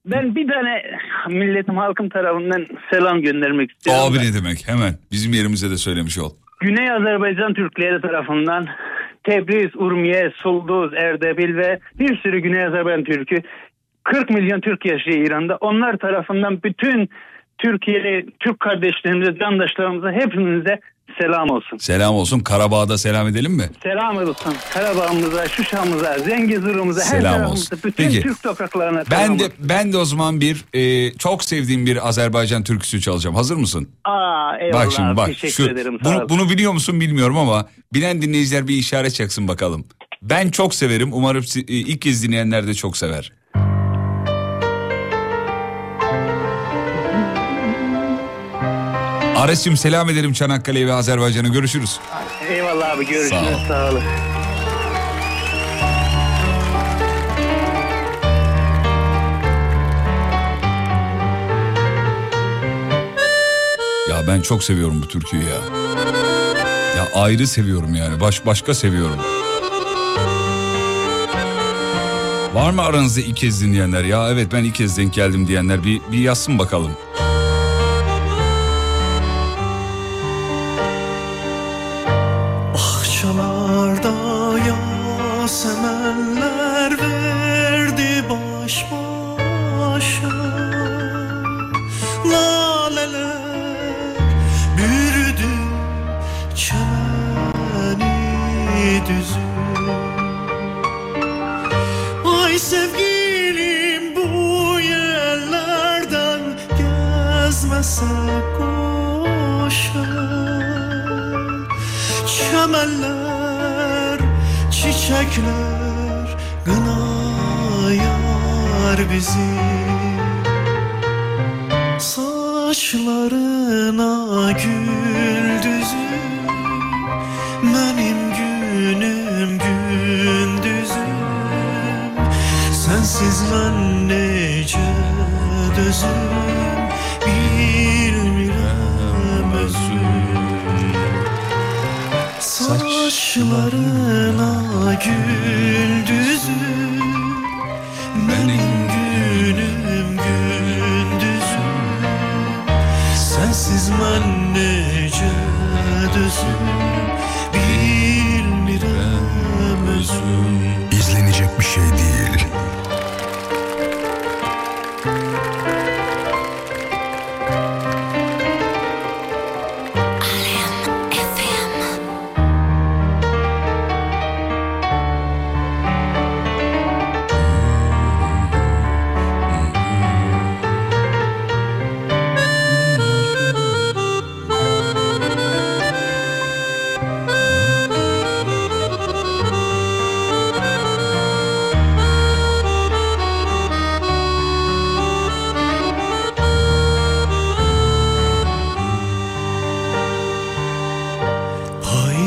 Ben 0.07 0.35
bir 0.35 0.49
tane 0.49 0.83
milletim 1.39 1.77
halkım 1.77 2.09
tarafından 2.09 2.67
selam 2.91 3.21
göndermek 3.23 3.71
istiyorum. 3.71 4.05
abi 4.05 4.19
ne 4.19 4.35
demek 4.35 4.69
hemen 4.69 4.95
bizim 5.13 5.33
yerimize 5.33 5.71
de 5.71 5.77
söylemiş 5.77 6.19
ol. 6.19 6.31
Güney 6.61 6.91
Azerbaycan 6.91 7.55
Türkleri 7.55 8.01
tarafından 8.01 8.67
Tebriz, 9.25 9.77
Urmiye, 9.77 10.33
Sulduz, 10.37 10.95
Erdebil 10.95 11.57
ve 11.57 11.79
bir 11.99 12.17
sürü 12.17 12.39
Güney 12.39 12.65
Azerbaycan 12.65 13.05
Türk'ü 13.05 13.43
40 14.05 14.31
milyon 14.31 14.61
Türk 14.61 14.87
yaşıyor 14.87 15.27
İran'da. 15.27 15.57
Onlar 15.57 15.97
tarafından 15.97 16.63
bütün 16.63 17.11
Türkiye'li 17.59 18.27
Türk 18.41 18.61
kardeşlerimize, 18.61 19.39
candaşlarımıza 19.39 20.13
hepinize 20.13 20.81
selam 21.21 21.51
olsun. 21.51 21.77
Selam 21.79 22.15
olsun 22.15 22.41
Karabağ'da 22.41 22.99
selam 22.99 23.29
edelim 23.29 23.53
mi? 23.53 23.71
Selam 23.83 24.17
olsun 24.17 24.55
Karabağ'ımıza, 24.75 25.49
Şuşa'mıza, 25.49 26.19
Zengezur'umuza, 26.19 27.15
her 27.17 27.23
tarafımıza, 27.23 27.77
bütün 27.77 28.05
Peki. 28.05 28.21
Türk 28.21 28.43
topraklarına 28.43 29.03
Ben 29.11 29.17
selam 29.25 29.39
de 29.39 29.45
olsun. 29.45 29.57
ben 29.59 29.93
de 29.93 29.97
o 29.97 30.05
zaman 30.05 30.41
bir 30.41 30.65
e, 30.75 31.13
çok 31.13 31.45
sevdiğim 31.45 31.87
bir 31.87 32.09
Azerbaycan 32.09 32.65
türküsü 32.65 33.01
çalacağım. 33.01 33.37
Hazır 33.37 33.57
mısın? 33.57 33.89
Aa, 34.05 34.57
eyvallah 34.61 34.85
bak 34.87 34.93
şimdi 34.93 35.17
bak. 35.17 35.27
teşekkür 35.27 35.53
Şu, 35.65 35.71
ederim. 35.71 35.99
bunu, 36.05 36.29
bunu 36.29 36.51
biliyor 36.51 36.73
musun 36.73 37.01
bilmiyorum 37.01 37.39
ama 37.39 37.69
bilen 37.95 38.23
dinleyiciler 38.23 38.69
bir 38.69 38.75
işaret 38.75 39.15
çaksın 39.15 39.49
bakalım. 39.49 39.85
Ben 40.23 40.49
çok 40.51 40.75
severim. 40.75 41.13
Umarım 41.13 41.45
e, 41.57 41.61
ilk 41.73 42.03
kez 42.03 42.25
dinleyenler 42.25 42.67
de 42.67 42.75
çok 42.75 42.97
sever. 42.97 43.33
Ares'cim 49.43 49.77
selam 49.77 50.09
ederim 50.11 50.33
Çanakkale'ye 50.33 50.87
ve 50.87 50.93
Azerbaycan'a. 50.93 51.49
Görüşürüz. 51.49 52.01
Eyvallah 52.49 52.91
abi 52.91 53.07
görüşürüz 53.07 53.31
Sağ 53.31 53.57
ol. 53.57 53.69
sağ 53.69 53.91
olun. 53.91 54.03
Ya 64.11 64.27
ben 64.27 64.41
çok 64.41 64.65
seviyorum 64.65 65.03
bu 65.03 65.09
türküyü 65.09 65.43
ya. 65.43 65.59
Ya 66.97 67.09
ayrı 67.15 67.47
seviyorum 67.47 67.95
yani. 67.95 68.21
Baş, 68.21 68.47
başka 68.47 68.75
seviyorum. 68.75 69.19
Var 72.55 72.71
mı 72.71 72.83
aranızda 72.83 73.21
ilk 73.21 73.37
kez 73.37 73.63
dinleyenler? 73.63 74.05
Ya 74.05 74.29
evet 74.31 74.49
ben 74.53 74.65
ilk 74.65 74.75
kez 74.75 74.99
denk 74.99 75.15
geldim 75.15 75.47
diyenler 75.49 75.85
bir, 75.85 76.01
bir 76.13 76.19
yazsın 76.19 76.59
bakalım. 76.59 76.93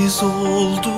Payız 0.06 0.24
oldu 0.24 0.90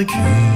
Saçlarına 0.00 0.02
güldüzüm 0.02 0.49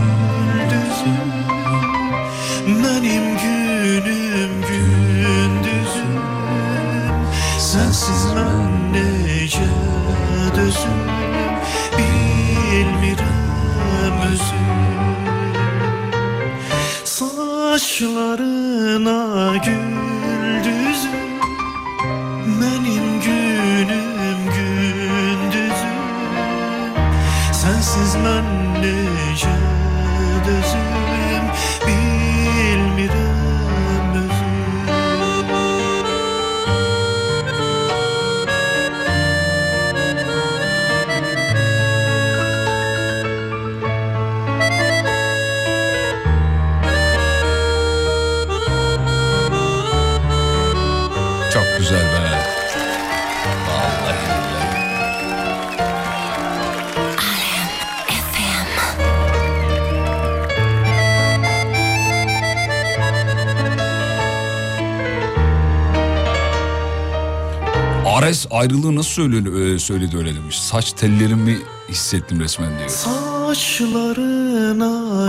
ayrılığı 68.65 68.97
nasıl 68.97 69.11
söyledi, 69.11 69.81
söyledi 69.81 70.17
öyle 70.17 70.35
demiş. 70.35 70.59
Saç 70.61 70.93
tellerimi 70.93 71.59
hissettim 71.89 72.41
resmen 72.41 72.79
diyor. 72.79 72.89
Saçlarına 72.89 74.11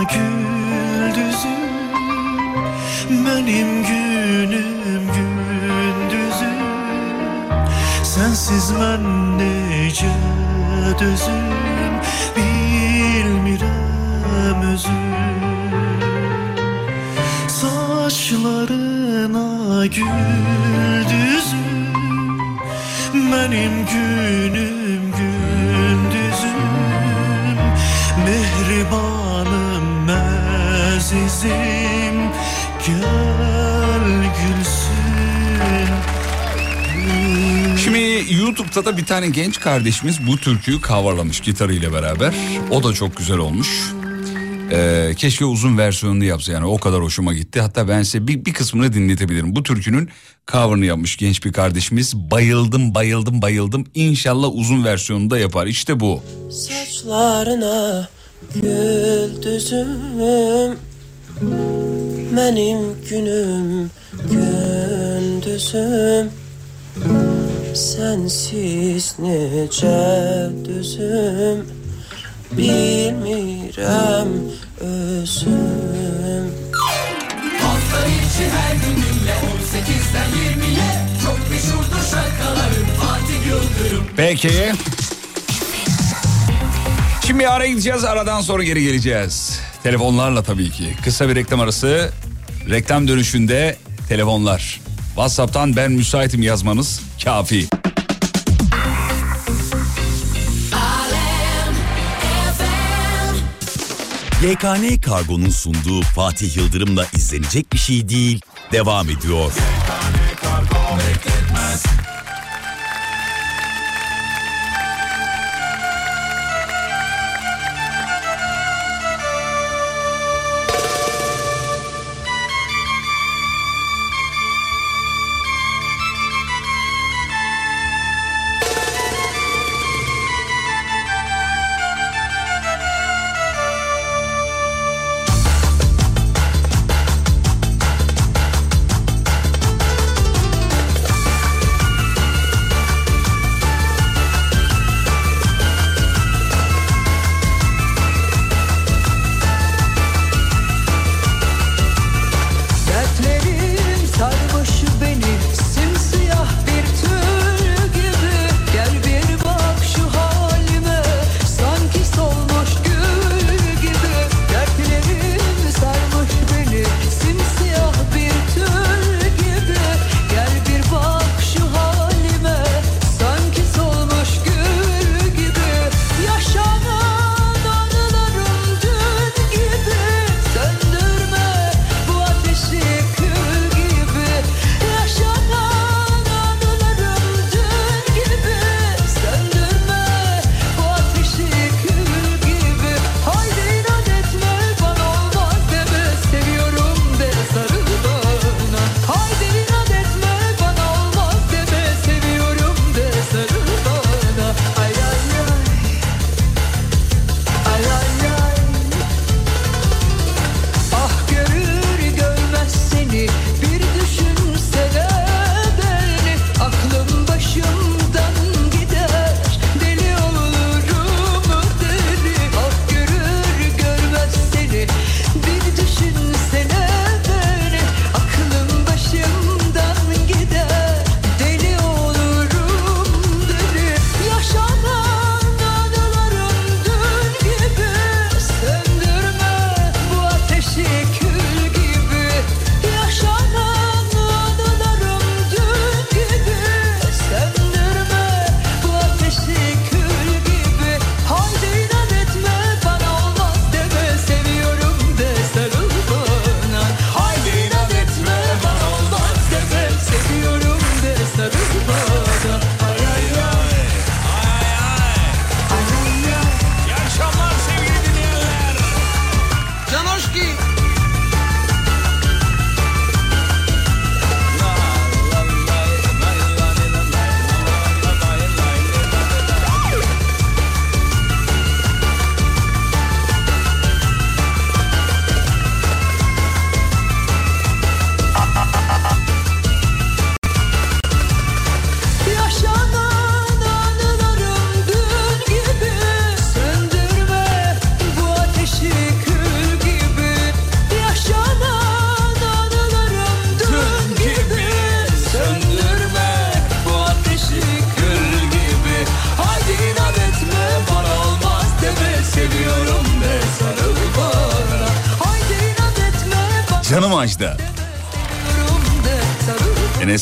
güldüzüm 0.02 1.66
Benim 3.10 3.82
günüm 3.82 5.06
gündüzüm 5.16 6.60
Sensiz 8.04 8.72
ben 8.80 9.38
nece 9.38 10.12
dözüm 11.00 11.46
Bilmirəm 12.36 13.54
özüm 14.72 15.06
Saçlarına 17.48 18.66
güldüzüm 19.86 21.25
Benim 23.32 23.86
günüm 23.86 25.02
gündüzüm 25.02 26.60
Mehribanım 28.24 30.08
azizim 30.96 32.16
Gel 32.86 34.06
gülsün 34.38 34.96
Şimdi 37.84 38.24
YouTube'da 38.30 38.84
da 38.84 38.96
bir 38.96 39.04
tane 39.04 39.28
genç 39.28 39.60
kardeşimiz 39.60 40.26
bu 40.26 40.36
türküyü 40.36 40.80
coverlamış 40.80 41.40
gitarıyla 41.40 41.92
beraber. 41.92 42.34
O 42.70 42.82
da 42.82 42.92
çok 42.92 43.16
güzel 43.16 43.38
olmuş. 43.38 43.92
Ee, 44.72 45.12
keşke 45.16 45.44
uzun 45.44 45.78
versiyonunu 45.78 46.24
yapsa 46.24 46.52
yani 46.52 46.66
o 46.66 46.78
kadar 46.78 47.02
hoşuma 47.02 47.34
gitti. 47.34 47.60
Hatta 47.60 47.88
ben 47.88 48.02
size 48.02 48.28
bir, 48.28 48.44
bir 48.44 48.52
kısmını 48.52 48.92
dinletebilirim. 48.92 49.56
Bu 49.56 49.62
türkünün 49.62 50.08
cover'ını 50.52 50.84
yapmış 50.84 51.16
genç 51.16 51.44
bir 51.44 51.52
kardeşimiz. 51.52 52.16
Bayıldım 52.16 52.94
bayıldım 52.94 53.42
bayıldım. 53.42 53.84
İnşallah 53.94 54.48
uzun 54.52 54.84
versiyonunu 54.84 55.30
da 55.30 55.38
yapar. 55.38 55.66
İşte 55.66 56.00
bu. 56.00 56.22
Saçlarına 56.50 58.08
güldüzüm 58.54 59.88
Benim 62.36 62.78
günüm 63.10 63.90
gündüzüm 64.30 66.30
Sensiz 67.74 69.14
nece 69.18 70.50
düzüm 70.64 71.66
Bilmirəm 72.58 74.28
özüm 74.80 76.50
Hafta 77.62 78.06
içi 78.06 78.50
her 78.50 78.74
gün 78.74 78.96
dinle 78.96 79.32
18'den 79.32 80.30
20'ye 80.30 81.08
Çok 81.24 81.50
meşhurdur 81.50 82.10
şarkılarım 82.10 82.86
Fatih 83.00 83.46
Yıldırım 83.46 84.06
Peki. 84.16 84.72
Şimdi 87.26 87.48
araya 87.48 87.68
gideceğiz. 87.68 88.04
Aradan 88.04 88.40
sonra 88.40 88.62
geri 88.62 88.84
geleceğiz. 88.84 89.60
Telefonlarla 89.82 90.42
tabii 90.42 90.70
ki. 90.70 90.94
Kısa 91.04 91.28
bir 91.28 91.34
reklam 91.34 91.60
arası. 91.60 92.10
Reklam 92.70 93.08
dönüşünde 93.08 93.76
telefonlar. 94.08 94.80
WhatsApp'tan 95.06 95.76
ben 95.76 95.92
müsaitim 95.92 96.42
yazmanız 96.42 97.00
kafi. 97.24 97.66
YKN 104.42 105.00
Kargo'nun 105.00 105.50
sunduğu 105.50 106.02
Fatih 106.02 106.56
Yıldırım'la 106.56 107.06
izlenecek 107.16 107.72
bir 107.72 107.78
şey 107.78 108.08
değil. 108.08 108.40
Devam 108.72 109.10
ediyor. 109.10 109.52
seviyorum 109.52 111.35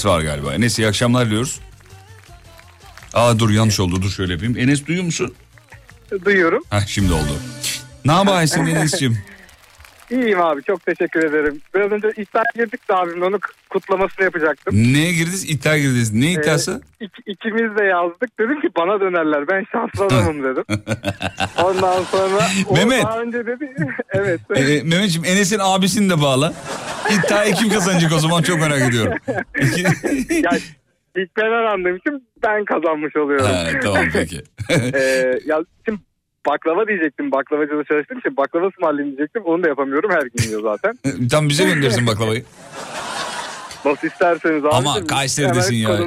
Enes 0.04 0.12
var 0.16 0.20
galiba. 0.20 0.54
Enes 0.54 0.78
iyi 0.78 0.88
akşamlar 0.88 1.30
diyoruz. 1.30 1.60
Aa 3.14 3.38
dur 3.38 3.50
yanlış 3.50 3.80
oldu 3.80 4.02
dur 4.02 4.10
şöyle 4.10 4.32
yapayım. 4.32 4.58
Enes 4.58 4.86
duyuyor 4.86 5.04
musun? 5.04 5.34
Duyuyorum. 6.24 6.62
Heh 6.70 6.86
şimdi 6.86 7.12
oldu. 7.12 7.38
Ne 8.04 8.12
yapıyorsun 8.12 8.66
Enes'ciğim? 8.66 9.18
İyiyim 10.14 10.40
abi 10.42 10.62
çok 10.62 10.86
teşekkür 10.86 11.24
ederim. 11.24 11.60
Biraz 11.74 11.92
önce 11.92 12.08
iddiaya 12.08 12.44
girdik 12.54 12.88
de 12.88 12.94
abimle 12.94 13.24
onun 13.24 13.40
kutlamasını 13.70 14.24
yapacaktım. 14.24 14.74
Neye 14.74 15.12
girdiniz? 15.12 15.50
İddia 15.50 15.78
girdiniz. 15.78 16.12
Ne 16.12 16.32
iddiası? 16.32 16.80
Ee, 17.00 17.04
ik- 17.04 17.22
ikimiz 17.26 17.76
de 17.78 17.84
yazdık. 17.84 18.38
Dedim 18.38 18.60
ki 18.60 18.68
bana 18.76 19.00
dönerler. 19.00 19.48
Ben 19.48 19.64
şanslı 19.72 20.04
adamım 20.16 20.42
dedim. 20.44 20.64
Ondan 21.64 22.02
sonra 22.02 22.46
o 22.68 22.74
Mehmet. 22.74 23.02
daha 23.04 23.20
önce 23.20 23.46
dedi. 23.46 23.70
evet. 24.12 24.40
Ee, 24.56 24.82
Mehmetciğim 24.82 25.24
Enes'in 25.24 25.58
abisini 25.62 26.10
de 26.10 26.20
bağla. 26.22 26.54
İddiayı 27.10 27.54
kim 27.54 27.68
kazanacak 27.68 28.12
o 28.12 28.18
zaman 28.18 28.42
çok 28.42 28.60
merak 28.60 28.82
ediyorum. 28.88 29.12
ya, 30.30 30.50
ilk 31.16 31.36
ben 31.36 31.42
arandığım 31.50 31.96
için 31.96 32.28
ben 32.42 32.64
kazanmış 32.64 33.16
oluyorum. 33.16 33.46
Ha, 33.46 33.66
tamam 33.82 34.04
peki. 34.12 34.42
Ee, 34.70 35.38
ya 35.46 35.60
şimdi 35.84 36.00
baklava 36.46 36.88
diyecektim. 36.88 37.32
Baklavacıda 37.32 37.84
çalıştığım 37.84 38.18
için 38.18 38.36
baklava 38.36 38.68
ısmarlayayım 38.68 39.16
diyecektim. 39.16 39.42
Onu 39.42 39.62
da 39.62 39.68
yapamıyorum. 39.68 40.10
Her 40.10 40.22
gün 40.22 40.48
yiyor 40.48 40.62
zaten. 40.62 40.98
Tam 41.30 41.48
bize 41.48 41.64
göndersin 41.64 42.06
baklavayı. 42.06 42.44
Nasıl 43.84 44.06
isterseniz 44.06 44.64
abi. 44.64 44.74
Ama 44.74 45.06
Kayseri'desin 45.06 45.74
ya. 45.74 45.98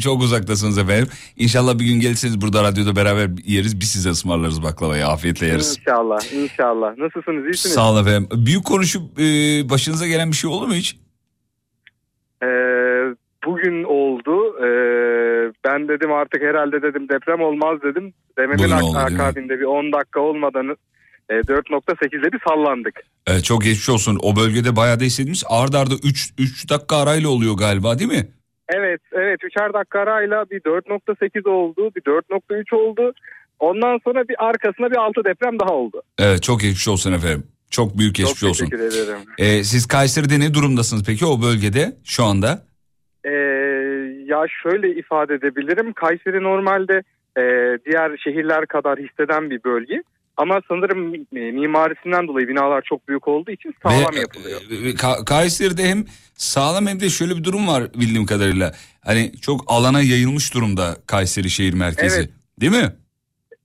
Çok 0.00 0.22
uzaktasınız 0.22 0.78
efendim. 0.78 1.08
İnşallah 1.36 1.78
bir 1.78 1.84
gün 1.84 2.00
gelirseniz 2.00 2.40
burada 2.40 2.62
radyoda 2.64 2.96
beraber 2.96 3.30
yeriz. 3.44 3.80
Biz 3.80 3.88
size 3.90 4.10
ısmarlarız 4.10 4.62
baklavayı. 4.62 5.06
Afiyetle 5.06 5.46
yeriz. 5.46 5.78
İnşallah, 5.78 6.32
inşallah. 6.32 6.96
Nasılsınız, 6.98 7.44
iyisiniz? 7.44 7.74
Sağ 7.74 7.90
olun 7.90 8.02
efendim. 8.02 8.28
Büyük 8.46 8.64
konuşup 8.64 9.02
e, 9.20 9.22
başınıza 9.70 10.06
gelen 10.06 10.30
bir 10.30 10.36
şey 10.36 10.50
oldu 10.50 10.66
mu 10.66 10.74
hiç? 10.74 10.96
Ee, 12.42 12.46
bugün 13.46 13.84
oldu. 13.84 14.56
Ee, 14.58 15.52
ben 15.64 15.88
dedim 15.88 16.12
artık 16.12 16.42
herhalde 16.42 16.82
dedim 16.82 17.08
deprem 17.08 17.40
olmaz 17.40 17.78
dedim. 17.82 18.12
Dememin 18.38 18.70
oldu, 18.70 18.98
akabinde 18.98 19.60
bir 19.60 19.64
10 19.64 19.92
dakika 19.92 20.20
olmadan 20.20 20.76
e, 21.30 21.34
4.8'de 21.34 22.32
bir 22.32 22.40
sallandık. 22.48 23.00
E, 23.26 23.40
çok 23.40 23.62
geçmiş 23.62 23.88
olsun. 23.88 24.18
O 24.22 24.36
bölgede 24.36 24.76
bayağı 24.76 25.00
da 25.00 25.04
hissediniz. 25.04 25.44
Arda 25.48 25.78
arda 25.78 25.94
3 26.04 26.30
3 26.38 26.70
dakika 26.70 26.96
arayla 26.96 27.28
oluyor 27.28 27.54
galiba 27.56 27.98
değil 27.98 28.10
mi? 28.10 28.28
Evet, 28.68 29.00
evet. 29.12 29.44
Üçer 29.44 29.72
dakika 29.72 30.00
arayla 30.00 30.44
bir 30.50 30.60
4.8 30.60 31.48
oldu, 31.48 31.90
bir 31.96 32.00
4.3 32.00 32.76
oldu. 32.76 33.12
Ondan 33.58 33.98
sonra 34.04 34.28
bir 34.28 34.36
arkasına 34.38 34.90
bir 34.90 34.96
6 34.96 35.24
deprem 35.24 35.58
daha 35.60 35.74
oldu. 35.74 36.02
Evet 36.18 36.42
çok 36.42 36.60
geçmiş 36.60 36.88
olsun 36.88 37.12
efendim. 37.12 37.46
Çok 37.70 37.98
büyük 37.98 38.14
geçmiş 38.14 38.40
Çok 38.40 38.50
olsun. 38.50 38.66
teşekkür 38.66 39.02
ederim. 39.02 39.18
E, 39.38 39.64
siz 39.64 39.86
Kayseri'de 39.86 40.40
ne 40.40 40.54
durumdasınız 40.54 41.02
peki 41.06 41.26
o 41.26 41.42
bölgede 41.42 41.92
şu 42.04 42.24
anda? 42.24 42.62
Ee, 43.24 43.30
ya 44.26 44.44
şöyle 44.62 44.94
ifade 44.94 45.34
edebilirim. 45.34 45.92
Kayseri 45.92 46.42
normalde 46.42 47.02
e, 47.38 47.42
diğer 47.86 48.16
şehirler 48.24 48.66
kadar 48.66 48.98
hisseden 48.98 49.50
bir 49.50 49.64
bölge. 49.64 50.02
Ama 50.36 50.60
sanırım 50.68 51.14
e, 51.14 51.50
mimarisinden 51.52 52.28
dolayı 52.28 52.48
binalar 52.48 52.82
çok 52.82 53.08
büyük 53.08 53.28
olduğu 53.28 53.50
için 53.50 53.74
sağlam 53.82 54.14
Ve, 54.14 54.20
yapılıyor. 54.20 54.60
e, 54.70 54.90
Ka- 54.90 55.24
Kayseri'de 55.24 55.82
hem 55.84 56.04
sağlam 56.34 56.86
hem 56.86 57.00
de 57.00 57.08
şöyle 57.08 57.36
bir 57.36 57.44
durum 57.44 57.68
var 57.68 57.84
bildiğim 57.94 58.26
kadarıyla. 58.26 58.72
Hani 59.04 59.32
çok 59.40 59.60
alana 59.66 60.00
yayılmış 60.00 60.54
durumda 60.54 60.96
Kayseri 61.06 61.50
şehir 61.50 61.74
merkezi. 61.74 62.16
Evet. 62.20 62.30
Değil 62.60 62.72
mi? 62.72 62.92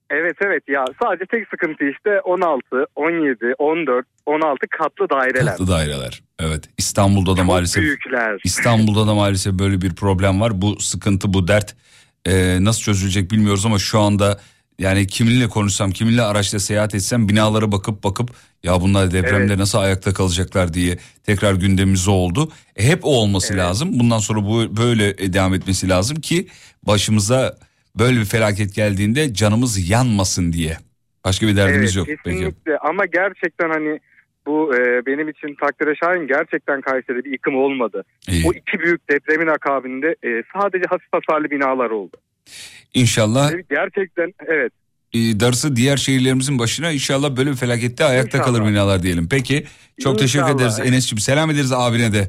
Evet 0.09 0.35
evet 0.41 0.63
ya 0.67 0.85
sadece 1.03 1.25
tek 1.25 1.47
sıkıntı 1.49 1.83
işte 1.89 2.21
16, 2.21 2.85
17, 2.95 3.53
14, 3.57 4.05
16 4.25 4.67
katlı 4.79 5.09
daireler. 5.09 5.45
Katlı 5.45 5.67
daireler. 5.67 6.21
Evet. 6.39 6.69
İstanbul'da 6.77 7.37
da 7.37 7.43
maalesef 7.43 7.83
büyükler. 7.83 8.41
İstanbul'da 8.43 9.07
da 9.07 9.13
maalesef 9.13 9.53
böyle 9.53 9.81
bir 9.81 9.95
problem 9.95 10.41
var. 10.41 10.61
Bu 10.61 10.79
sıkıntı, 10.79 11.33
bu 11.33 11.47
dert 11.47 11.75
e, 12.25 12.57
nasıl 12.63 12.81
çözülecek 12.81 13.31
bilmiyoruz 13.31 13.65
ama 13.65 13.79
şu 13.79 13.99
anda 13.99 14.39
yani 14.79 15.07
kiminle 15.07 15.47
konuşsam, 15.47 15.91
kiminle 15.91 16.21
araçla 16.21 16.59
seyahat 16.59 16.95
etsem 16.95 17.29
binalara 17.29 17.71
bakıp 17.71 18.03
bakıp 18.03 18.29
ya 18.63 18.81
bunlar 18.81 19.11
depremde 19.11 19.45
Evet. 19.45 19.57
nasıl 19.57 19.77
ayakta 19.77 20.13
kalacaklar 20.13 20.73
diye 20.73 20.97
tekrar 21.23 21.53
gündemimize 21.53 22.11
oldu. 22.11 22.51
E, 22.75 22.87
hep 22.87 23.05
o 23.05 23.09
olması 23.09 23.57
lazım. 23.57 23.99
Bundan 23.99 24.19
sonra 24.19 24.45
bu 24.45 24.77
böyle 24.77 25.33
devam 25.33 25.53
etmesi 25.53 25.89
lazım 25.89 26.21
ki 26.21 26.47
başımıza 26.83 27.57
böyle 27.99 28.19
bir 28.19 28.25
felaket 28.25 28.75
geldiğinde 28.75 29.33
canımız 29.33 29.89
yanmasın 29.89 30.53
diye. 30.53 30.77
Başka 31.25 31.47
bir 31.47 31.55
derdimiz 31.55 31.97
evet, 31.97 32.07
yok. 32.09 32.19
Peki. 32.23 32.37
Kesinlikle 32.37 32.77
ama 32.77 33.05
gerçekten 33.05 33.69
hani 33.69 33.99
bu 34.45 34.75
e, 34.75 35.05
benim 35.05 35.29
için 35.29 35.55
takdire 35.55 35.95
şahin 35.95 36.27
gerçekten 36.27 36.81
Kayseri'de 36.81 37.23
bir 37.23 37.31
yıkım 37.31 37.55
olmadı. 37.55 38.03
İyi. 38.27 38.47
O 38.47 38.53
iki 38.53 38.79
büyük 38.79 39.09
depremin 39.09 39.47
akabinde 39.47 40.15
e, 40.23 40.43
sadece 40.53 40.85
hafif 40.89 41.07
hasarlı 41.11 41.51
binalar 41.51 41.89
oldu. 41.89 42.17
İnşallah 42.93 43.51
Gerçekten 43.69 44.33
evet. 44.47 44.73
E, 45.13 45.39
darısı 45.39 45.75
diğer 45.75 45.97
şehirlerimizin 45.97 46.59
başına 46.59 46.91
inşallah 46.91 47.35
böyle 47.37 47.51
bir 47.51 47.55
felakette 47.55 48.05
ayakta 48.05 48.41
kalır 48.41 48.65
binalar 48.65 49.03
diyelim. 49.03 49.27
Peki 49.29 49.65
çok 50.01 50.19
teşekkür 50.19 50.45
İnşallah. 50.45 50.61
ederiz 50.61 50.79
Enes'ciğim. 50.79 51.19
Selam 51.19 51.49
ederiz 51.51 51.71
abine 51.71 52.13
de. 52.13 52.27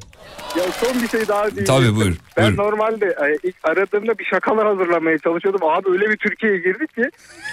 Ya 0.58 0.64
son 0.80 1.02
bir 1.02 1.08
şey 1.08 1.28
daha 1.28 1.46
diyeyim. 1.46 1.64
Tabii, 1.64 1.96
buyur, 1.96 2.16
Ben 2.36 2.46
buyur. 2.46 2.58
normalde 2.58 3.06
e, 3.06 3.48
ilk 3.48 3.56
aradığımda 3.64 4.18
bir 4.18 4.24
şakalar 4.24 4.66
hazırlamaya 4.66 5.18
çalışıyordum. 5.18 5.60
Abi 5.68 5.88
öyle 5.90 6.10
bir 6.10 6.16
Türkiye'ye 6.16 6.58
girdik 6.58 6.94
ki 6.94 7.02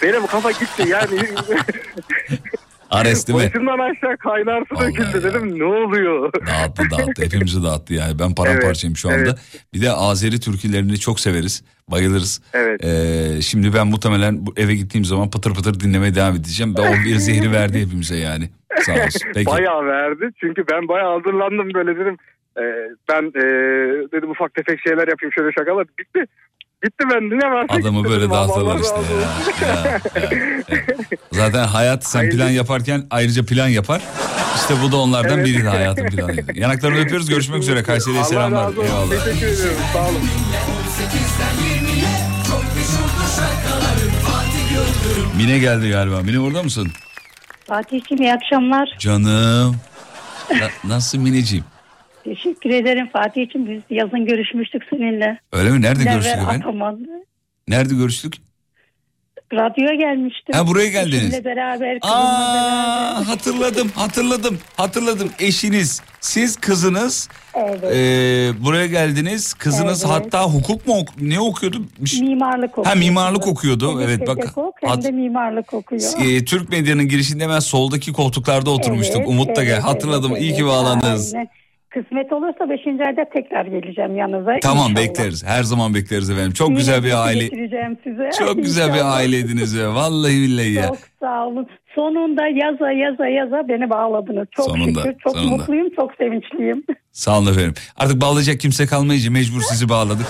benim 0.04 0.28
kafa 0.28 0.52
gitti. 0.52 0.84
Yani 0.90 1.20
Ares 2.92 3.28
değil 3.28 3.40
mi? 3.40 3.46
başından 3.46 3.80
aşağı 3.80 4.18
kaynar 4.18 4.64
su 4.70 4.80
döküldü 4.80 5.24
dedim. 5.24 5.60
Ne 5.60 5.64
oluyor? 5.64 6.34
Dağıttı 6.48 6.84
dağıttı. 6.92 7.24
Hepimizi 7.24 7.64
dağıttı 7.64 7.94
yani. 7.94 8.20
Ben 8.20 8.36
paramparçayım 8.36 8.98
şu 8.98 9.10
anda. 9.10 9.20
evet. 9.20 9.36
Bir 9.74 9.82
de 9.82 9.92
Azeri 9.92 10.40
türkülerini 10.40 11.00
çok 11.00 11.20
severiz. 11.20 11.64
Bayılırız. 11.92 12.42
Evet. 12.54 12.84
Ee, 12.86 13.42
şimdi 13.42 13.74
ben 13.74 13.88
muhtemelen 13.88 14.46
bu 14.46 14.54
eve 14.58 14.76
gittiğim 14.76 15.06
zaman 15.06 15.30
pıtır 15.30 15.54
pıtır 15.54 15.80
dinlemeye 15.80 16.16
devam 16.16 16.36
edeceğim. 16.36 16.76
Ve 16.78 16.82
o 16.82 16.94
bir 17.06 17.16
zehri 17.16 17.52
verdi 17.52 17.82
hepimize 17.82 18.18
yani. 18.18 18.50
Sağ 18.86 18.94
olsun. 18.94 19.22
Peki. 19.34 19.46
Bayağı 19.46 19.86
verdi. 19.86 20.30
Çünkü 20.40 20.64
ben 20.72 20.88
bayağı 20.88 21.14
hazırlandım 21.18 21.74
böyle 21.74 22.00
dedim. 22.00 22.18
E, 22.58 22.64
ben 23.10 23.24
e, 23.24 23.44
dedim 24.12 24.32
ufak 24.32 24.54
tefek 24.54 24.80
şeyler 24.88 25.08
yapayım 25.08 25.34
şöyle 25.36 25.52
şakalar. 25.52 25.88
Bitti. 26.00 26.26
Bitti 26.84 27.04
ben 27.14 27.32
dinlemezsek. 27.32 27.82
Adamı 27.82 27.98
gitti 27.98 28.10
böyle 28.10 28.30
dağıtırlar 28.30 28.80
işte 28.80 28.96
ya. 28.96 29.68
Ya, 29.70 29.76
ya, 29.76 29.92
ya. 29.92 30.00
Zaten 31.32 31.64
hayat 31.64 32.06
sen 32.06 32.30
plan 32.30 32.50
yaparken 32.50 33.04
ayrıca 33.10 33.46
plan 33.46 33.68
yapar. 33.68 34.02
İşte 34.56 34.74
bu 34.84 34.92
da 34.92 34.98
onlardan 34.98 35.38
Evet. 35.38 35.46
biriydi 35.48 35.68
hayatın 35.68 36.06
planıydı. 36.08 36.60
Yanaklarını 36.60 37.00
öpüyoruz 37.00 37.30
görüşmek 37.30 37.62
üzere 37.62 37.84
Kayseri'ye 37.84 38.24
selamlar. 38.24 38.72
Eyvallah. 38.72 39.10
Teşekkür 39.26 39.48
ediyorum. 39.48 39.78
Sağ 39.94 40.10
olun. 40.10 40.22
18'den 40.96 41.56
20'ye 41.86 42.10
çok 42.48 42.64
meşhurdu 42.76 43.26
şarkılarım 43.36 44.12
Fatih 44.24 44.72
Yıldırım 44.72 45.38
Mine 45.38 45.60
geldi 45.60 45.90
galiba. 45.90 46.22
Mine 46.22 46.40
orada 46.40 46.64
mısın? 46.64 46.88
Fatih'ciğim 47.68 48.22
iyi 48.24 48.34
akşamlar. 48.34 48.90
Canım. 49.00 49.76
Na- 50.52 50.90
nasıl 50.90 51.18
Mineciğim? 51.18 51.66
Teşekkür 52.24 52.70
ederim 52.70 53.10
Fatih'ciğim. 53.14 53.70
Biz 53.70 53.82
yazın 53.98 54.26
görüşmüştük 54.26 54.84
seninle. 54.90 55.40
Öyle 55.54 55.70
mi? 55.72 55.82
Nerede 55.82 56.00
Never 56.04 56.12
görüştük 56.14 56.36
efendim? 56.42 56.62
Ataman. 56.68 57.08
Nerede 57.68 57.96
görüştük? 57.96 58.34
Radyoya 59.54 59.96
gelmiştim. 59.96 60.56
Ha, 60.56 60.68
buraya 60.68 60.90
geldiniz. 60.90 61.24
Eşimle 61.24 61.46
beraber, 61.46 61.98
Aa, 62.02 63.14
beraber. 63.14 63.26
hatırladım, 63.26 63.92
hatırladım, 63.96 64.60
hatırladım. 64.78 65.30
Eşiniz, 65.40 66.02
siz 66.22 66.56
kızınız 66.56 67.30
Evet. 67.54 67.84
eee, 67.84 68.64
buraya 68.66 68.88
geldiniz. 68.88 69.54
Kızınız 69.54 70.06
Evet. 70.06 70.14
hatta 70.16 70.44
hukuk 70.44 70.88
mu 70.88 70.94
ok- 70.98 71.22
ne 71.22 71.40
okuyordu? 71.40 71.82
Şey- 72.06 72.22
Mimarlık 72.22 72.70
okuyor. 72.78 72.86
Ha 72.86 72.96
mimarlık 72.96 73.48
okuyordu. 73.48 73.92
Hem 73.92 74.10
Evet 74.10 74.28
bak. 74.28 74.38
hem 74.84 75.04
de 75.04 75.12
mimarlık 75.12 75.74
okuyor. 75.74 76.02
eee, 76.26 76.46
Türk 76.46 76.70
medyanın 76.70 77.08
girişinde 77.08 77.44
hemen 77.44 77.60
soldaki 77.60 78.14
koltuklarda 78.14 78.70
oturmuştuk. 78.72 79.18
Evet, 79.18 79.28
Umut 79.30 79.56
da 79.56 79.64
gel. 79.64 79.72
evet, 79.74 79.84
Hatırladım. 79.84 80.32
evet, 80.32 80.42
İyi 80.42 80.50
ki 80.54 80.58
evet. 80.62 80.68
bağlandınız. 80.72 81.34
Aynen. 81.34 81.48
Kısmet 81.96 82.34
olursa 82.34 82.70
5. 82.70 82.88
ayda 82.88 83.26
tekrar 83.34 83.66
geleceğim 83.66 84.16
yanınıza. 84.18 84.52
Tamam 84.62 84.92
İnşallah. 84.92 85.08
bekleriz. 85.08 85.44
Her 85.46 85.64
zaman 85.64 85.94
bekleriz 85.94 86.30
efendim. 86.30 86.52
Çok 86.54 86.70
Yine 86.70 86.78
güzel 86.80 87.04
bir 87.04 87.26
aile. 87.26 87.48
size. 88.04 88.30
Çok 88.40 88.56
güzel 88.56 88.94
bir 88.94 89.16
aileydiniz 89.18 89.74
ya. 89.74 89.96
Vallahi 89.96 90.34
billahi 90.34 90.72
ya. 90.74 90.88
Çok 90.88 90.98
sağ 91.20 91.48
olun. 91.48 91.68
Sonunda 91.96 92.48
yaza 92.48 92.92
yaza 92.92 93.28
yaza 93.28 93.68
beni 93.68 93.90
bağladınız. 93.90 94.48
Çok 94.52 94.66
Sonunda, 94.66 95.04
şükür. 95.04 95.20
Çok 95.24 95.38
sonunda. 95.38 95.58
mutluyum, 95.58 95.90
çok 95.96 96.12
sevinçliyim. 96.16 96.84
Sağ 97.12 97.40
olun 97.40 97.52
efendim. 97.52 97.74
Artık 97.98 98.22
bağlayacak 98.22 98.60
kimse 98.60 98.86
kalmayınca 98.86 99.32
mecbur 99.32 99.62
sizi 99.62 99.90
bağladık. 99.90 100.26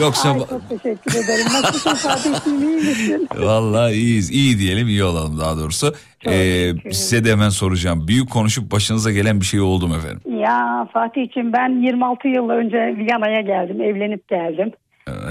Yoksa 0.00 0.32
Ay, 0.32 0.38
çok 0.38 0.68
teşekkür 0.68 1.10
ederim. 1.10 1.46
Nasılsın 1.52 1.94
Fatih'ciğim 1.94 2.62
iyi 2.68 2.76
misin? 2.76 3.28
İyiyiz. 3.92 4.30
İyi 4.30 4.58
diyelim, 4.58 4.88
iyi 4.88 5.04
olalım 5.04 5.38
daha 5.40 5.56
doğrusu. 5.58 5.94
Ee, 6.26 6.72
size 6.90 7.24
de 7.24 7.30
hemen 7.30 7.48
soracağım. 7.48 8.08
Büyük 8.08 8.30
konuşup 8.30 8.72
başınıza 8.72 9.12
gelen 9.12 9.40
bir 9.40 9.46
şey 9.46 9.60
oldu 9.60 9.88
mu 9.88 9.94
efendim? 9.96 10.40
Ya 10.40 10.88
Fatih'ciğim 10.92 11.52
ben 11.52 11.82
26 11.82 12.28
yıl 12.28 12.48
önce 12.48 12.96
Viyana'ya 12.96 13.40
geldim. 13.40 13.82
Evlenip 13.82 14.28
geldim. 14.28 14.72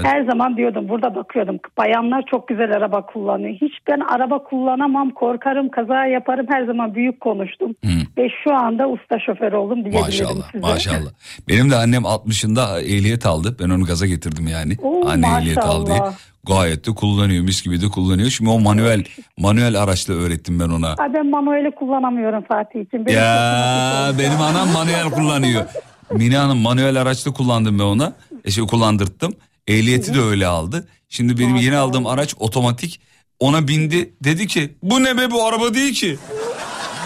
Her 0.02 0.24
zaman 0.24 0.56
diyordum 0.56 0.88
burada 0.88 1.14
bakıyordum 1.14 1.58
bayanlar 1.78 2.24
çok 2.30 2.48
güzel 2.48 2.72
araba 2.76 3.06
kullanıyor. 3.06 3.54
Hiç 3.54 3.72
ben 3.88 4.00
araba 4.00 4.42
kullanamam 4.44 5.10
korkarım 5.10 5.68
kaza 5.68 6.06
yaparım 6.06 6.46
her 6.50 6.66
zaman 6.66 6.94
büyük 6.94 7.20
konuştum. 7.20 7.74
Ve 8.18 8.28
şu 8.44 8.54
anda 8.54 8.88
usta 8.88 9.18
şoför 9.26 9.52
oldum 9.52 9.76
diyebilirim 9.76 10.02
Maşallah 10.04 10.52
size. 10.52 10.66
maşallah. 10.66 11.10
Benim 11.48 11.70
de 11.70 11.76
annem 11.76 12.02
60'ında 12.02 12.80
ehliyet 12.82 13.26
aldı. 13.26 13.56
Ben 13.60 13.70
onu 13.70 13.84
gaza 13.84 14.06
getirdim 14.06 14.48
yani. 14.48 14.76
Oo, 14.82 15.08
Anne 15.08 15.26
ehliyet 15.26 15.58
aldı. 15.58 15.90
maşallah. 15.90 16.12
Gayet 16.46 16.86
de 16.86 16.90
kullanıyor 16.90 17.44
mis 17.44 17.62
gibi 17.64 17.80
de 17.82 17.86
kullanıyor. 17.88 18.28
Şimdi 18.28 18.50
o 18.50 18.60
manuel 18.60 19.04
manuel 19.38 19.82
araçla 19.82 20.14
öğrettim 20.14 20.60
ben 20.60 20.68
ona. 20.68 20.94
Ay, 20.98 21.14
ben 21.14 21.30
manueli 21.30 21.70
kullanamıyorum 21.70 22.42
Fatih 22.48 22.80
için. 22.80 23.06
Benim 23.06 23.18
Ya 23.18 24.10
benim 24.18 24.40
anam 24.40 24.68
manuel 24.72 25.10
kullanıyor. 25.10 25.64
Mine 26.12 26.36
Hanım 26.36 26.58
manuel 26.58 27.00
araçta 27.02 27.30
kullandım 27.32 27.78
ben 27.78 27.84
ona. 27.84 28.12
E 28.44 28.50
şey 28.50 28.64
kullandırttım. 28.66 29.32
Ehliyeti 29.68 30.14
de 30.14 30.20
öyle 30.20 30.46
aldı. 30.46 30.88
Şimdi 31.08 31.38
benim 31.38 31.56
yeni 31.56 31.76
aldığım 31.76 32.06
araç 32.06 32.34
otomatik. 32.38 33.00
Ona 33.40 33.68
bindi. 33.68 34.14
Dedi 34.24 34.46
ki 34.46 34.74
bu 34.82 35.04
ne 35.04 35.18
be 35.18 35.30
bu 35.30 35.46
araba 35.46 35.74
değil 35.74 35.94
ki. 35.94 36.16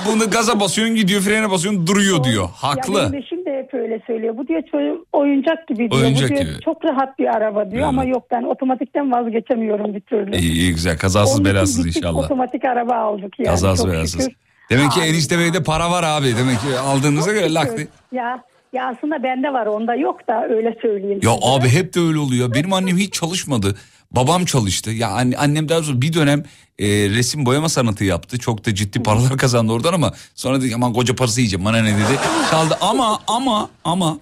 Bunu 0.06 0.30
gaza 0.30 0.60
basıyorsun 0.60 0.96
gidiyor 0.96 1.20
frene 1.20 1.50
basıyorsun 1.50 1.86
duruyor 1.86 2.24
diyor. 2.24 2.42
Ya 2.44 2.50
Haklı. 2.52 3.12
benim 3.12 3.22
eşim 3.24 3.44
de 3.44 3.58
hep 3.58 3.74
öyle 3.74 4.00
söylüyor. 4.06 4.36
Bu 4.36 4.48
diyor 4.48 4.62
oyuncak 5.12 5.68
gibi 5.68 5.90
diyor. 5.90 6.02
Oyuncak 6.02 6.30
Bu 6.30 6.34
diyor 6.34 6.46
gibi. 6.46 6.60
çok 6.64 6.84
rahat 6.84 7.18
bir 7.18 7.26
araba 7.36 7.70
diyor 7.70 7.88
ama 7.88 8.04
yok 8.04 8.22
ben 8.30 8.42
otomatikten 8.42 9.12
vazgeçemiyorum 9.12 9.94
bir 9.94 10.00
türlü. 10.00 10.36
İyi, 10.36 10.52
iyi 10.52 10.74
güzel 10.74 10.98
kazasız 10.98 11.36
Onun 11.36 11.44
belasız 11.44 11.86
inşallah. 11.86 12.24
Otomatik 12.24 12.64
araba 12.64 12.94
aldık 12.94 13.38
yani. 13.38 13.48
Kazasız 13.48 13.88
belasız. 13.88 14.20
şükür. 14.20 14.36
Demek 14.70 14.92
ki 14.92 15.00
enişte 15.00 15.38
beyde 15.38 15.62
para 15.62 15.90
var 15.90 16.04
abi. 16.04 16.36
Demek 16.36 16.60
ki 16.60 16.78
aldığınıza 16.78 17.32
göre 17.32 17.54
lak. 17.54 17.70
Ya, 18.12 18.42
ya 18.72 18.88
aslında 18.96 19.22
bende 19.22 19.52
var 19.52 19.66
onda 19.66 19.94
yok 19.94 20.28
da 20.28 20.44
öyle 20.48 20.76
söyleyeyim. 20.82 21.20
Ya 21.22 21.34
size. 21.34 21.46
abi 21.46 21.68
hep 21.68 21.94
de 21.94 22.00
öyle 22.00 22.18
oluyor. 22.18 22.54
Benim 22.54 22.72
annem 22.72 22.96
hiç 22.96 23.12
çalışmadı. 23.12 23.76
Babam 24.12 24.44
çalıştı. 24.44 24.90
Ya 24.90 25.08
anne- 25.08 25.36
annem 25.36 25.68
daha 25.68 25.82
sonra 25.82 26.00
bir 26.02 26.12
dönem 26.12 26.44
e, 26.78 26.86
resim 26.88 27.46
boyama 27.46 27.68
sanatı 27.68 28.04
yaptı. 28.04 28.38
Çok 28.38 28.66
da 28.66 28.74
ciddi 28.74 29.02
paralar 29.02 29.36
kazandı 29.38 29.72
oradan 29.72 29.92
ama 29.92 30.12
sonra 30.34 30.60
dedi 30.60 30.72
aman 30.74 30.92
koca 30.92 31.16
parası 31.16 31.40
yiyeceğim 31.40 31.64
bana 31.64 31.82
ne 31.82 31.94
dedi. 31.94 32.18
Kaldı 32.50 32.76
ama 32.80 33.18
ama 33.26 33.70
ama 33.84 34.18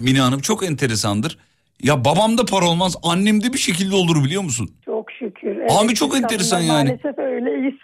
Mine 0.00 0.20
Hanım 0.20 0.40
çok 0.40 0.64
enteresandır. 0.66 1.38
Ya 1.82 2.04
babamda 2.04 2.44
para 2.44 2.68
olmaz 2.68 2.96
annemde 3.02 3.52
bir 3.52 3.58
şekilde 3.58 3.94
olur 3.96 4.24
biliyor 4.24 4.42
musun? 4.42 4.70
Çok 4.84 5.12
şükür. 5.12 5.56
Abi 5.70 5.94
çok 5.94 6.16
enteresan 6.16 6.60
yani. 6.60 6.88
Maalesef 6.88 7.18
öyleyiz. 7.18 7.74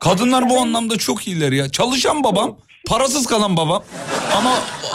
Kadınlar 0.00 0.50
bu 0.50 0.58
anlamda 0.60 0.96
çok 0.98 1.26
iyiler 1.28 1.52
ya. 1.52 1.68
Çalışan 1.68 2.24
babam, 2.24 2.56
parasız 2.90 3.26
kalan 3.26 3.56
babam. 3.56 3.82
Ama 4.38 4.50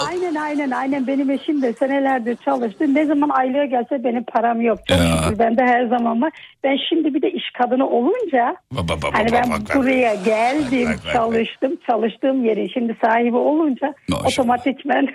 aynen 0.07 0.36
aynen 0.36 0.72
aynen 0.72 1.07
benim 1.07 1.30
eşim 1.30 1.61
de 1.61 1.74
senelerdir 1.74 2.38
çalıştı. 2.45 2.94
Ne 2.95 3.06
zaman 3.06 3.30
aylığa 3.30 3.66
gelse 3.66 4.03
benim 4.03 4.24
param 4.24 4.61
yok. 4.61 4.80
Çok 4.88 4.98
Ya. 4.98 5.03
şükür 5.24 5.40
bende 5.40 5.61
her 5.64 5.86
zaman 5.88 6.22
var. 6.22 6.32
Ben 6.64 6.78
şimdi 6.90 7.14
bir 7.14 7.22
de 7.22 7.32
iş 7.32 7.44
kadını 7.57 7.90
olunca 7.90 8.56
Bak, 8.72 8.90
bak, 8.90 9.02
bak, 9.03 9.10
hani 9.14 9.32
bak, 9.32 9.44
ben 9.44 9.52
bak, 9.52 9.60
bak. 9.70 9.76
buraya 9.76 10.16
geldim 10.16 10.86
Bak, 10.90 10.95
bak, 10.98 11.06
bak. 11.06 11.14
çalıştım 11.14 11.72
çalıştığım 11.90 12.45
yerin 12.45 12.70
şimdi 12.74 12.98
sahibi 13.06 13.38
olunca 13.38 13.94
Maşallah. 14.10 14.28
otomatikmen 14.28 15.07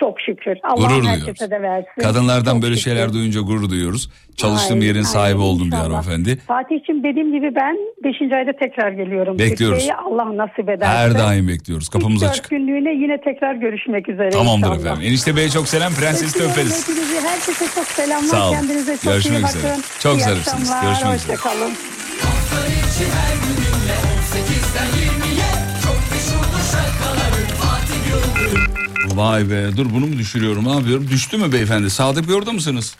çok 0.00 0.20
şükür. 0.20 0.56
Allah 0.62 0.86
Gurur 0.88 1.04
herkese 1.04 1.50
de 1.50 1.62
versin. 1.62 2.02
kadınlardan 2.02 2.52
Çok 2.54 2.62
böyle 2.62 2.74
şükür. 2.76 2.90
şeyler 2.90 3.12
duyunca 3.12 3.40
gurur 3.40 3.70
duyuyoruz. 3.70 4.10
Çalıştığım 4.36 4.74
Aynen, 4.76 4.86
yerin 4.86 5.02
sahibi 5.02 5.34
aynen, 5.38 5.46
oldum 5.46 5.70
diyor 5.70 5.82
hanımefendi. 5.82 6.36
Fatih'ciğim 6.36 7.02
dediğim 7.04 7.32
gibi 7.32 7.54
ben 7.54 7.76
5. 8.04 8.32
ayda 8.32 8.52
tekrar 8.58 8.90
geliyorum. 8.90 9.38
Bekliyoruz. 9.38 9.78
Türkiye'ye 9.78 9.94
Allah 9.94 10.36
nasip 10.36 10.68
ederse. 10.68 10.86
Her 10.86 11.18
daim 11.18 11.48
bekliyoruz. 11.48 11.88
Kapımız 11.88 12.22
3-4 12.22 12.28
açık. 12.30 12.50
günlüğüne 12.50 12.92
yine 12.92 13.20
tekrar 13.20 13.54
görüşmek 13.54 14.08
üzere 14.08 14.30
Tamamdır 14.30 14.66
inşallah. 14.66 14.80
efendim. 14.80 15.02
Enişte 15.08 15.36
Bey'e 15.36 15.48
çok 15.50 15.68
selam. 15.68 15.92
Prensesi 15.94 16.38
de 16.40 16.44
öperiz. 16.44 16.88
hepinizi. 16.88 17.20
Herkese 17.28 17.64
çok 17.74 17.86
selamlar. 17.86 18.26
Sağ 18.28 18.46
olun. 18.48 18.54
Kendinize 18.56 18.96
çok 18.96 19.12
Görüşmek 19.12 19.38
iyi 19.38 19.44
üzere. 19.48 19.62
bakın. 19.70 19.82
Çok 20.00 20.16
İyi 20.18 20.20
zarifsiniz. 20.22 20.70
akşamlar. 20.70 20.82
Görüşmek 20.92 21.14
üzere. 21.16 21.36
Hoşçakalın. 21.36 21.72
Vay 29.14 29.50
be 29.50 29.76
dur 29.76 29.86
bunu 29.94 30.06
mu 30.06 30.18
düşürüyorum 30.18 30.64
ne 30.64 30.72
yapıyorum? 30.72 31.08
Düştü 31.10 31.36
mü 31.36 31.52
beyefendi? 31.52 31.90
Sadık 31.90 32.28
Bey 32.28 32.34
orada 32.34 32.52
mısınız? 32.52 32.96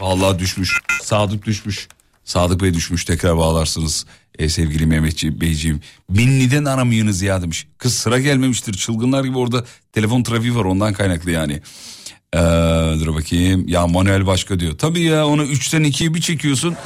Vallahi 0.00 0.38
düşmüş. 0.38 0.78
Sadık 1.02 1.46
düşmüş. 1.46 1.88
Sadık 2.24 2.62
Bey 2.62 2.74
düşmüş 2.74 3.04
tekrar 3.04 3.36
bağlarsınız. 3.36 4.06
E, 4.38 4.48
sevgili 4.48 4.86
Mehmetçi 4.86 5.40
Beyciğim. 5.40 5.80
Beni 6.10 6.68
aramayınız 6.68 7.22
ya 7.22 7.42
demiş. 7.42 7.66
Kız 7.78 7.94
sıra 7.94 8.18
gelmemiştir. 8.18 8.74
Çılgınlar 8.74 9.24
gibi 9.24 9.38
orada 9.38 9.64
telefon 9.92 10.22
trafiği 10.22 10.56
var 10.56 10.64
ondan 10.64 10.92
kaynaklı 10.92 11.30
yani. 11.30 11.62
Ee, 12.34 12.38
dur 13.00 13.14
bakayım. 13.14 13.68
Ya 13.68 13.86
Manuel 13.86 14.26
başka 14.26 14.60
diyor. 14.60 14.78
Tabii 14.78 15.00
ya 15.00 15.26
onu 15.26 15.44
3'ten 15.44 15.84
2'ye 15.84 16.14
bir 16.14 16.20
çekiyorsun. 16.20 16.76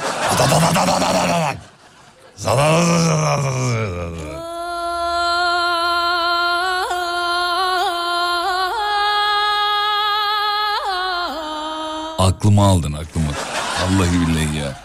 Aklımı 12.29 12.63
aldın 12.65 12.93
aklımı. 12.93 13.27
Vallahi 13.81 14.11
billahi 14.27 14.57
ya. 14.57 14.79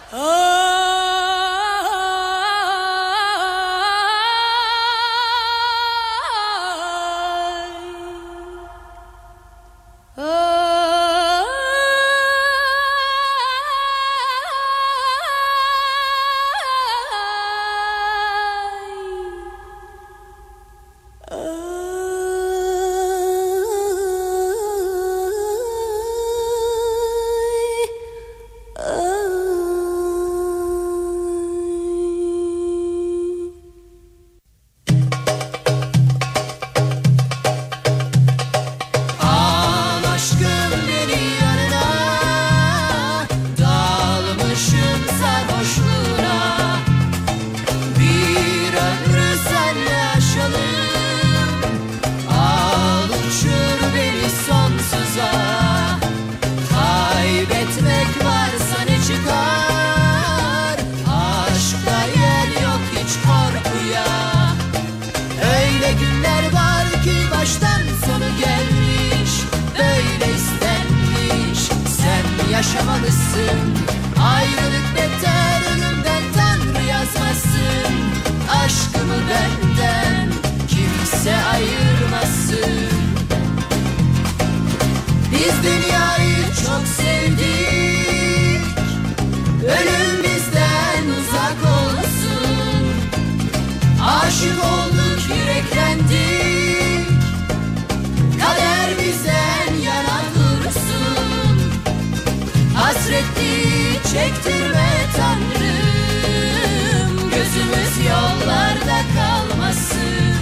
Çektirme 104.13 104.89
Tanrım 105.17 107.31
Gözümüz 107.31 108.07
yollarda 108.07 108.99
kalmasın 109.17 110.35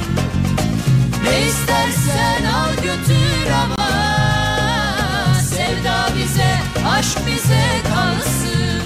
Ne 1.25 1.47
istersen 1.49 2.45
al 2.45 2.75
götür 2.75 3.51
ama 3.63 3.89
Sevda 5.51 6.09
bize, 6.17 6.55
aşk 6.89 7.19
bize 7.27 7.65
kalsın 7.89 8.83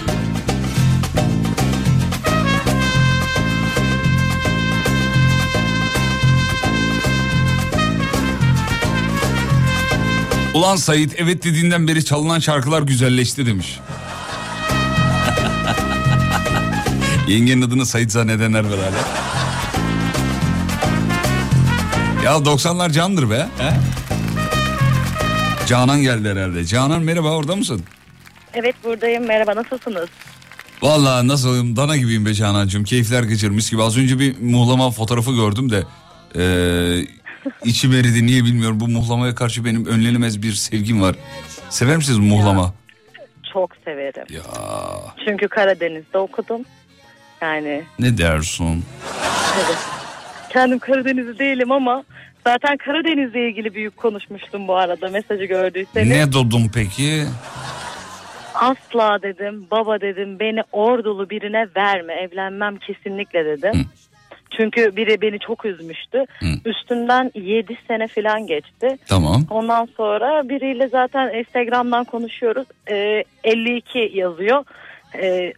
Ulan 10.54 10.76
Sait 10.76 11.12
evet 11.16 11.44
dediğinden 11.44 11.88
beri 11.88 12.04
çalınan 12.04 12.38
şarkılar 12.38 12.82
güzelleşti 12.82 13.46
demiş. 13.46 13.78
Yengenin 17.28 17.62
adını 17.62 17.86
Sait 17.86 18.12
zannedenler 18.12 18.64
var 18.64 18.78
hala. 18.78 19.26
Ya 22.24 22.32
90'lar 22.32 22.92
candır 22.92 23.30
be. 23.30 23.46
He? 23.58 23.70
Canan 25.66 26.02
geldi 26.02 26.28
herhalde. 26.28 26.64
Canan 26.64 27.02
merhaba 27.02 27.30
orada 27.30 27.56
mısın? 27.56 27.82
Evet 28.54 28.74
buradayım. 28.84 29.26
Merhaba 29.26 29.56
nasılsınız? 29.56 30.08
Vallahi 30.82 31.28
nasılım 31.28 31.76
dana 31.76 31.96
gibiyim 31.96 32.26
be 32.26 32.34
Canancığım. 32.34 32.84
Keyifler 32.84 33.22
geçirmiş 33.22 33.70
gibi. 33.70 33.82
Az 33.82 33.98
önce 33.98 34.18
bir 34.18 34.40
muhlama 34.40 34.90
fotoğrafı 34.90 35.32
gördüm 35.32 35.70
de... 35.70 35.82
Ee, 36.36 37.06
içim 37.64 37.92
eridi 37.92 38.26
niye 38.26 38.44
bilmiyorum. 38.44 38.80
Bu 38.80 38.88
muhlamaya 38.88 39.34
karşı 39.34 39.64
benim 39.64 39.86
önlenemez 39.86 40.42
bir 40.42 40.52
sevgim 40.52 41.02
var. 41.02 41.16
Sever 41.70 41.96
misiniz 41.96 42.18
muhlama? 42.18 42.74
Çok 43.52 43.70
severim. 43.84 44.24
Ya. 44.30 44.42
Çünkü 45.28 45.48
Karadeniz'de 45.48 46.18
okudum. 46.18 46.62
Yani 47.47 47.82
Ne 47.98 48.18
dersin? 48.18 48.85
evet. 49.56 49.78
Kendim 50.51 50.78
Karadenizli 50.78 51.39
değilim 51.39 51.73
ama 51.73 52.05
zaten 52.47 52.77
Karadeniz'le 52.77 53.35
ilgili 53.35 53.74
büyük 53.74 53.97
konuşmuştum 53.97 54.68
bu 54.68 54.77
arada 54.77 55.09
mesajı 55.09 55.44
gördüyseniz. 55.44 56.09
Ne 56.09 56.32
dodun 56.32 56.70
peki? 56.74 57.24
Asla 58.55 59.23
dedim 59.23 59.66
baba 59.70 60.01
dedim 60.01 60.39
beni 60.40 60.60
ordulu 60.73 61.31
birine 61.31 61.66
verme 61.77 62.14
evlenmem 62.14 62.77
kesinlikle 62.77 63.44
dedim. 63.44 63.86
Çünkü 64.51 64.97
biri 64.97 65.20
beni 65.20 65.39
çok 65.39 65.64
üzmüştü. 65.64 66.24
Üstünden 66.64 67.31
7 67.35 67.78
sene 67.89 68.09
falan 68.09 68.47
geçti. 68.47 68.98
Tamam. 69.09 69.43
Ondan 69.51 69.89
sonra 69.97 70.48
biriyle 70.48 70.89
zaten 70.89 71.35
Instagram'dan 71.39 72.05
konuşuyoruz. 72.05 72.66
Ee, 72.90 73.24
52 73.44 74.10
yazıyor. 74.14 74.64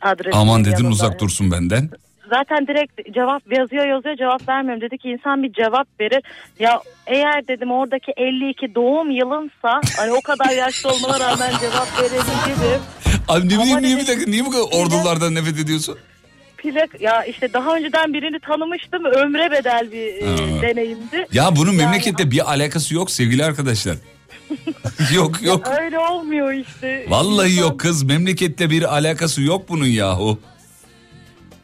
Adresi 0.00 0.36
Aman 0.38 0.64
dedin 0.64 0.72
yanında. 0.76 0.88
uzak 0.88 1.20
dursun 1.20 1.50
benden. 1.50 1.90
Zaten 2.30 2.66
direkt 2.66 3.14
cevap 3.14 3.52
yazıyor 3.52 3.86
yazıyor 3.86 4.16
cevap 4.16 4.48
vermiyorum. 4.48 4.80
Dedi 4.80 4.98
ki 4.98 5.08
insan 5.08 5.42
bir 5.42 5.52
cevap 5.52 5.88
verir. 6.00 6.22
Ya 6.58 6.80
eğer 7.06 7.48
dedim 7.48 7.70
oradaki 7.70 8.12
52 8.16 8.74
doğum 8.74 9.10
yılınsa 9.10 9.80
hani 9.96 10.12
o 10.12 10.20
kadar 10.20 10.50
yaşlı 10.50 10.90
olmana 10.90 11.20
rağmen 11.20 11.50
cevap 11.60 11.88
verelim 12.02 12.26
dedim. 12.46 12.80
Abi 13.28 13.48
ne 13.48 13.58
bileyim 13.58 13.82
niye 13.82 13.96
bir 13.96 14.06
dakika 14.06 14.30
niye 14.30 14.44
bu 14.44 14.50
kadar 14.50 14.64
ordulardan 14.80 15.34
nefret 15.34 15.58
ediyorsun? 15.58 15.98
Plak 16.58 17.00
ya 17.00 17.24
işte 17.24 17.52
daha 17.52 17.76
önceden 17.76 18.12
birini 18.14 18.40
tanımıştım. 18.40 19.04
Ömre 19.04 19.50
bedel 19.50 19.92
bir 19.92 20.22
e, 20.22 20.26
Ha. 20.26 20.62
deneyimdi. 20.62 21.26
Ya 21.32 21.56
bunun 21.56 21.74
memlekette 21.74 22.30
bir 22.30 22.50
alakası 22.52 22.94
yok 22.94 23.10
sevgili 23.10 23.44
arkadaşlar. 23.44 23.96
yok 25.14 25.42
yok. 25.42 25.66
Ya 25.66 25.76
öyle 25.80 25.98
olmuyor 25.98 26.52
işte. 26.52 27.06
Vallahi 27.08 27.56
yok 27.56 27.80
kız 27.80 28.02
memlekette 28.02 28.70
bir 28.70 28.94
alakası 28.96 29.42
yok 29.42 29.68
bunun 29.68 29.86
yahu. 29.86 30.38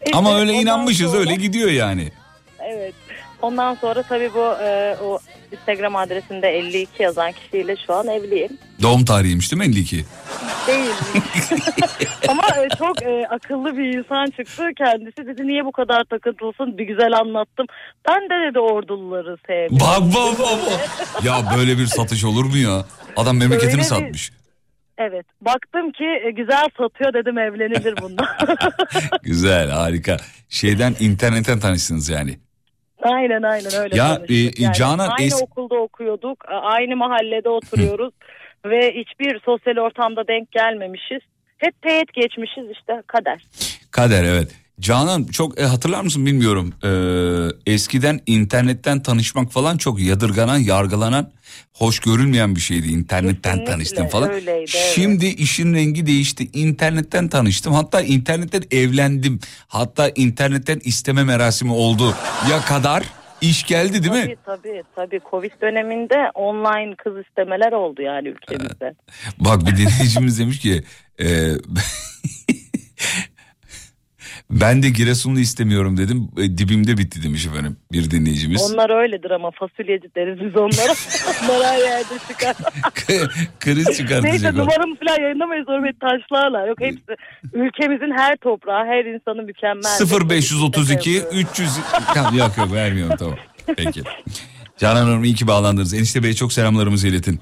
İşte 0.06 0.18
Ama 0.18 0.38
öyle 0.40 0.52
inanmışız 0.52 1.06
sonra- 1.10 1.20
öyle 1.20 1.34
gidiyor 1.34 1.70
yani. 1.70 2.12
Evet. 2.60 2.94
Ondan 3.42 3.74
sonra 3.74 4.02
tabii 4.02 4.30
bu 4.34 4.62
e, 4.62 4.96
o 5.02 5.18
Instagram 5.54 5.96
adresinde 5.96 6.48
52 6.48 7.02
yazan 7.02 7.32
kişiyle 7.32 7.76
şu 7.86 7.94
an 7.94 8.06
evliyim. 8.08 8.58
Doğum 8.82 9.04
tarihiymiş 9.04 9.52
değil 9.52 9.58
mi 9.58 9.66
52? 9.66 10.04
Değil. 10.66 10.90
Ama 12.28 12.42
e, 12.42 12.68
çok 12.78 13.02
e, 13.02 13.26
akıllı 13.30 13.76
bir 13.76 13.98
insan 13.98 14.26
çıktı. 14.26 14.62
Kendisi 14.78 15.26
dedi 15.26 15.46
niye 15.46 15.64
bu 15.64 15.72
kadar 15.72 16.04
takıntılısın? 16.04 16.78
Bir 16.78 16.84
güzel 16.84 17.12
anlattım. 17.12 17.66
Ben 18.08 18.20
de 18.20 18.48
dedi 18.48 18.58
orduluları 18.58 19.36
sevdim. 19.46 19.78
Bak 19.80 20.00
bak 20.00 20.38
bak 20.38 20.58
bak. 20.66 21.24
Ya 21.24 21.34
böyle 21.58 21.78
bir 21.78 21.86
satış 21.86 22.24
olur 22.24 22.44
mu 22.44 22.56
ya? 22.56 22.84
Adam 23.16 23.38
memleketini 23.38 23.72
Öyle 23.72 23.84
satmış. 23.84 24.32
Evet. 24.98 25.26
Baktım 25.40 25.92
ki 25.92 26.04
e, 26.26 26.30
güzel 26.30 26.68
satıyor 26.78 27.12
dedim 27.12 27.38
evlenilir 27.38 27.94
bundan. 28.02 28.26
Güzel 29.22 29.70
harika. 29.70 30.16
Şeyden 30.48 30.94
internetten 31.00 31.60
tanıştınız 31.60 32.08
yani. 32.08 32.38
Aynen 33.04 33.42
aynen 33.42 33.74
öyle. 33.74 33.96
Ya, 33.96 34.16
konuştuk. 34.16 34.60
e, 34.60 34.72
Canan 34.72 35.08
aynı 35.18 35.28
es- 35.28 35.42
okulda 35.44 35.74
okuyorduk. 35.74 36.44
Aynı 36.48 36.96
mahallede 36.96 37.48
oturuyoruz. 37.48 38.14
ve 38.66 38.92
hiçbir 38.94 39.40
sosyal 39.44 39.76
ortamda 39.76 40.28
denk 40.28 40.52
gelmemişiz. 40.52 41.20
Hep 41.58 41.82
teğet 41.82 42.12
geçmişiz 42.12 42.64
işte 42.70 43.02
kader. 43.06 43.42
Kader 43.90 44.24
evet. 44.24 44.63
Canan 44.80 45.24
çok 45.24 45.60
e, 45.60 45.64
hatırlar 45.64 46.00
mısın 46.00 46.26
bilmiyorum. 46.26 46.74
Ee, 46.84 47.72
eskiden 47.72 48.20
internetten 48.26 49.00
tanışmak 49.00 49.52
falan 49.52 49.76
çok 49.76 50.00
yadırganan, 50.00 50.58
yargılanan, 50.58 51.30
hoş 51.72 51.98
görülmeyen 51.98 52.56
bir 52.56 52.60
şeydi. 52.60 52.86
İnternetten 52.86 53.50
Kesinlikle, 53.50 53.72
tanıştım 53.72 54.08
falan. 54.08 54.30
öyleydi, 54.30 54.70
evet. 54.76 54.92
Şimdi 54.94 55.26
işin 55.26 55.74
rengi 55.74 56.06
değişti. 56.06 56.50
İnternetten 56.52 57.28
tanıştım. 57.28 57.74
Hatta 57.74 58.00
internetten 58.00 58.62
evlendim. 58.70 59.40
Hatta 59.68 60.08
internetten 60.08 60.80
isteme 60.84 61.24
merasimi 61.24 61.72
oldu. 61.72 62.14
Ya 62.50 62.60
kadar 62.60 63.04
iş 63.40 63.66
geldi 63.66 64.02
değil 64.02 64.26
mi? 64.26 64.36
Tabii 64.46 64.62
tabii 64.62 64.82
tabii 64.96 65.20
Covid 65.30 65.52
döneminde 65.62 66.30
online 66.34 66.94
kız 66.96 67.12
istemeler 67.26 67.72
oldu 67.72 68.02
yani 68.02 68.28
ülkemizde. 68.28 68.94
Bak 69.38 69.66
bir 69.66 69.76
dinleyicimiz 69.76 70.38
demiş 70.38 70.58
ki 70.58 70.84
e, 71.20 71.26
ben 74.50 74.82
de 74.82 74.90
Giresunlu 74.90 75.40
istemiyorum 75.40 75.96
dedim. 75.96 76.28
E, 76.38 76.58
dibimde 76.58 76.98
bitti 76.98 77.22
demiş 77.22 77.46
efendim 77.46 77.76
bir 77.92 78.10
dinleyicimiz. 78.10 78.70
Onlar 78.72 79.02
öyledir 79.02 79.30
ama 79.30 79.50
fasulyeci 79.50 80.08
deriz 80.16 80.40
biz 80.40 80.56
onlara. 80.56 80.94
Onlar 81.56 81.72
her 81.72 81.78
yerde 81.78 82.18
çıkar. 82.28 82.56
Kriz 83.60 83.76
Neyse 83.76 83.94
çıkartacak 83.94 84.54
o. 84.54 84.58
numaramı 84.58 84.96
falan 84.96 85.22
yayınlamayız 85.22 85.66
beni 85.68 85.98
taşlarlar. 85.98 86.68
Yok 86.68 86.80
hepsi 86.80 87.16
ülkemizin 87.52 88.12
her 88.16 88.36
toprağı 88.36 88.84
her 88.86 89.04
insanı 89.04 89.42
mükemmel. 89.42 90.30
0532 90.30 91.22
300 91.32 91.70
tamam, 92.14 92.38
yok 92.38 92.58
yok 92.58 92.72
vermiyorum 92.72 93.16
tamam. 93.18 93.38
Peki. 93.76 94.02
Canan 94.76 95.04
Hanım 95.04 95.24
iyi 95.24 95.34
ki 95.34 95.46
bağlandınız. 95.46 95.94
Enişte 95.94 96.22
Bey'e 96.22 96.34
çok 96.34 96.52
selamlarımızı 96.52 97.08
iletin. 97.08 97.40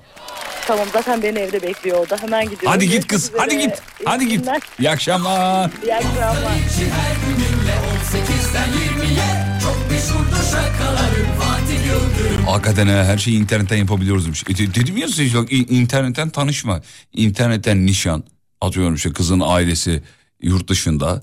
Tamam 0.66 0.86
zaten 0.92 1.22
beni 1.22 1.38
evde 1.38 1.62
bekliyor 1.62 1.98
orada. 1.98 2.16
Hemen 2.22 2.42
gidiyorum. 2.44 2.68
Hadi 2.68 2.88
git 2.88 3.06
kız 3.06 3.24
üzere. 3.24 3.38
hadi 3.40 3.58
git. 3.58 3.72
İyi 4.00 4.04
Hadi 4.04 4.28
git. 4.28 4.40
günler. 4.40 4.60
İyi 4.80 4.90
akşamlar. 4.90 5.70
İyi 5.84 5.94
akşamlar. 5.94 6.36
18'den 8.12 8.68
20'ye 8.68 9.58
çok 9.62 9.90
meşhurdur 9.90 10.44
şakalarım 10.50 11.26
Fatih 11.40 11.86
Yıldırım 11.86 12.44
Hakikaten 12.46 12.86
ha, 12.86 13.04
her 13.04 13.18
şeyi 13.18 13.38
internetten 13.40 13.76
yapabiliyoruz 13.76 14.24
demiş. 14.26 14.44
E, 14.48 14.56
de- 14.58 14.74
dedim 14.74 14.96
ya 14.96 15.06
işte 15.06 15.24
bak, 15.34 15.48
internetten 15.52 16.30
tanışma. 16.30 16.80
İnternetten 17.12 17.86
nişan. 17.86 18.24
Atıyorum 18.60 18.94
işte 18.94 19.12
kızın 19.12 19.40
ailesi 19.44 20.02
yurt 20.42 20.68
dışında. 20.68 21.22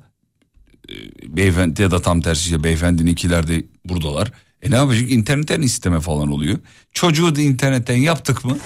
E, 0.89 0.93
beyefendi 1.37 1.81
ya 1.81 1.91
da 1.91 2.01
tam 2.01 2.21
tersi 2.21 2.41
işte 2.45 2.63
beyefendininkiler 2.63 3.47
de 3.47 3.63
buradalar. 3.85 4.31
E 4.61 4.71
ne 4.71 4.75
yapacak? 4.75 5.11
İnternetten 5.11 5.61
isteme 5.61 5.99
falan 5.99 6.31
oluyor. 6.31 6.57
Çocuğu 6.93 7.35
da 7.35 7.41
internetten 7.41 7.97
yaptık 7.97 8.45
mı? 8.45 8.57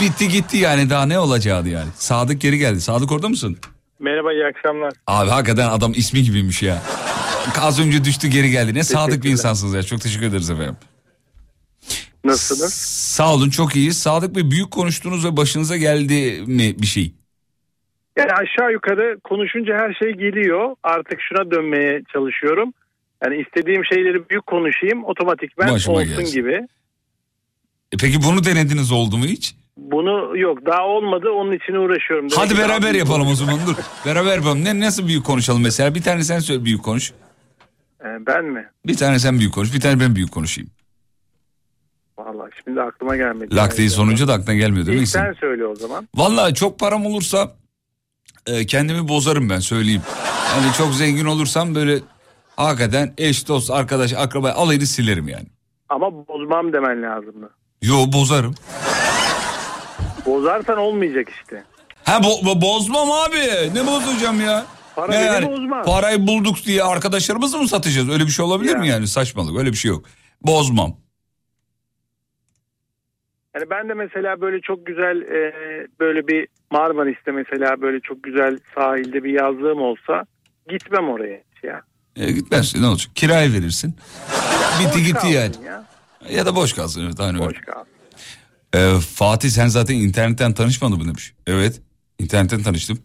Bitti 0.00 0.28
gitti 0.28 0.56
yani 0.56 0.90
daha 0.90 1.06
ne 1.06 1.18
olacaktı 1.18 1.68
yani. 1.68 1.88
Sadık 1.96 2.40
geri 2.40 2.58
geldi. 2.58 2.80
Sadık 2.80 3.12
orada 3.12 3.28
mısın? 3.28 3.56
Merhaba 3.98 4.32
iyi 4.32 4.46
akşamlar. 4.46 4.92
Abi 5.06 5.30
hakikaten 5.30 5.68
adam 5.68 5.92
ismi 5.96 6.22
gibiymiş 6.22 6.62
ya. 6.62 6.82
Az 7.60 7.80
önce 7.80 8.04
düştü 8.04 8.28
geri 8.28 8.50
geldi. 8.50 8.74
Ne 8.74 8.84
sadık 8.84 9.24
bir 9.24 9.30
insansınız 9.30 9.74
ya. 9.74 9.82
Çok 9.82 10.00
teşekkür 10.00 10.26
ederiz 10.26 10.50
efendim. 10.50 10.76
Nasılsınız? 12.24 12.74
Sağ 13.14 13.34
olun 13.34 13.50
çok 13.50 13.76
iyiyiz. 13.76 13.98
Sadık 14.02 14.36
Bey 14.36 14.50
büyük 14.50 14.70
konuştunuz 14.70 15.24
ve 15.26 15.36
başınıza 15.36 15.76
geldi 15.76 16.42
mi 16.46 16.74
bir 16.78 16.86
şey? 16.86 17.14
Yani 18.16 18.32
aşağı 18.32 18.72
yukarı 18.72 19.20
konuşunca 19.24 19.74
her 19.74 19.94
şey 19.94 20.12
geliyor. 20.12 20.76
Artık 20.82 21.18
şuna 21.28 21.50
dönmeye 21.50 22.02
çalışıyorum. 22.12 22.72
Yani 23.24 23.42
istediğim 23.46 23.84
şeyleri 23.84 24.28
büyük 24.28 24.46
konuşayım 24.46 25.04
otomatikmen 25.04 25.72
Başıma 25.72 25.96
olsun 25.96 26.08
gelsin. 26.16 26.32
gibi. 26.34 26.52
E 27.92 27.96
peki 28.00 28.18
bunu 28.22 28.44
denediniz 28.44 28.92
oldu 28.92 29.18
mu 29.18 29.24
hiç? 29.24 29.54
Bunu 29.76 30.38
yok 30.38 30.66
daha 30.66 30.86
olmadı 30.86 31.28
onun 31.30 31.52
için 31.52 31.72
uğraşıyorum. 31.72 32.30
Demek 32.30 32.44
Hadi 32.44 32.58
beraber 32.58 32.94
yapalım 32.94 33.26
o 33.28 33.34
zaman 33.34 33.58
dur. 33.66 33.74
beraber 34.06 34.36
yapalım. 34.36 34.64
Ne, 34.64 34.80
nasıl 34.80 35.06
büyük 35.06 35.24
konuşalım 35.26 35.62
mesela? 35.62 35.94
Bir 35.94 36.02
tane 36.02 36.24
sen 36.24 36.38
söyle 36.38 36.64
büyük 36.64 36.82
konuş. 36.82 37.12
Ee, 38.00 38.04
ben 38.26 38.44
mi? 38.44 38.68
Bir 38.86 38.96
tane 38.96 39.18
sen 39.18 39.38
büyük 39.38 39.54
konuş. 39.54 39.74
Bir 39.74 39.80
tane 39.80 40.00
ben 40.00 40.14
büyük 40.16 40.32
konuşayım. 40.32 40.70
Vallahi 42.18 42.50
şimdi 42.64 42.80
aklıma 42.82 43.16
gelmedi. 43.16 43.56
Lak 43.56 43.78
değil 43.78 43.88
sonunca 43.90 44.28
da 44.28 44.32
aklına 44.32 44.54
gelmiyor 44.54 44.86
değil 44.86 44.98
mi? 44.98 45.02
İlk 45.02 45.08
sen 45.10 45.32
söyle 45.32 45.66
o 45.66 45.74
zaman. 45.74 46.08
Vallahi 46.14 46.54
çok 46.54 46.78
param 46.78 47.06
olursa 47.06 47.52
e, 48.46 48.66
kendimi 48.66 49.08
bozarım 49.08 49.50
ben 49.50 49.58
söyleyeyim. 49.58 50.02
Yani 50.56 50.72
çok 50.78 50.94
zengin 50.94 51.24
olursam 51.24 51.74
böyle 51.74 51.98
hakikaten 52.56 53.14
eş 53.18 53.48
dost 53.48 53.70
arkadaş 53.70 54.12
akraba 54.14 54.50
alayını 54.50 54.86
silerim 54.86 55.28
yani. 55.28 55.46
Ama 55.88 56.12
bozmam 56.28 56.72
demen 56.72 57.02
lazımdı. 57.02 57.50
Yo 57.82 57.94
bozarım. 58.12 58.54
Bozarsan 60.26 60.78
olmayacak 60.78 61.28
işte. 61.28 61.64
Ha 62.04 62.16
bo- 62.16 62.44
bo- 62.46 62.62
bozmam 62.62 63.10
abi. 63.12 63.36
Ne 63.74 63.86
bozacağım 63.86 64.40
ya? 64.40 64.66
Para 64.96 65.12
Ne 65.12 65.16
yani? 65.24 65.46
bozmaz. 65.46 65.86
Parayı 65.86 66.26
bulduk 66.26 66.56
diye 66.64 66.82
arkadaşlarımızı 66.82 67.58
mı 67.58 67.68
satacağız? 67.68 68.10
Öyle 68.10 68.24
bir 68.24 68.30
şey 68.30 68.44
olabilir 68.44 68.76
mi 68.76 68.88
yani? 68.88 69.06
Saçmalık 69.06 69.58
öyle 69.58 69.70
bir 69.70 69.76
şey 69.76 69.88
yok. 69.90 70.04
Bozmam. 70.42 70.96
Yani 73.54 73.70
ben 73.70 73.88
de 73.88 73.94
mesela 73.94 74.40
böyle 74.40 74.60
çok 74.60 74.86
güzel 74.86 75.22
e, 75.22 75.52
böyle 76.00 76.26
bir 76.28 76.48
Marmaris'te 76.70 77.30
mesela 77.32 77.80
böyle 77.82 78.00
çok 78.00 78.22
güzel 78.22 78.58
sahilde 78.74 79.24
bir 79.24 79.32
yazlığım 79.40 79.80
olsa 79.82 80.24
gitmem 80.68 81.08
oraya 81.08 81.42
ya. 81.62 81.82
E, 82.16 82.32
gitmezsin 82.32 82.82
ne 82.82 82.86
olacak? 82.86 83.16
Kiraya 83.16 83.52
verirsin. 83.52 83.96
Bitti 84.80 85.02
gitti 85.04 85.26
yani. 85.26 85.54
Ya. 85.66 85.86
Ya 86.30 86.46
da 86.46 86.56
boş 86.56 86.72
kalsın 86.72 87.04
evet 87.06 87.20
öyle. 87.20 87.38
Boş 87.38 87.60
kalsın. 87.60 87.92
Ee, 88.74 89.00
Fatih 89.14 89.50
sen 89.50 89.66
zaten 89.68 89.94
internetten 89.94 90.52
tanışmadın 90.54 90.98
mı 90.98 91.04
demiş. 91.04 91.34
Evet 91.46 91.80
internetten 92.18 92.62
tanıştım. 92.62 92.98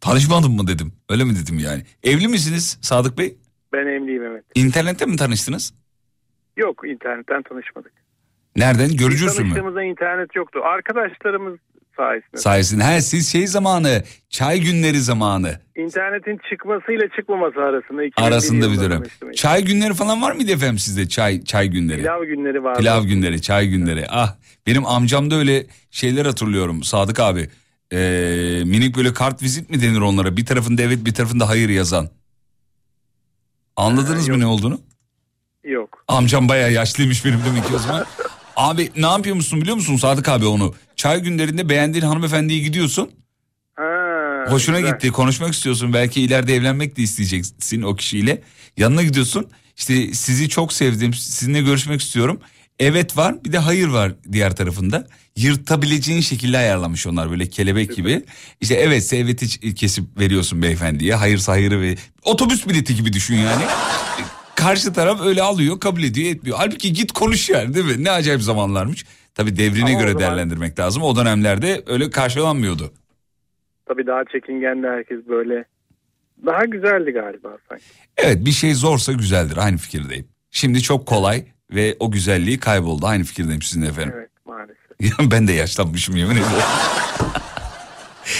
Tanışmadın 0.00 0.50
mı 0.50 0.66
dedim. 0.66 0.92
Öyle 1.08 1.24
mi 1.24 1.32
dedim 1.42 1.58
yani. 1.58 1.82
Evli 2.02 2.28
misiniz 2.28 2.78
Sadık 2.82 3.18
Bey? 3.18 3.36
Ben 3.72 3.86
evliyim 3.86 4.22
evet. 4.22 4.44
İnternetten 4.54 5.08
mi 5.08 5.16
tanıştınız? 5.16 5.74
Yok 6.56 6.82
internetten 6.88 7.42
tanışmadık. 7.42 7.92
Nereden? 8.56 8.96
Görücü 8.96 9.26
usulü 9.26 9.42
mü? 9.42 9.48
Tanıştığımızda 9.48 9.82
internet 9.82 10.36
yoktu. 10.36 10.60
Arkadaşlarımız 10.64 11.58
sayesinde. 11.96 12.36
Sayesinde. 12.36 12.82
Ha 12.82 13.00
siz 13.00 13.32
şey 13.32 13.46
zamanı, 13.46 14.02
çay 14.28 14.60
günleri 14.60 15.00
zamanı 15.00 15.58
İnternetin 15.76 16.40
çıkmasıyla 16.50 17.08
çıkmaması 17.16 17.60
arasında. 17.60 18.04
2001 18.04 18.28
arasında 18.28 18.72
bir 18.72 18.80
dönem. 18.80 19.02
Çay 19.34 19.64
günleri 19.64 19.94
falan 19.94 20.22
var 20.22 20.32
mıydı 20.32 20.52
efendim 20.52 20.78
sizde? 20.78 21.08
Çay 21.08 21.44
çay 21.44 21.68
günleri. 21.68 21.96
Pilav 21.98 22.24
günleri 22.24 22.64
vardı. 22.64 22.78
Pilav 22.78 23.04
günleri, 23.04 23.42
çay 23.42 23.68
günleri. 23.68 24.06
Ah 24.08 24.36
benim 24.66 24.86
amcamda 24.86 25.34
öyle 25.34 25.66
şeyler 25.90 26.26
hatırlıyorum 26.26 26.82
Sadık 26.82 27.20
abi. 27.20 27.48
Ee, 27.92 28.62
minik 28.64 28.96
böyle 28.96 29.12
kart 29.12 29.42
vizit 29.42 29.70
mi 29.70 29.82
denir 29.82 30.00
onlara? 30.00 30.36
Bir 30.36 30.46
tarafında 30.46 30.82
evet 30.82 30.98
bir 31.04 31.14
tarafında 31.14 31.48
hayır 31.48 31.68
yazan. 31.68 32.08
Anladınız 33.76 34.28
mı 34.28 34.40
ne 34.40 34.46
olduğunu? 34.46 34.80
Yok. 35.64 36.04
Amcam 36.08 36.48
bayağı 36.48 36.72
yaşlıymış 36.72 37.24
benim 37.24 37.40
demek 37.46 37.66
ki 37.66 37.74
o 37.74 37.78
zaman. 37.78 38.04
Abi 38.56 38.90
ne 38.96 39.06
yapıyor 39.06 39.36
musun 39.36 39.60
biliyor 39.60 39.76
musun 39.76 39.96
Sadık 39.96 40.28
abi 40.28 40.46
onu? 40.46 40.74
Çay 40.96 41.20
günlerinde 41.22 41.68
beğendiğin 41.68 42.04
hanımefendiye 42.04 42.60
gidiyorsun. 42.60 43.10
Ha, 43.74 43.84
Hoşuna 44.48 44.80
güzel. 44.80 44.92
gitti 44.94 45.10
konuşmak 45.10 45.54
istiyorsun 45.54 45.92
belki 45.92 46.20
ileride 46.22 46.54
evlenmek 46.54 46.96
de 46.96 47.02
isteyeceksin 47.02 47.82
o 47.82 47.96
kişiyle. 47.96 48.42
Yanına 48.76 49.02
gidiyorsun 49.02 49.46
işte 49.76 50.14
sizi 50.14 50.48
çok 50.48 50.72
sevdim 50.72 51.14
sizinle 51.14 51.62
görüşmek 51.62 52.00
istiyorum. 52.00 52.40
Evet 52.78 53.16
var 53.16 53.44
bir 53.44 53.52
de 53.52 53.58
hayır 53.58 53.88
var 53.88 54.12
diğer 54.32 54.56
tarafında. 54.56 55.06
Yırtabileceğin 55.36 56.20
şekilde 56.20 56.58
ayarlamış 56.58 57.06
onlar 57.06 57.30
böyle 57.30 57.46
kelebek 57.48 57.96
gibi. 57.96 58.22
İşte 58.60 58.74
evetse 58.74 59.16
evet'i 59.16 59.74
kesip 59.74 60.18
veriyorsun 60.20 60.62
beyefendiye. 60.62 61.14
Hayırsa 61.14 61.52
hayırı 61.52 61.80
ve 61.80 61.96
otobüs 62.22 62.66
bileti 62.68 62.96
gibi 62.96 63.12
düşün 63.12 63.34
yani. 63.36 63.62
Karşı 64.54 64.92
taraf 64.92 65.20
öyle 65.20 65.42
alıyor 65.42 65.80
kabul 65.80 66.02
ediyor 66.02 66.30
etmiyor. 66.34 66.56
Halbuki 66.58 66.92
git 66.92 67.12
konuş 67.12 67.50
yani 67.50 67.74
değil 67.74 67.86
mi? 67.86 68.04
Ne 68.04 68.10
acayip 68.10 68.42
zamanlarmış. 68.42 69.04
Tabii 69.34 69.56
devrine 69.56 69.84
Ama 69.90 70.00
göre 70.00 70.12
zaman- 70.12 70.20
değerlendirmek 70.20 70.78
lazım. 70.78 71.02
O 71.02 71.16
dönemlerde 71.16 71.82
öyle 71.86 72.10
karşılanmıyordu. 72.10 72.92
Tabii 73.86 74.06
daha 74.06 74.24
çekingendi 74.24 74.86
herkes 74.86 75.18
böyle. 75.28 75.64
Daha 76.46 76.64
güzeldi 76.64 77.10
galiba 77.10 77.56
sanki. 77.68 77.84
Evet 78.16 78.44
bir 78.44 78.50
şey 78.50 78.74
zorsa 78.74 79.12
güzeldir 79.12 79.56
aynı 79.56 79.76
fikirdeyim. 79.76 80.28
Şimdi 80.50 80.82
çok 80.82 81.06
kolay 81.06 81.44
ve 81.70 81.96
o 82.00 82.10
güzelliği 82.10 82.58
kayboldu 82.60 83.06
aynı 83.06 83.24
fikirdeyim 83.24 83.62
sizinle 83.62 83.86
efendim. 83.88 84.12
Evet 84.16 84.30
maalesef. 84.46 85.30
Ben 85.32 85.48
de 85.48 85.52
yaşlanmışım 85.52 86.16
yemin 86.16 86.32
ediyorum. 86.34 86.58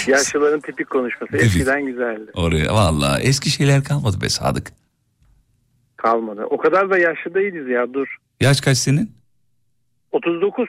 Yaşlıların 0.09 0.61
tipik 0.61 0.91
konuşması 0.91 1.33
Tipik. 1.33 1.47
eskiden 1.47 1.87
güzeldi. 1.87 2.31
Oraya 2.35 2.75
valla 2.75 3.21
eski 3.21 3.51
şeyler 3.51 3.85
kalmadı 3.85 4.21
be 4.21 4.29
Sadık. 4.29 4.73
Kalmadı. 5.97 6.45
O 6.51 6.57
kadar 6.59 6.91
da 6.91 6.99
yaşlı 6.99 7.35
değiliz 7.35 7.69
ya 7.69 7.95
dur. 7.95 8.17
Yaş 8.41 8.61
kaç 8.61 8.79
senin? 8.79 9.13
39. 10.13 10.69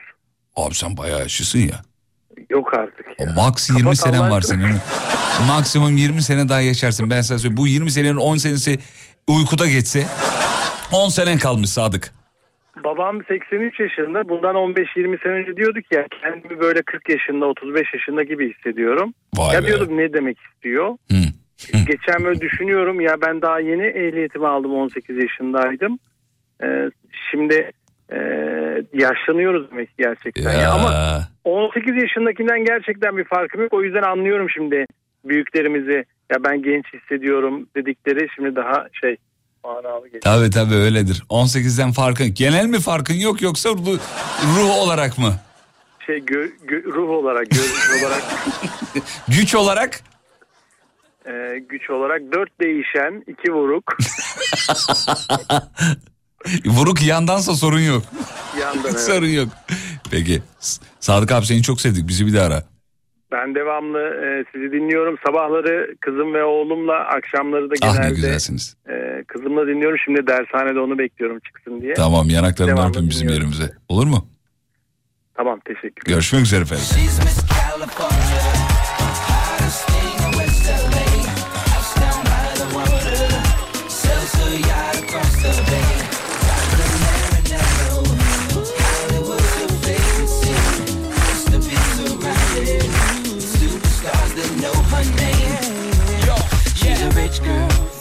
Abi 0.56 0.76
sen 0.76 0.98
bayağı 0.98 1.20
yaşlısın 1.20 1.60
ya. 1.60 1.82
Yok 2.50 2.74
artık. 2.74 3.06
O 3.20 3.26
max 3.26 3.70
20 3.70 3.82
Kapat 3.84 3.98
senen 3.98 4.32
var 4.32 4.42
senin. 4.42 4.76
Maksimum 5.48 5.98
20 5.98 6.22
sene 6.22 6.50
daha 6.50 6.62
yaşarsın. 6.62 7.10
Ben 7.10 7.22
sana 7.22 7.40
söyleyeyim. 7.40 7.58
Bu 7.58 7.68
20 7.68 7.92
senenin 7.92 8.16
10 8.16 8.38
senesi 8.38 8.80
uykuda 9.28 9.68
geçse 9.68 10.04
10 10.94 11.10
senen 11.10 11.38
kalmış 11.38 11.70
Sadık. 11.70 12.14
Babam 12.84 13.24
83 13.28 13.80
yaşında. 13.80 14.30
Bundan 14.30 14.56
15-20 14.56 15.24
sene 15.24 15.34
önce 15.34 15.58
diyorduk 15.58 15.92
ya 15.92 16.06
kendimi 16.22 16.60
böyle 16.60 16.82
40 16.82 17.10
yaşında 17.10 17.46
35 17.46 17.88
yaşında 17.94 18.24
gibi 18.24 18.54
hissediyorum. 18.54 19.14
Vay 19.36 19.56
ya 19.56 19.64
be. 19.64 19.68
diyordum 19.68 19.98
ne 19.98 20.14
demek 20.14 20.38
istiyor. 20.54 20.98
Geçen 21.88 22.24
böyle 22.24 22.42
düşünüyorum 22.42 23.02
ya 23.02 23.22
ben 23.22 23.42
daha 23.42 23.60
yeni 23.60 23.84
ehliyetimi 23.86 24.48
aldım 24.48 24.74
18 24.76 25.18
yaşındaydım. 25.18 26.00
Ee, 26.64 26.90
şimdi 27.32 27.72
e, 28.12 28.18
yaşlanıyoruz 28.94 29.72
demek 29.72 29.90
gerçekten. 29.98 30.54
Ya. 30.60 30.72
ama 30.72 31.20
18 31.44 31.96
yaşındakinden 32.04 32.66
gerçekten 32.66 33.18
bir 33.18 33.24
farkım 33.24 33.62
yok. 33.62 33.74
O 33.74 33.84
yüzden 33.84 34.02
anlıyorum 34.02 34.50
şimdi 34.50 34.86
büyüklerimizi. 35.26 36.06
Ya 36.32 36.44
ben 36.44 36.64
genç 36.64 36.86
hissediyorum 36.94 37.68
dedikleri 37.76 38.28
şimdi 38.36 38.56
daha 38.56 38.88
şey 39.02 39.18
manalı 39.64 40.06
geliyor. 40.06 40.22
Tabii 40.22 40.50
tabii 40.50 40.76
öyledir. 40.76 41.24
18'den 41.30 41.92
farkın. 41.92 42.34
Genel 42.34 42.66
mi 42.66 42.80
farkın 42.80 43.14
yok 43.14 43.42
yoksa 43.42 43.70
ruh, 43.70 44.00
ruh 44.58 44.78
olarak 44.84 45.18
mı? 45.18 45.34
Şey 46.06 46.18
gö- 46.18 46.52
gö- 46.68 46.84
ruh 46.94 47.10
olarak, 47.10 47.46
görünüş 47.50 48.04
olarak, 48.04 48.24
Güç 49.28 49.56
olarak? 49.56 50.00
e, 51.26 51.60
güç 51.70 51.90
olarak 51.90 52.22
dört 52.34 52.60
değişen, 52.62 53.24
iki 53.28 53.54
vuruk. 53.54 53.98
Vuruk 56.66 57.04
yandansa 57.04 57.56
sorun 57.56 57.80
yok. 57.80 58.04
Yandan 58.62 58.84
evet. 58.90 59.00
sorun 59.00 59.28
yok. 59.28 59.50
Peki. 60.12 60.42
Sadık 61.00 61.32
abi 61.32 61.46
seni 61.46 61.62
çok 61.64 61.82
sevdik. 61.82 62.08
Bizi 62.08 62.28
bir 62.28 62.34
daha 62.34 62.46
ara. 62.46 62.64
Ben 63.32 63.56
devamlı 63.56 64.00
e, 64.00 64.46
sizi 64.54 64.72
dinliyorum. 64.72 65.16
Sabahları 65.26 65.96
kızım 66.02 66.34
ve 66.34 66.44
oğlumla, 66.44 66.94
akşamları 66.94 67.70
da 67.70 67.74
Ah 67.82 67.88
ne 67.88 67.94
genelde 67.98 68.16
güzelsiniz. 68.16 68.76
e, 68.90 69.24
kızımla 69.28 69.68
dinliyorum. 69.68 69.98
Şimdi 70.06 70.28
dershanede 70.28 70.80
onu 70.80 70.98
bekliyorum 70.98 71.40
çıksın 71.40 71.82
diye. 71.82 71.94
Tamam 71.94 72.30
yanaklarından 72.30 72.90
öpün 72.90 73.10
bizim 73.10 73.28
dinliyorum. 73.28 73.52
yerimize. 73.52 73.74
Olur 73.90 74.08
mu? 74.08 74.28
Tamam 75.38 75.60
teşekkür 75.66 76.12
Görüşmek 76.14 76.42
üzere 76.42 76.62
efendim. 76.62 76.86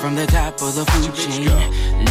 From 0.04 0.16
the 0.16 0.26
top 0.26 0.60
of 0.60 0.74
the 0.74 0.84
food 0.92 1.14
chain. 1.14 1.48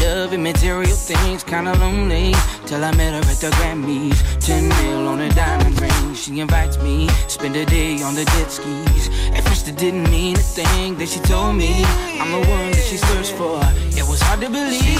Loving 0.02 0.42
material 0.42 0.98
things, 1.10 1.44
kinda 1.44 1.74
lonely. 1.78 2.34
Till 2.66 2.84
I 2.84 2.92
met 3.00 3.14
her 3.14 3.24
at 3.34 3.40
the 3.44 3.52
Grammys. 3.58 4.18
10 4.40 4.68
mil 4.68 5.08
on 5.08 5.20
a 5.22 5.30
diamond 5.30 5.80
ring. 5.80 6.16
She 6.16 6.40
invites 6.40 6.78
me, 6.80 7.08
spend 7.28 7.56
a 7.56 7.66
day 7.66 8.02
on 8.02 8.16
the 8.16 8.26
jet 8.34 8.50
skis. 8.52 9.06
At 9.36 9.44
first 9.48 9.68
it 9.68 9.78
didn't 9.78 10.10
mean 10.10 10.36
a 10.38 10.46
thing. 10.58 10.98
Then 10.98 11.08
she 11.14 11.20
told 11.20 11.56
me 11.56 11.86
I'm 12.20 12.32
the 12.32 12.44
one 12.58 12.72
that 12.72 12.86
she 12.90 12.98
searched 12.98 13.36
for. 13.40 13.60
It 14.00 14.06
was 14.12 14.20
hard 14.26 14.42
to 14.42 14.50
believe. 14.50 15.00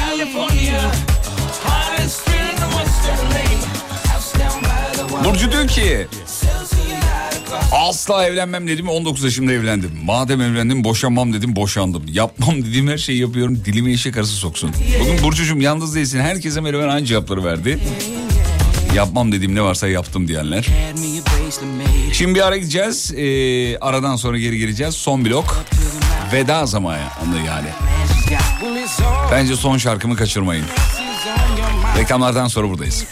California, 0.00 0.82
hottest 1.66 2.26
in 2.26 2.54
the 2.62 2.68
Western 2.76 3.22
Lake. 3.34 3.51
Burcu 5.24 5.52
diyor 5.52 5.68
ki 5.68 6.06
asla 7.72 8.26
evlenmem 8.26 8.68
dedim 8.68 8.88
19 8.88 9.24
yaşımda 9.24 9.52
evlendim. 9.52 9.90
Madem 10.04 10.40
evlendim 10.40 10.84
boşanmam 10.84 11.32
dedim 11.32 11.56
boşandım. 11.56 12.02
Yapmam 12.08 12.62
dediğim 12.62 12.88
her 12.88 12.98
şeyi 12.98 13.20
yapıyorum 13.20 13.62
dilime 13.64 13.92
eşek 13.92 14.16
arası 14.16 14.32
soksun. 14.32 14.70
Bugün 15.00 15.22
Burcucuğum 15.22 15.60
yalnız 15.60 15.94
değilsin 15.94 16.20
herkese 16.20 16.60
merhaba 16.60 16.92
aynı 16.92 17.06
cevapları 17.06 17.44
verdi. 17.44 17.78
Yapmam 18.94 19.32
dediğim 19.32 19.54
ne 19.54 19.62
varsa 19.62 19.88
yaptım 19.88 20.28
diyenler. 20.28 20.66
Şimdi 22.12 22.34
bir 22.34 22.46
ara 22.46 22.56
gideceğiz. 22.56 23.12
Ee, 23.16 23.78
aradan 23.78 24.16
sonra 24.16 24.38
geri 24.38 24.58
geleceğiz. 24.58 24.94
Son 24.94 25.24
blok. 25.24 25.64
Veda 26.32 26.66
zamanı 26.66 26.98
yani. 27.46 27.68
Bence 29.32 29.56
son 29.56 29.78
şarkımı 29.78 30.16
kaçırmayın. 30.16 30.64
Reklamlardan 31.98 32.48
sonra 32.48 32.68
buradayız. 32.68 33.04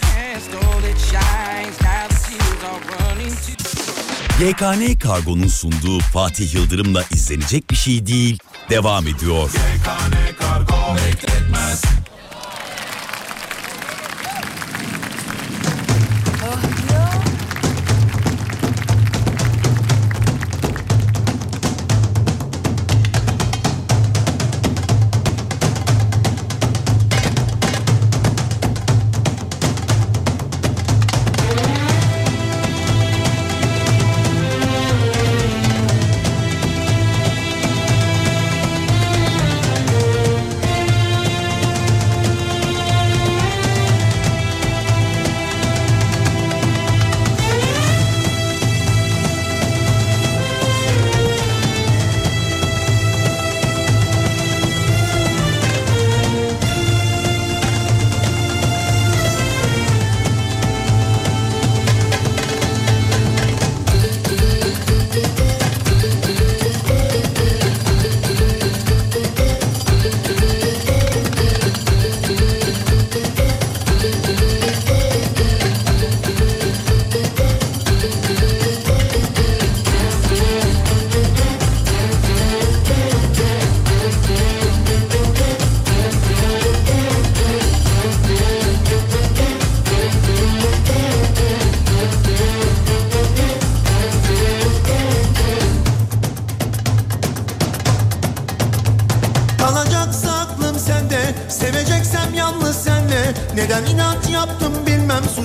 YKN 4.41 4.99
Kargo'nun 4.99 5.49
sunduğu 5.49 6.01
Fatih 6.01 6.55
Yıldırım'la 6.55 7.05
izlenecek 7.11 7.71
bir 7.71 7.77
şey 7.77 8.07
değil 8.07 8.39
devam 8.71 9.07
ediyor. 9.07 9.51
Seveceksem 9.51 12.00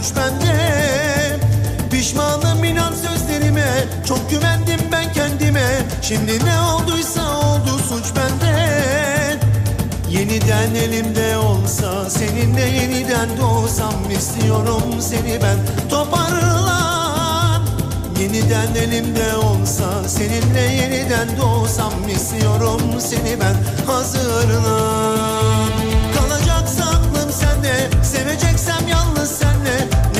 suç 0.05 0.15
bende 0.15 0.55
Pişmanım 1.91 2.63
inan 2.63 2.93
sözlerime. 2.93 3.65
Çok 4.07 4.29
güvendim 4.29 4.79
ben 4.91 5.13
kendime. 5.13 5.65
Şimdi 6.01 6.45
ne 6.45 6.59
olduysa 6.59 7.37
oldu 7.37 7.79
suç 7.89 8.05
bende. 8.15 8.55
Yeniden 10.09 10.75
elimde 10.75 11.37
olsa 11.37 12.09
Seninle 12.09 12.61
yeniden 12.61 13.29
doğsam 13.41 14.11
istiyorum 14.17 14.83
seni 14.99 15.39
ben. 15.43 15.89
Toparlan. 15.89 17.67
Yeniden 18.19 18.75
elimde 18.75 19.35
olsa 19.35 20.07
Seninle 20.07 20.61
yeniden 20.61 21.27
doğsam 21.41 21.93
istiyorum 22.15 22.81
seni 22.99 23.39
ben. 23.39 23.55
Hazırlan. 23.91 25.69
Kalacaksa 26.17 26.83
aklım 26.83 27.31
sende 27.31 28.03
Seveceksem 28.03 28.87
yalnız 28.87 29.04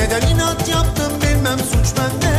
Neden 0.06 0.28
inat 0.28 0.68
yaptım 0.68 1.12
bilmem 1.22 1.58
suç 1.58 1.98
bende. 1.98 2.36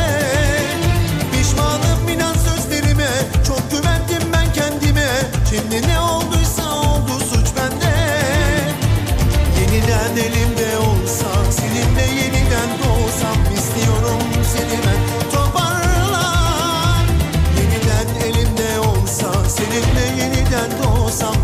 Pişmanım 1.32 2.08
inan 2.10 2.34
sözlerime 2.34 3.08
Çok 3.48 3.72
güvendim 3.72 4.34
ben 4.34 4.54
kendime. 4.54 5.08
Şimdi 5.50 5.88
ne 5.88 6.00
olduysa 6.00 6.64
oldu 6.74 7.12
suç 7.32 7.48
bende. 7.58 7.96
Yeniden 9.60 10.18
elimde 10.26 10.78
olsa 10.78 11.26
Seninle 11.52 12.22
yeniden 12.22 12.70
doğsam 12.80 13.54
istiyorum 13.58 14.24
seni 14.54 14.80
ben. 14.86 15.32
Toparlan. 15.32 17.06
Yeniden 17.58 18.28
elimde 18.28 18.80
olsa 18.80 19.50
Seninle 19.50 20.24
yeniden 20.24 20.70
doğsam 20.84 21.36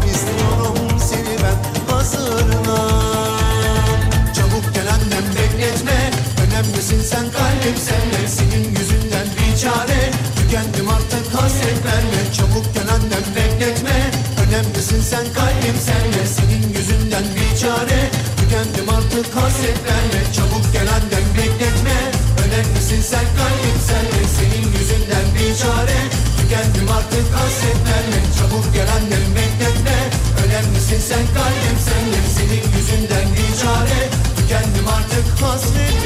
Önemlisin 6.94 7.16
sen 7.16 7.32
kalbim 7.32 7.78
senle 7.88 8.28
Senin 8.28 8.66
yüzünden 8.76 9.28
bir 9.38 9.58
çare. 9.62 10.02
Tükendim 10.38 10.90
artık 10.90 11.26
hasret 11.36 11.80
verme. 11.86 12.22
Çabuk 12.38 12.66
gel 12.74 12.90
annem 12.96 13.26
bekletme. 13.36 13.98
Önemlisin 14.44 15.02
sen 15.02 15.26
kalbim 15.38 15.78
senle 15.88 16.24
Senin 16.36 16.64
yüzünden 16.78 17.26
bir 17.36 17.52
çare. 17.62 18.00
Tükendim 18.38 18.90
artık 18.98 19.28
hasret 19.36 19.80
verme. 19.88 20.22
Çabuk 20.36 20.66
gel 20.74 20.90
annem 20.98 21.26
bekletme. 21.38 21.98
Önemlisin 22.44 23.02
sen 23.12 23.28
kalbim 23.40 23.80
senle 23.90 24.24
Senin 24.38 24.66
yüzünden 24.78 25.28
bir 25.36 25.52
çare. 25.62 26.00
Tükendim 26.38 26.88
artık 26.98 27.28
hasret 27.40 27.80
verme. 27.88 28.20
Çabuk 28.38 28.66
gel 28.76 28.90
annem 28.98 29.26
bekletme. 29.38 29.98
Önemlisin 30.44 31.02
sen 31.10 31.26
kalbim 31.38 31.78
senle 31.88 32.22
Senin 32.36 32.66
yüzünden 32.76 33.28
bir 33.36 33.52
çare. 33.62 34.00
Tükendim 34.38 34.88
artık 34.98 35.26
hasret 35.42 35.98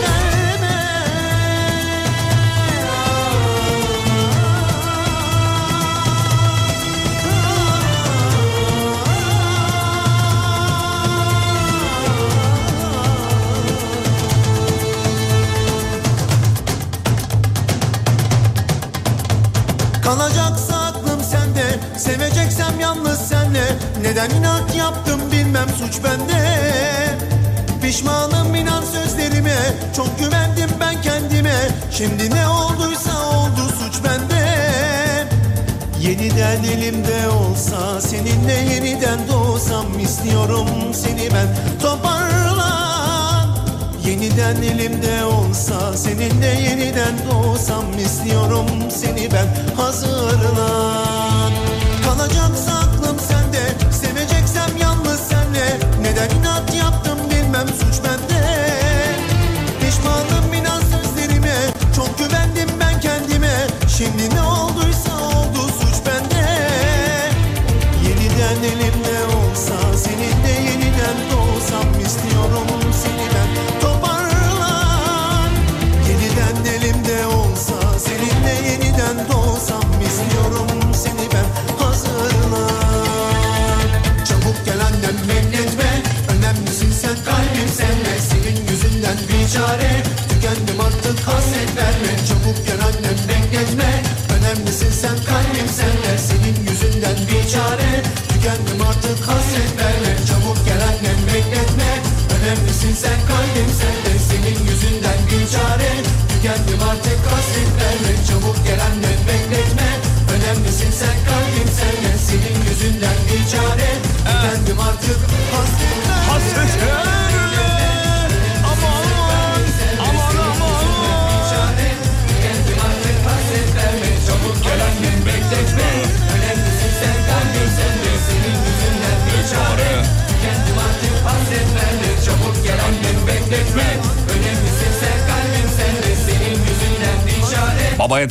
Neden 24.08 24.30
inat 24.30 24.76
yaptım 24.76 25.22
bilmem 25.32 25.68
suç 25.80 26.04
bende. 26.04 26.60
Pişmanım 27.82 28.56
inan 28.56 28.84
sözlerime 28.84 29.56
Çok 29.96 30.20
güvendim 30.20 30.70
ben 30.80 31.02
kendime. 31.02 31.56
Şimdi 31.92 32.36
ne 32.36 32.48
olduysa 32.48 33.12
oldu 33.30 33.74
suç 33.80 34.04
bende. 34.04 34.48
Yeniden 36.02 36.64
elimde 36.64 37.30
olsa 37.30 38.02
Seninle 38.02 38.54
yeniden 38.54 39.20
doğsam 39.32 40.00
istiyorum 40.00 40.68
seni 40.94 41.30
ben. 41.34 41.48
Toparlan. 41.82 43.58
Yeniden 44.06 44.56
elimde 44.56 45.26
olsa 45.26 45.98
Seninle 45.98 46.48
yeniden 46.48 47.14
doğsam 47.32 47.86
istiyorum 48.06 48.68
seni 48.90 49.30
ben. 49.32 49.76
Hazırlan. 49.76 51.52
Kalacaksa 52.06 52.77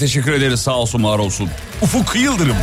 teşekkür 0.07 0.33
ederiz 0.33 0.61
sağ 0.61 0.75
olsun 0.75 1.05
var 1.05 1.19
olsun. 1.19 1.51
Ufuk 1.83 2.17
Yıldırım. 2.17 2.57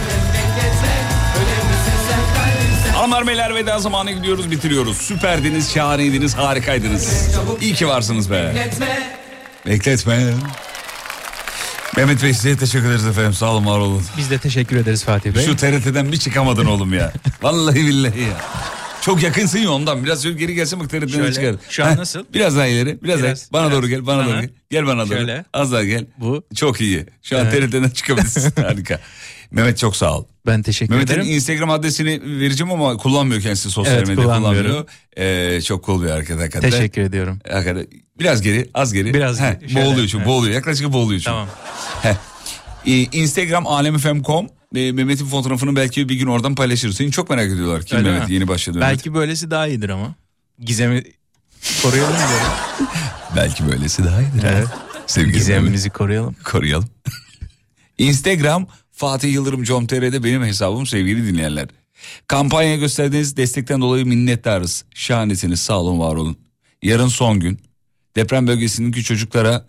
Hanımlar 2.94 3.28
beyler 3.28 3.56
veda 3.56 3.80
zamanı 3.80 4.12
gidiyoruz 4.12 4.52
bitiriyoruz. 4.52 4.98
Süperdiniz, 4.98 5.74
şahaneydiniz, 5.74 6.36
harikaydınız. 6.36 7.30
İyi 7.62 7.74
ki 7.74 7.88
varsınız 7.88 8.32
be. 8.32 8.54
Bekletme 8.56 9.12
Bekletme. 9.66 10.34
Mehmet 11.98 12.24
Bey 12.24 12.34
size 12.34 12.58
teşekkür 12.58 12.88
ederiz 12.88 13.06
efendim. 13.06 13.34
Sağ 13.34 13.52
olun 13.52 13.66
var 13.66 13.80
olun. 13.80 14.06
Biz 14.18 14.30
de 14.30 14.38
teşekkür 14.38 14.76
ederiz 14.78 15.04
Fatih 15.04 15.36
Bey. 15.36 15.46
Şu 15.46 15.56
TRT'den 15.56 16.12
bir 16.12 16.18
çıkamadın 16.18 16.66
oğlum 16.66 16.94
ya. 16.94 17.12
Vallahi 17.42 17.76
billahi 17.76 18.22
ya. 18.22 18.38
Çok 19.06 19.24
yakınsın 19.24 19.60
ya 19.60 19.72
ondan. 19.72 20.04
Biraz 20.06 20.24
şöyle 20.24 20.38
geri 20.38 20.56
gelsem 20.56 20.80
bak 20.80 20.92
Şöyle, 20.92 21.34
çıkar. 21.34 21.56
şu 21.70 21.86
an 21.86 21.98
nasıl? 21.98 22.26
Biraz 22.34 22.58
daha 22.58 22.66
ileri. 22.66 23.02
Biraz, 23.04 23.24
Biraz, 23.24 23.52
daha. 23.54 23.62
Bana 23.62 23.70
biraz. 23.72 23.78
doğru 23.82 23.88
gel. 23.90 24.06
Bana 24.08 24.22
Aha. 24.22 24.30
doğru 24.30 24.42
gel. 24.42 24.50
Gel 24.70 24.88
bana 24.88 25.06
doğru. 25.06 25.18
Şöyle. 25.18 25.46
Az 25.54 25.72
daha 25.72 25.84
gel. 25.84 26.06
Bu. 26.18 26.44
Çok 26.56 26.82
iyi. 26.82 27.06
Şu 27.24 27.40
an. 27.40 27.50
TRT'den 27.50 27.90
çıkabilirsin. 27.90 28.54
Harika. 28.62 29.00
Mehmet 29.52 29.78
çok 29.78 29.96
sağ 29.96 30.18
ol. 30.18 30.26
Ben 30.46 30.62
teşekkür 30.62 30.94
Mehmet'in 30.94 31.14
ederim. 31.14 31.28
Instagram 31.32 31.70
adresini 31.70 32.40
vereceğim 32.40 32.72
ama 32.74 32.98
kullanmıyor 32.98 33.42
kendisi 33.42 33.70
sosyal 33.72 33.98
Evet, 33.98 34.08
medya 34.08 34.24
kullanmıyorum. 34.24 34.72
kullanmıyor. 35.18 35.56
Ee, 35.58 35.62
çok 35.62 35.86
cool 35.86 36.04
bir 36.04 36.10
hareket 36.10 36.40
hakikaten. 36.40 36.70
Teşekkür 36.72 37.02
ediyorum. 37.02 37.40
Hakikaten. 37.52 37.88
Biraz 38.20 38.42
geri, 38.42 38.70
az 38.74 38.94
geri. 38.94 39.14
Biraz 39.14 39.40
Heh, 39.40 39.60
geri, 39.60 39.76
boğuluyor 39.76 40.08
çünkü, 40.08 40.18
evet. 40.18 40.28
boğuluyor. 40.28 40.54
Yaklaşık 40.54 40.94
boğuluyor 40.94 41.20
çünkü. 41.20 41.30
Tamam. 41.32 41.48
Heh. 42.02 42.16
Instagram 43.12 43.68
alemfm.com 43.68 44.48
e, 44.76 44.92
Mehmet'in 44.92 45.26
fotoğrafını 45.26 45.76
belki 45.76 46.10
bir 46.10 46.16
gün 46.16 46.28
oradan 46.28 46.56
paylaşırız. 46.56 46.96
Seni 46.98 47.12
çok 47.12 47.30
merak 47.30 47.52
ediyorlar. 47.52 47.84
Kim 47.84 47.98
Öyle 47.98 48.12
Mehmet? 48.12 48.28
mi? 48.30 48.34
Yeni 48.34 48.48
başladı 48.48 48.78
Mehmet. 48.78 48.98
Belki 48.98 49.14
böylesi 49.14 49.52
daha 49.52 49.68
iyidir 49.68 49.90
ama. 49.90 50.16
Gizemi 50.60 51.04
koruyalım 51.84 52.14
diyorum. 52.14 52.48
Belki 53.36 53.68
böylesi 53.68 54.04
daha 54.04 54.22
iyidir. 54.22 54.44
Evet. 54.46 54.68
Sevgili 55.08 55.34
Gizemimizi 55.34 55.90
koruyalım. 55.90 56.36
Koruyalım. 56.44 56.90
Instagram 57.98 58.68
Fatih 58.92 59.34
Yıldırım 59.34 59.64
com.tr'de 59.64 60.24
benim 60.24 60.44
hesabım 60.44 60.86
sevgili 60.86 61.28
dinleyenler. 61.28 61.68
Kampanya 62.28 62.76
gösterdiğiniz 62.76 63.38
destekten 63.38 63.82
dolayı 63.82 64.06
minnettarız. 64.06 64.86
Şahanesiniz 64.96 65.60
sağ 65.62 65.80
olun 65.80 66.00
var 66.00 66.16
olun. 66.16 66.38
Yarın 66.82 67.08
son 67.08 67.40
gün. 67.40 67.60
Deprem 68.16 68.48
bölgesindeki 68.48 69.04
çocuklara 69.04 69.66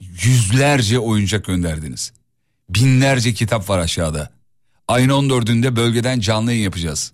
yüzlerce 0.00 0.98
oyuncak 0.98 1.44
gönderdiniz. 1.44 2.12
Binlerce 2.70 3.34
kitap 3.34 3.68
var 3.68 3.78
aşağıda. 3.78 4.30
Ayın 4.88 5.08
14'ünde 5.08 5.76
bölgeden 5.76 6.20
canlı 6.20 6.52
yayın 6.52 6.64
yapacağız. 6.64 7.12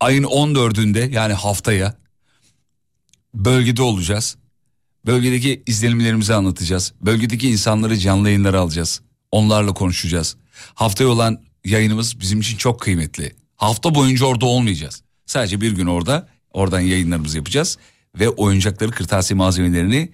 Ayın 0.00 0.24
14'ünde 0.24 1.14
yani 1.14 1.32
haftaya 1.32 1.94
bölgede 3.34 3.82
olacağız. 3.82 4.36
Bölgedeki 5.06 5.62
izlenimlerimizi 5.66 6.34
anlatacağız. 6.34 6.92
Bölgedeki 7.00 7.50
insanları 7.50 7.98
canlı 7.98 8.28
yayınlara 8.28 8.60
alacağız. 8.60 9.00
Onlarla 9.30 9.74
konuşacağız. 9.74 10.36
Haftaya 10.74 11.10
olan 11.10 11.42
yayınımız 11.64 12.20
bizim 12.20 12.40
için 12.40 12.56
çok 12.56 12.80
kıymetli. 12.80 13.36
Hafta 13.56 13.94
boyunca 13.94 14.26
orada 14.26 14.46
olmayacağız. 14.46 15.02
Sadece 15.26 15.60
bir 15.60 15.72
gün 15.72 15.86
orada 15.86 16.28
oradan 16.52 16.80
yayınlarımızı 16.80 17.36
yapacağız. 17.36 17.78
Ve 18.18 18.28
oyuncakları 18.28 18.90
kırtasiye 18.90 19.36
malzemelerini 19.36 20.12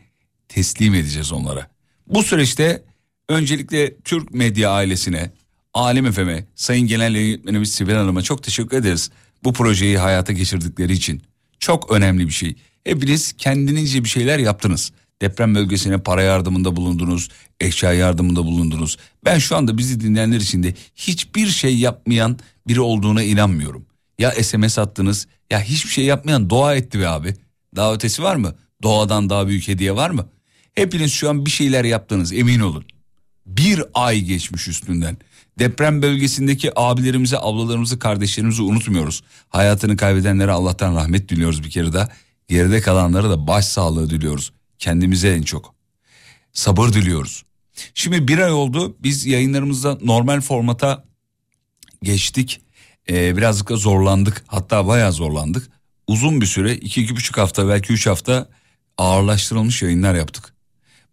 teslim 0.49 0.95
edeceğiz 0.95 1.33
onlara. 1.33 1.71
Bu 2.07 2.23
süreçte 2.23 2.83
öncelikle 3.31 3.97
Türk 4.01 4.35
medya 4.35 4.70
ailesine, 4.70 5.31
Alem 5.74 6.12
FM'e, 6.12 6.44
Sayın 6.55 6.86
Genel 6.86 7.15
Yönetmenimiz 7.15 7.73
Sibel 7.73 7.97
Hanım'a 7.97 8.23
çok 8.23 8.43
teşekkür 8.43 8.77
ederiz. 8.77 9.11
Bu 9.44 9.52
projeyi 9.52 9.98
hayata 9.98 10.32
geçirdikleri 10.32 10.93
için. 10.93 11.23
Çok 11.59 11.93
önemli 11.93 12.27
bir 12.27 12.32
şey. 12.32 12.55
Hepiniz 12.85 13.32
kendinizce 13.32 14.05
bir 14.05 14.09
şeyler 14.09 14.39
yaptınız. 14.39 14.93
Deprem 15.23 15.55
bölgesine 15.55 15.98
para 15.98 16.23
yardımında 16.23 16.77
bulundunuz, 16.77 17.28
eşya 17.61 17.93
yardımında 17.93 18.44
bulundunuz. 18.44 18.97
Ben 19.24 19.39
şu 19.39 19.57
anda 19.57 19.78
bizi 19.78 20.01
dinleyenler 20.01 20.40
için 20.40 20.62
de 20.62 20.74
hiçbir 20.97 21.47
şey 21.47 21.78
yapmayan 21.78 22.39
biri 22.69 22.81
olduğuna 22.81 23.23
inanmıyorum. 23.23 23.86
Ya 24.19 24.31
SMS 24.31 24.78
attınız 24.78 25.27
ya 25.51 25.61
hiçbir 25.61 25.90
şey 25.90 26.05
yapmayan 26.05 26.51
dua 26.51 26.74
etti 26.74 27.01
be 27.01 27.09
abi. 27.09 27.35
Daha 27.77 27.94
ötesi 27.94 28.23
var 28.23 28.36
mı? 28.36 28.55
Doğadan 28.82 29.31
daha 29.31 29.47
büyük 29.48 29.69
hediye 29.69 29.97
var 29.97 30.11
mı? 30.11 30.28
Hepiniz 30.74 31.12
şu 31.12 31.31
an 31.31 31.47
bir 31.47 31.51
şeyler 31.51 31.85
yaptınız 31.85 32.32
emin 32.32 32.61
olun. 32.61 32.85
Bir 33.57 33.83
ay 33.95 34.21
geçmiş 34.21 34.69
üstünden. 34.69 35.17
Deprem 35.59 36.03
bölgesindeki 36.03 36.79
abilerimizi, 36.79 37.39
ablalarımızı, 37.39 37.99
kardeşlerimizi 37.99 38.63
unutmuyoruz. 38.63 39.23
Hayatını 39.49 39.97
kaybedenlere 39.97 40.51
Allah'tan 40.51 40.97
rahmet 40.97 41.29
diliyoruz 41.29 41.65
bir 41.65 41.71
kere 41.71 41.93
daha. 41.93 42.09
Geride 42.49 42.81
kalanlara 42.81 43.31
da 43.31 43.47
baş 43.47 43.65
sağlığı 43.65 44.11
diliyoruz. 44.11 44.53
Kendimize 44.79 45.35
en 45.35 45.43
çok. 45.43 45.75
Sabır 46.53 46.93
diliyoruz. 46.93 47.45
Şimdi 47.95 48.29
bir 48.29 48.39
ay 48.39 48.53
oldu 48.53 48.97
biz 49.01 49.27
yayınlarımızda 49.27 49.99
normal 50.03 50.41
formata 50.41 51.05
geçtik. 52.03 52.61
Ee, 53.11 53.37
birazcık 53.37 53.71
da 53.71 53.77
zorlandık 53.77 54.45
hatta 54.47 54.87
bayağı 54.87 55.13
zorlandık. 55.13 55.71
Uzun 56.07 56.41
bir 56.41 56.47
süre 56.47 56.75
iki 56.75 57.03
iki 57.03 57.17
buçuk 57.17 57.39
hafta 57.39 57.69
belki 57.69 57.93
üç 57.93 58.07
hafta 58.07 58.49
ağırlaştırılmış 58.99 59.83
yayınlar 59.83 60.15
yaptık. 60.15 60.55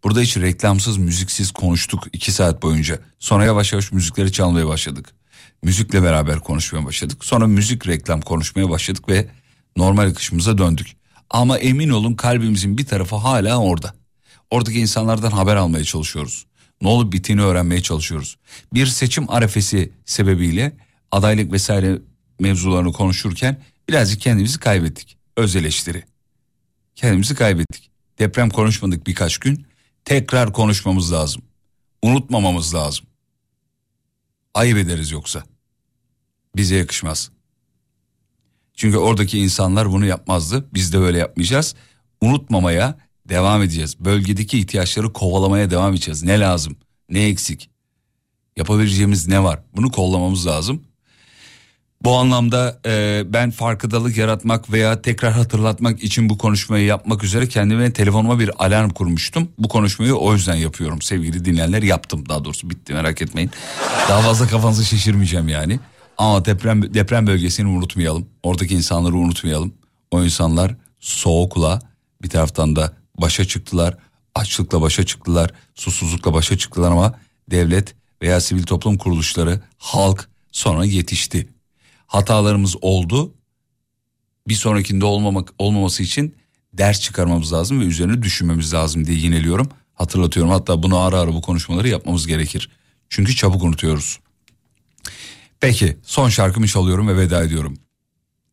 Burada 0.04 0.20
hiç 0.20 0.36
reklamsız 0.36 0.98
müziksiz 0.98 1.50
konuştuk 1.50 2.04
iki 2.12 2.32
saat 2.32 2.62
boyunca. 2.62 2.98
Sonra 3.18 3.44
yavaş 3.44 3.72
yavaş 3.72 3.92
müzikleri 3.92 4.32
çalmaya 4.32 4.66
başladık. 4.66 5.14
Müzikle 5.62 6.02
beraber 6.02 6.40
konuşmaya 6.40 6.86
başladık. 6.86 7.24
Sonra 7.24 7.46
müzik 7.46 7.86
reklam 7.86 8.20
konuşmaya 8.20 8.70
başladık 8.70 9.08
ve 9.08 9.28
normal 9.76 10.06
akışımıza 10.06 10.58
döndük. 10.58 10.86
Ama 11.30 11.58
emin 11.58 11.88
olun 11.88 12.14
kalbimizin 12.14 12.78
bir 12.78 12.86
tarafı 12.86 13.16
hala 13.16 13.58
orada. 13.58 13.94
Oradaki 14.50 14.80
insanlardan 14.80 15.30
haber 15.30 15.56
almaya 15.56 15.84
çalışıyoruz. 15.84 16.46
Ne 16.82 16.88
olup 16.88 17.12
bittiğini 17.12 17.42
öğrenmeye 17.42 17.82
çalışıyoruz. 17.82 18.36
Bir 18.74 18.86
seçim 18.86 19.30
arefesi 19.30 19.92
sebebiyle 20.04 20.76
adaylık 21.12 21.52
vesaire 21.52 21.98
mevzularını 22.40 22.92
konuşurken 22.92 23.62
birazcık 23.88 24.20
kendimizi 24.20 24.58
kaybettik. 24.58 25.18
Öz 25.36 25.56
eleştiri. 25.56 26.04
Kendimizi 26.94 27.34
kaybettik. 27.34 27.90
Deprem 28.18 28.50
konuşmadık 28.50 29.06
birkaç 29.06 29.38
gün. 29.38 29.66
Tekrar 30.08 30.52
konuşmamız 30.52 31.12
lazım. 31.12 31.42
Unutmamamız 32.02 32.74
lazım. 32.74 33.06
Ayıp 34.54 34.78
ederiz 34.78 35.10
yoksa. 35.10 35.42
Bize 36.56 36.76
yakışmaz. 36.76 37.30
Çünkü 38.74 38.96
oradaki 38.96 39.38
insanlar 39.38 39.92
bunu 39.92 40.06
yapmazdı. 40.06 40.68
Biz 40.74 40.92
de 40.92 40.98
öyle 40.98 41.18
yapmayacağız. 41.18 41.74
Unutmamaya 42.20 42.98
devam 43.28 43.62
edeceğiz. 43.62 44.00
Bölgedeki 44.00 44.58
ihtiyaçları 44.58 45.12
kovalamaya 45.12 45.70
devam 45.70 45.92
edeceğiz. 45.92 46.22
Ne 46.22 46.40
lazım? 46.40 46.76
Ne 47.08 47.28
eksik? 47.28 47.70
Yapabileceğimiz 48.56 49.28
ne 49.28 49.44
var? 49.44 49.62
Bunu 49.76 49.90
kollamamız 49.90 50.46
lazım. 50.46 50.84
Bu 52.04 52.16
anlamda 52.16 52.80
e, 52.86 53.22
ben 53.26 53.50
farkındalık 53.50 54.16
yaratmak 54.16 54.72
veya 54.72 55.02
tekrar 55.02 55.32
hatırlatmak 55.32 56.02
için 56.04 56.28
bu 56.28 56.38
konuşmayı 56.38 56.84
yapmak 56.86 57.24
üzere 57.24 57.48
kendime 57.48 57.92
telefonuma 57.92 58.38
bir 58.38 58.64
alarm 58.64 58.90
kurmuştum. 58.90 59.48
Bu 59.58 59.68
konuşmayı 59.68 60.14
o 60.14 60.34
yüzden 60.34 60.54
yapıyorum 60.54 61.02
sevgili 61.02 61.44
dinleyenler 61.44 61.82
yaptım 61.82 62.28
daha 62.28 62.44
doğrusu 62.44 62.70
bitti 62.70 62.94
merak 62.94 63.22
etmeyin. 63.22 63.50
Daha 64.08 64.20
fazla 64.20 64.46
kafanızı 64.46 64.84
şişirmeyeceğim 64.84 65.48
yani. 65.48 65.80
Ama 66.18 66.44
deprem 66.44 66.94
deprem 66.94 67.26
bölgesini 67.26 67.68
unutmayalım. 67.68 68.26
Oradaki 68.42 68.74
insanları 68.74 69.14
unutmayalım. 69.14 69.74
O 70.10 70.24
insanlar 70.24 70.74
soğukla 71.00 71.78
bir 72.22 72.28
taraftan 72.28 72.76
da 72.76 72.92
başa 73.20 73.44
çıktılar. 73.44 73.96
Açlıkla 74.34 74.80
başa 74.80 75.06
çıktılar. 75.06 75.50
Susuzlukla 75.74 76.34
başa 76.34 76.58
çıktılar 76.58 76.90
ama 76.90 77.14
devlet 77.50 77.94
veya 78.22 78.40
sivil 78.40 78.62
toplum 78.62 78.98
kuruluşları, 78.98 79.60
halk 79.78 80.28
sonra 80.52 80.84
yetişti. 80.84 81.48
Hatalarımız 82.08 82.76
oldu. 82.80 83.34
Bir 84.48 84.54
sonrakinde 84.54 85.04
olmamak 85.04 85.48
olmaması 85.58 86.02
için 86.02 86.36
ders 86.72 87.00
çıkarmamız 87.00 87.52
lazım 87.52 87.80
ve 87.80 87.84
üzerine 87.84 88.22
düşünmemiz 88.22 88.74
lazım 88.74 89.06
diye 89.06 89.18
yineliyorum. 89.18 89.68
Hatırlatıyorum 89.94 90.52
hatta 90.52 90.82
bunu 90.82 90.98
ara 90.98 91.20
ara 91.20 91.34
bu 91.34 91.40
konuşmaları 91.40 91.88
yapmamız 91.88 92.26
gerekir. 92.26 92.70
Çünkü 93.08 93.36
çabuk 93.36 93.62
unutuyoruz. 93.62 94.20
Peki 95.60 95.98
son 96.02 96.28
şarkımı 96.28 96.66
çalıyorum 96.68 97.08
ve 97.08 97.16
veda 97.16 97.42
ediyorum. 97.42 97.78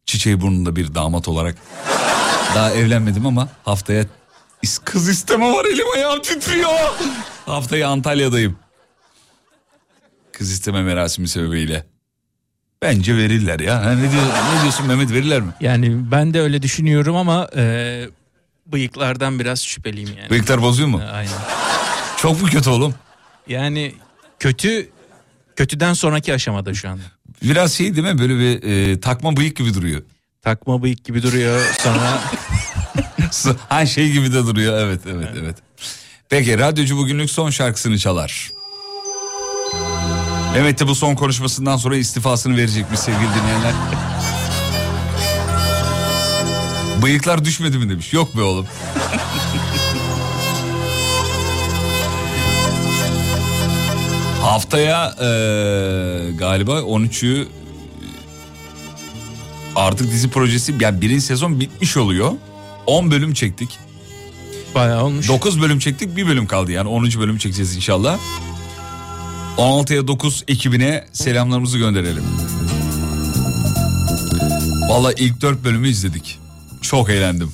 Çiçeği 0.06 0.42
burnunda 0.42 0.76
bir 0.76 0.96
damat 0.96 1.28
olarak. 1.28 1.58
Daha 2.56 2.72
evlenmedim 2.72 3.26
ama 3.26 3.50
haftaya 3.64 4.06
kız 4.86 5.10
isteme 5.10 5.54
var 5.54 5.66
elim 5.66 5.88
ayağım 5.96 6.22
titriyor. 6.22 6.80
Haftaya 7.46 7.90
Antalya'dayım. 7.90 8.58
Kız 10.32 10.52
isteme 10.52 10.84
merasimi 10.84 11.28
sebebiyle. 11.28 11.95
Bence 12.86 13.18
verirler 13.18 13.60
ya. 13.60 13.86
Ha, 13.86 13.92
ne, 13.92 14.12
diyor, 14.12 14.24
ne 14.56 14.62
diyorsun 14.62 14.88
Mehmet 14.88 15.12
verirler 15.12 15.42
mi? 15.42 15.52
Yani 15.62 16.12
ben 16.12 16.34
de 16.34 16.42
öyle 16.42 16.62
düşünüyorum 16.62 17.16
ama 17.16 17.50
e, 17.56 18.04
bıyıklardan 18.66 19.40
biraz 19.40 19.64
şüpheliyim 19.64 20.10
yani. 20.18 20.30
Bıyıklar 20.30 20.62
bozuyor 20.62 20.90
mu? 20.90 21.02
Aynen. 21.14 21.32
Çok 22.18 22.42
mu 22.42 22.48
kötü 22.48 22.70
oğlum? 22.70 22.96
Yani 23.48 23.94
kötü 24.40 24.90
kötüden 25.56 25.94
sonraki 25.94 26.34
aşamada 26.34 26.74
şu 26.74 26.90
anda. 26.90 27.02
Biraz 27.44 27.74
şey 27.74 27.96
değil 27.96 28.08
mi 28.08 28.20
böyle 28.20 28.40
bir 28.40 28.64
e, 28.64 29.00
takma 29.00 29.38
bıyık 29.38 29.56
gibi 29.56 29.74
duruyor. 29.74 30.02
Takma 30.42 30.84
bıyık 30.84 31.06
gibi 31.06 31.24
duruyor 31.24 31.62
sonra 31.80 32.22
ha 33.70 33.86
şey 33.86 34.12
gibi 34.12 34.34
de 34.34 34.46
duruyor 34.46 34.86
evet 34.86 35.02
evet 35.08 35.30
evet. 35.42 35.56
Peki 36.30 36.60
radyocu 36.60 36.98
bugünlük 36.98 37.32
son 37.32 37.50
şarkısını 37.50 37.98
çalar. 37.98 38.52
Evet 40.58 40.80
de 40.80 40.88
bu 40.88 40.96
son 40.96 41.16
konuşmasından 41.16 41.78
sonra 41.78 41.98
istifasını 41.98 42.58
verecekmiş 42.58 43.00
sevgili 43.00 43.30
dinleyenler. 43.30 43.74
Bıyıklar 47.02 47.46
düşmedi 47.46 47.78
mi 47.78 47.90
demiş. 47.90 48.14
Yok 48.14 48.38
be 48.38 48.42
oğlum. 48.42 48.66
Haftaya 54.42 55.16
eee, 55.22 56.32
galiba 56.32 56.80
13'ü 56.80 57.48
artık 59.76 60.12
dizi 60.12 60.30
projesi 60.30 60.76
yani 60.80 61.02
birinci 61.02 61.22
sezon 61.22 61.60
bitmiş 61.60 61.98
oluyor. 61.98 62.32
10 62.86 63.12
bölüm 63.12 63.34
çektik. 63.34 63.80
Bayağı 64.76 65.04
olmuş. 65.04 65.28
9 65.30 65.62
bölüm 65.62 65.80
çektik 65.80 66.16
bir 66.18 66.28
bölüm 66.28 66.48
kaldı 66.48 66.72
yani 66.72 66.90
10. 66.90 67.04
bölüm 67.04 67.38
çekeceğiz 67.38 67.76
inşallah. 67.76 68.18
16'ya 69.58 70.08
9 70.08 70.44
ekibine 70.48 71.06
selamlarımızı 71.14 71.78
gönderelim. 71.78 72.24
Valla 74.90 75.14
ilk 75.14 75.42
4 75.42 75.64
bölümü 75.64 75.88
izledik. 75.90 76.40
Çok 76.82 77.10
eğlendim. 77.10 77.52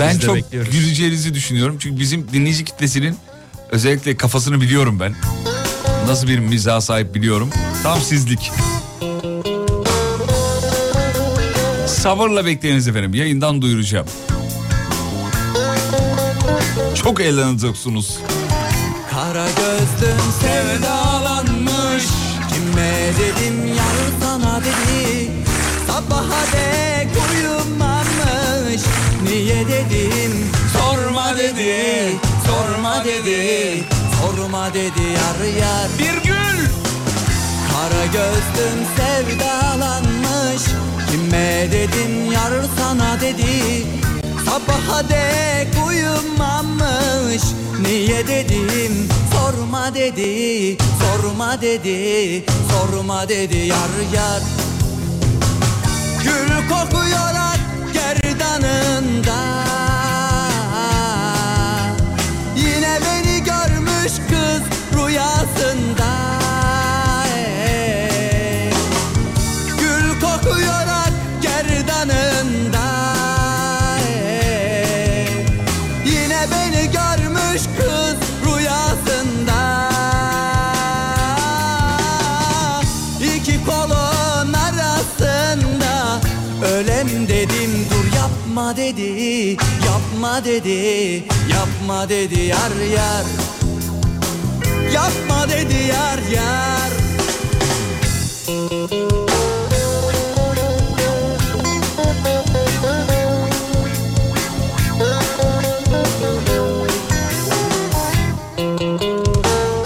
Ben 0.00 0.10
Biz 0.14 0.20
çok 0.20 0.36
bekliyoruz. 0.36 0.70
güleceğinizi 0.72 1.34
düşünüyorum. 1.34 1.76
Çünkü 1.78 2.00
bizim 2.00 2.26
dinleyici 2.32 2.64
kitlesinin 2.64 3.16
özellikle 3.70 4.16
kafasını 4.16 4.60
biliyorum 4.60 5.00
ben. 5.00 5.14
Nasıl 6.06 6.28
bir 6.28 6.38
mizaha 6.38 6.80
sahip 6.80 7.14
biliyorum. 7.14 7.50
Tam 7.82 8.00
sizlik. 8.00 8.50
Sabırla 11.86 12.46
bekleyiniz 12.46 12.88
efendim. 12.88 13.14
Yayından 13.14 13.62
duyuracağım. 13.62 14.06
Çok 16.94 17.20
eğleneceksiniz. 17.20 18.18
Gözlüm 20.02 20.32
sevdalanmış. 20.42 22.04
Kime 22.52 22.92
dedim 23.18 23.66
yar 23.66 23.98
sana 24.20 24.60
dedi. 24.60 25.30
Sabaha 25.86 26.42
dek 26.52 27.08
uyumamış 27.30 28.82
Niye 29.22 29.68
dedim? 29.68 30.50
Sorma 30.72 31.36
dedi 31.38 32.16
Sorma 32.46 33.04
dedi. 33.04 33.84
Sorma 34.20 34.74
dedi 34.74 35.02
yar 35.02 35.54
yar. 35.60 35.88
Bir 35.98 36.28
gül. 36.28 36.66
Kara 37.72 38.06
gözlüm 38.06 38.86
sevdalanmış. 38.96 40.62
Kime 41.10 41.68
dedin 41.72 42.30
yar 42.30 42.52
sana 42.78 43.20
dedi 43.20 43.86
Sabaha 44.52 45.08
dek 45.08 45.68
uyumamış. 45.86 47.42
Niye 47.82 48.28
dedim? 48.28 49.08
Sorma 49.32 49.94
dedi 49.94 50.76
Sorma 51.00 51.60
dedi 51.60 52.44
Sorma 52.70 53.28
dedi 53.28 53.56
yar 53.56 53.94
yar. 54.14 54.42
Gül 56.24 56.68
kokuyor 56.68 57.34
ak 57.34 57.60
gerdanında 57.92 59.71
yapma 88.72 88.76
dedi 88.76 89.56
Yapma 89.86 90.44
dedi 90.44 91.24
Yapma 91.52 92.08
dedi 92.08 92.40
yar 92.40 92.70
yar 92.94 93.24
Yapma 94.94 95.48
dedi 95.48 95.74
yar 95.74 96.18
yar 96.34 96.90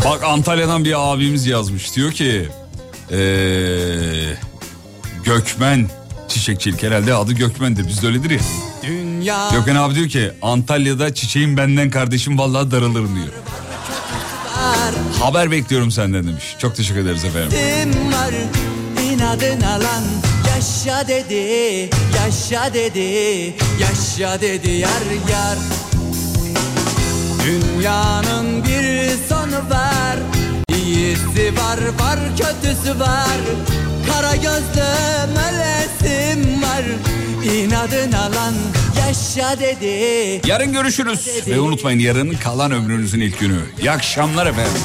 Bak 0.04 0.24
Antalya'dan 0.24 0.84
bir 0.84 1.12
abimiz 1.12 1.46
yazmış. 1.46 1.96
Diyor 1.96 2.12
ki 2.12 2.48
eee, 3.10 4.38
Gökmen 5.24 5.88
çiçekçilik 6.28 6.82
herhalde 6.82 7.14
adı 7.14 7.32
Gökmen'dir. 7.32 7.88
Bizde 7.88 8.06
öyledir 8.06 8.30
ya. 8.30 8.40
Dünya 9.26 9.50
Gökmen 9.52 9.76
abi 9.76 9.94
diyor 9.94 10.08
ki 10.08 10.30
Antalya'da 10.42 11.14
çiçeğim 11.14 11.56
benden 11.56 11.90
kardeşim 11.90 12.38
vallahi 12.38 12.70
darılırım 12.70 13.16
diyor. 13.16 13.28
Haber 15.20 15.50
bekliyorum 15.50 15.90
senden 15.90 16.26
demiş. 16.26 16.56
Çok 16.58 16.76
teşekkür 16.76 17.00
ederiz 17.00 17.24
efendim. 17.24 17.58
Var 18.12 18.34
inadına 19.12 19.70
lan 19.84 20.02
Yaşa 20.48 21.08
dedi 21.08 21.90
Yaşa 22.16 22.74
dedi 22.74 23.54
Yaşa 23.80 24.40
dedi 24.40 24.70
yar 24.70 25.30
yar 25.30 25.58
Dünyanın 27.44 28.64
bir 28.64 29.10
sonu 29.28 29.70
var 29.70 30.16
İyisi 30.76 31.52
var 31.56 31.78
var 32.00 32.18
kötüsü 32.38 33.00
var 33.00 33.38
Kara 34.12 34.36
gözlüm 34.36 35.36
ölesim 35.36 36.62
var 36.62 36.82
İnadına 37.54 38.22
lan 38.36 38.54
Yaşa 38.98 39.60
dedi 39.60 40.40
Yarın 40.46 40.72
görüşürüz. 40.72 41.28
Ve 41.46 41.60
unutmayın 41.60 41.98
yarın 41.98 42.32
kalan 42.44 42.70
ömrünüzün 42.72 43.20
ilk 43.20 43.40
günü. 43.40 43.60
İyi 43.80 43.90
akşamlar 43.90 44.46
efendim. 44.46 44.82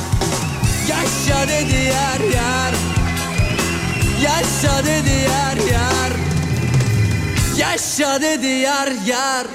Yaşa 0.89 1.47
dedi 1.47 1.75
yar 1.75 2.33
yar 2.35 2.73
Yaşa 4.23 4.85
dedi 4.85 5.09
yar 5.09 5.71
yar 5.71 6.11
Yaşa 7.57 8.21
dedi 8.21 8.47
yar 8.47 8.91
yar 9.07 9.47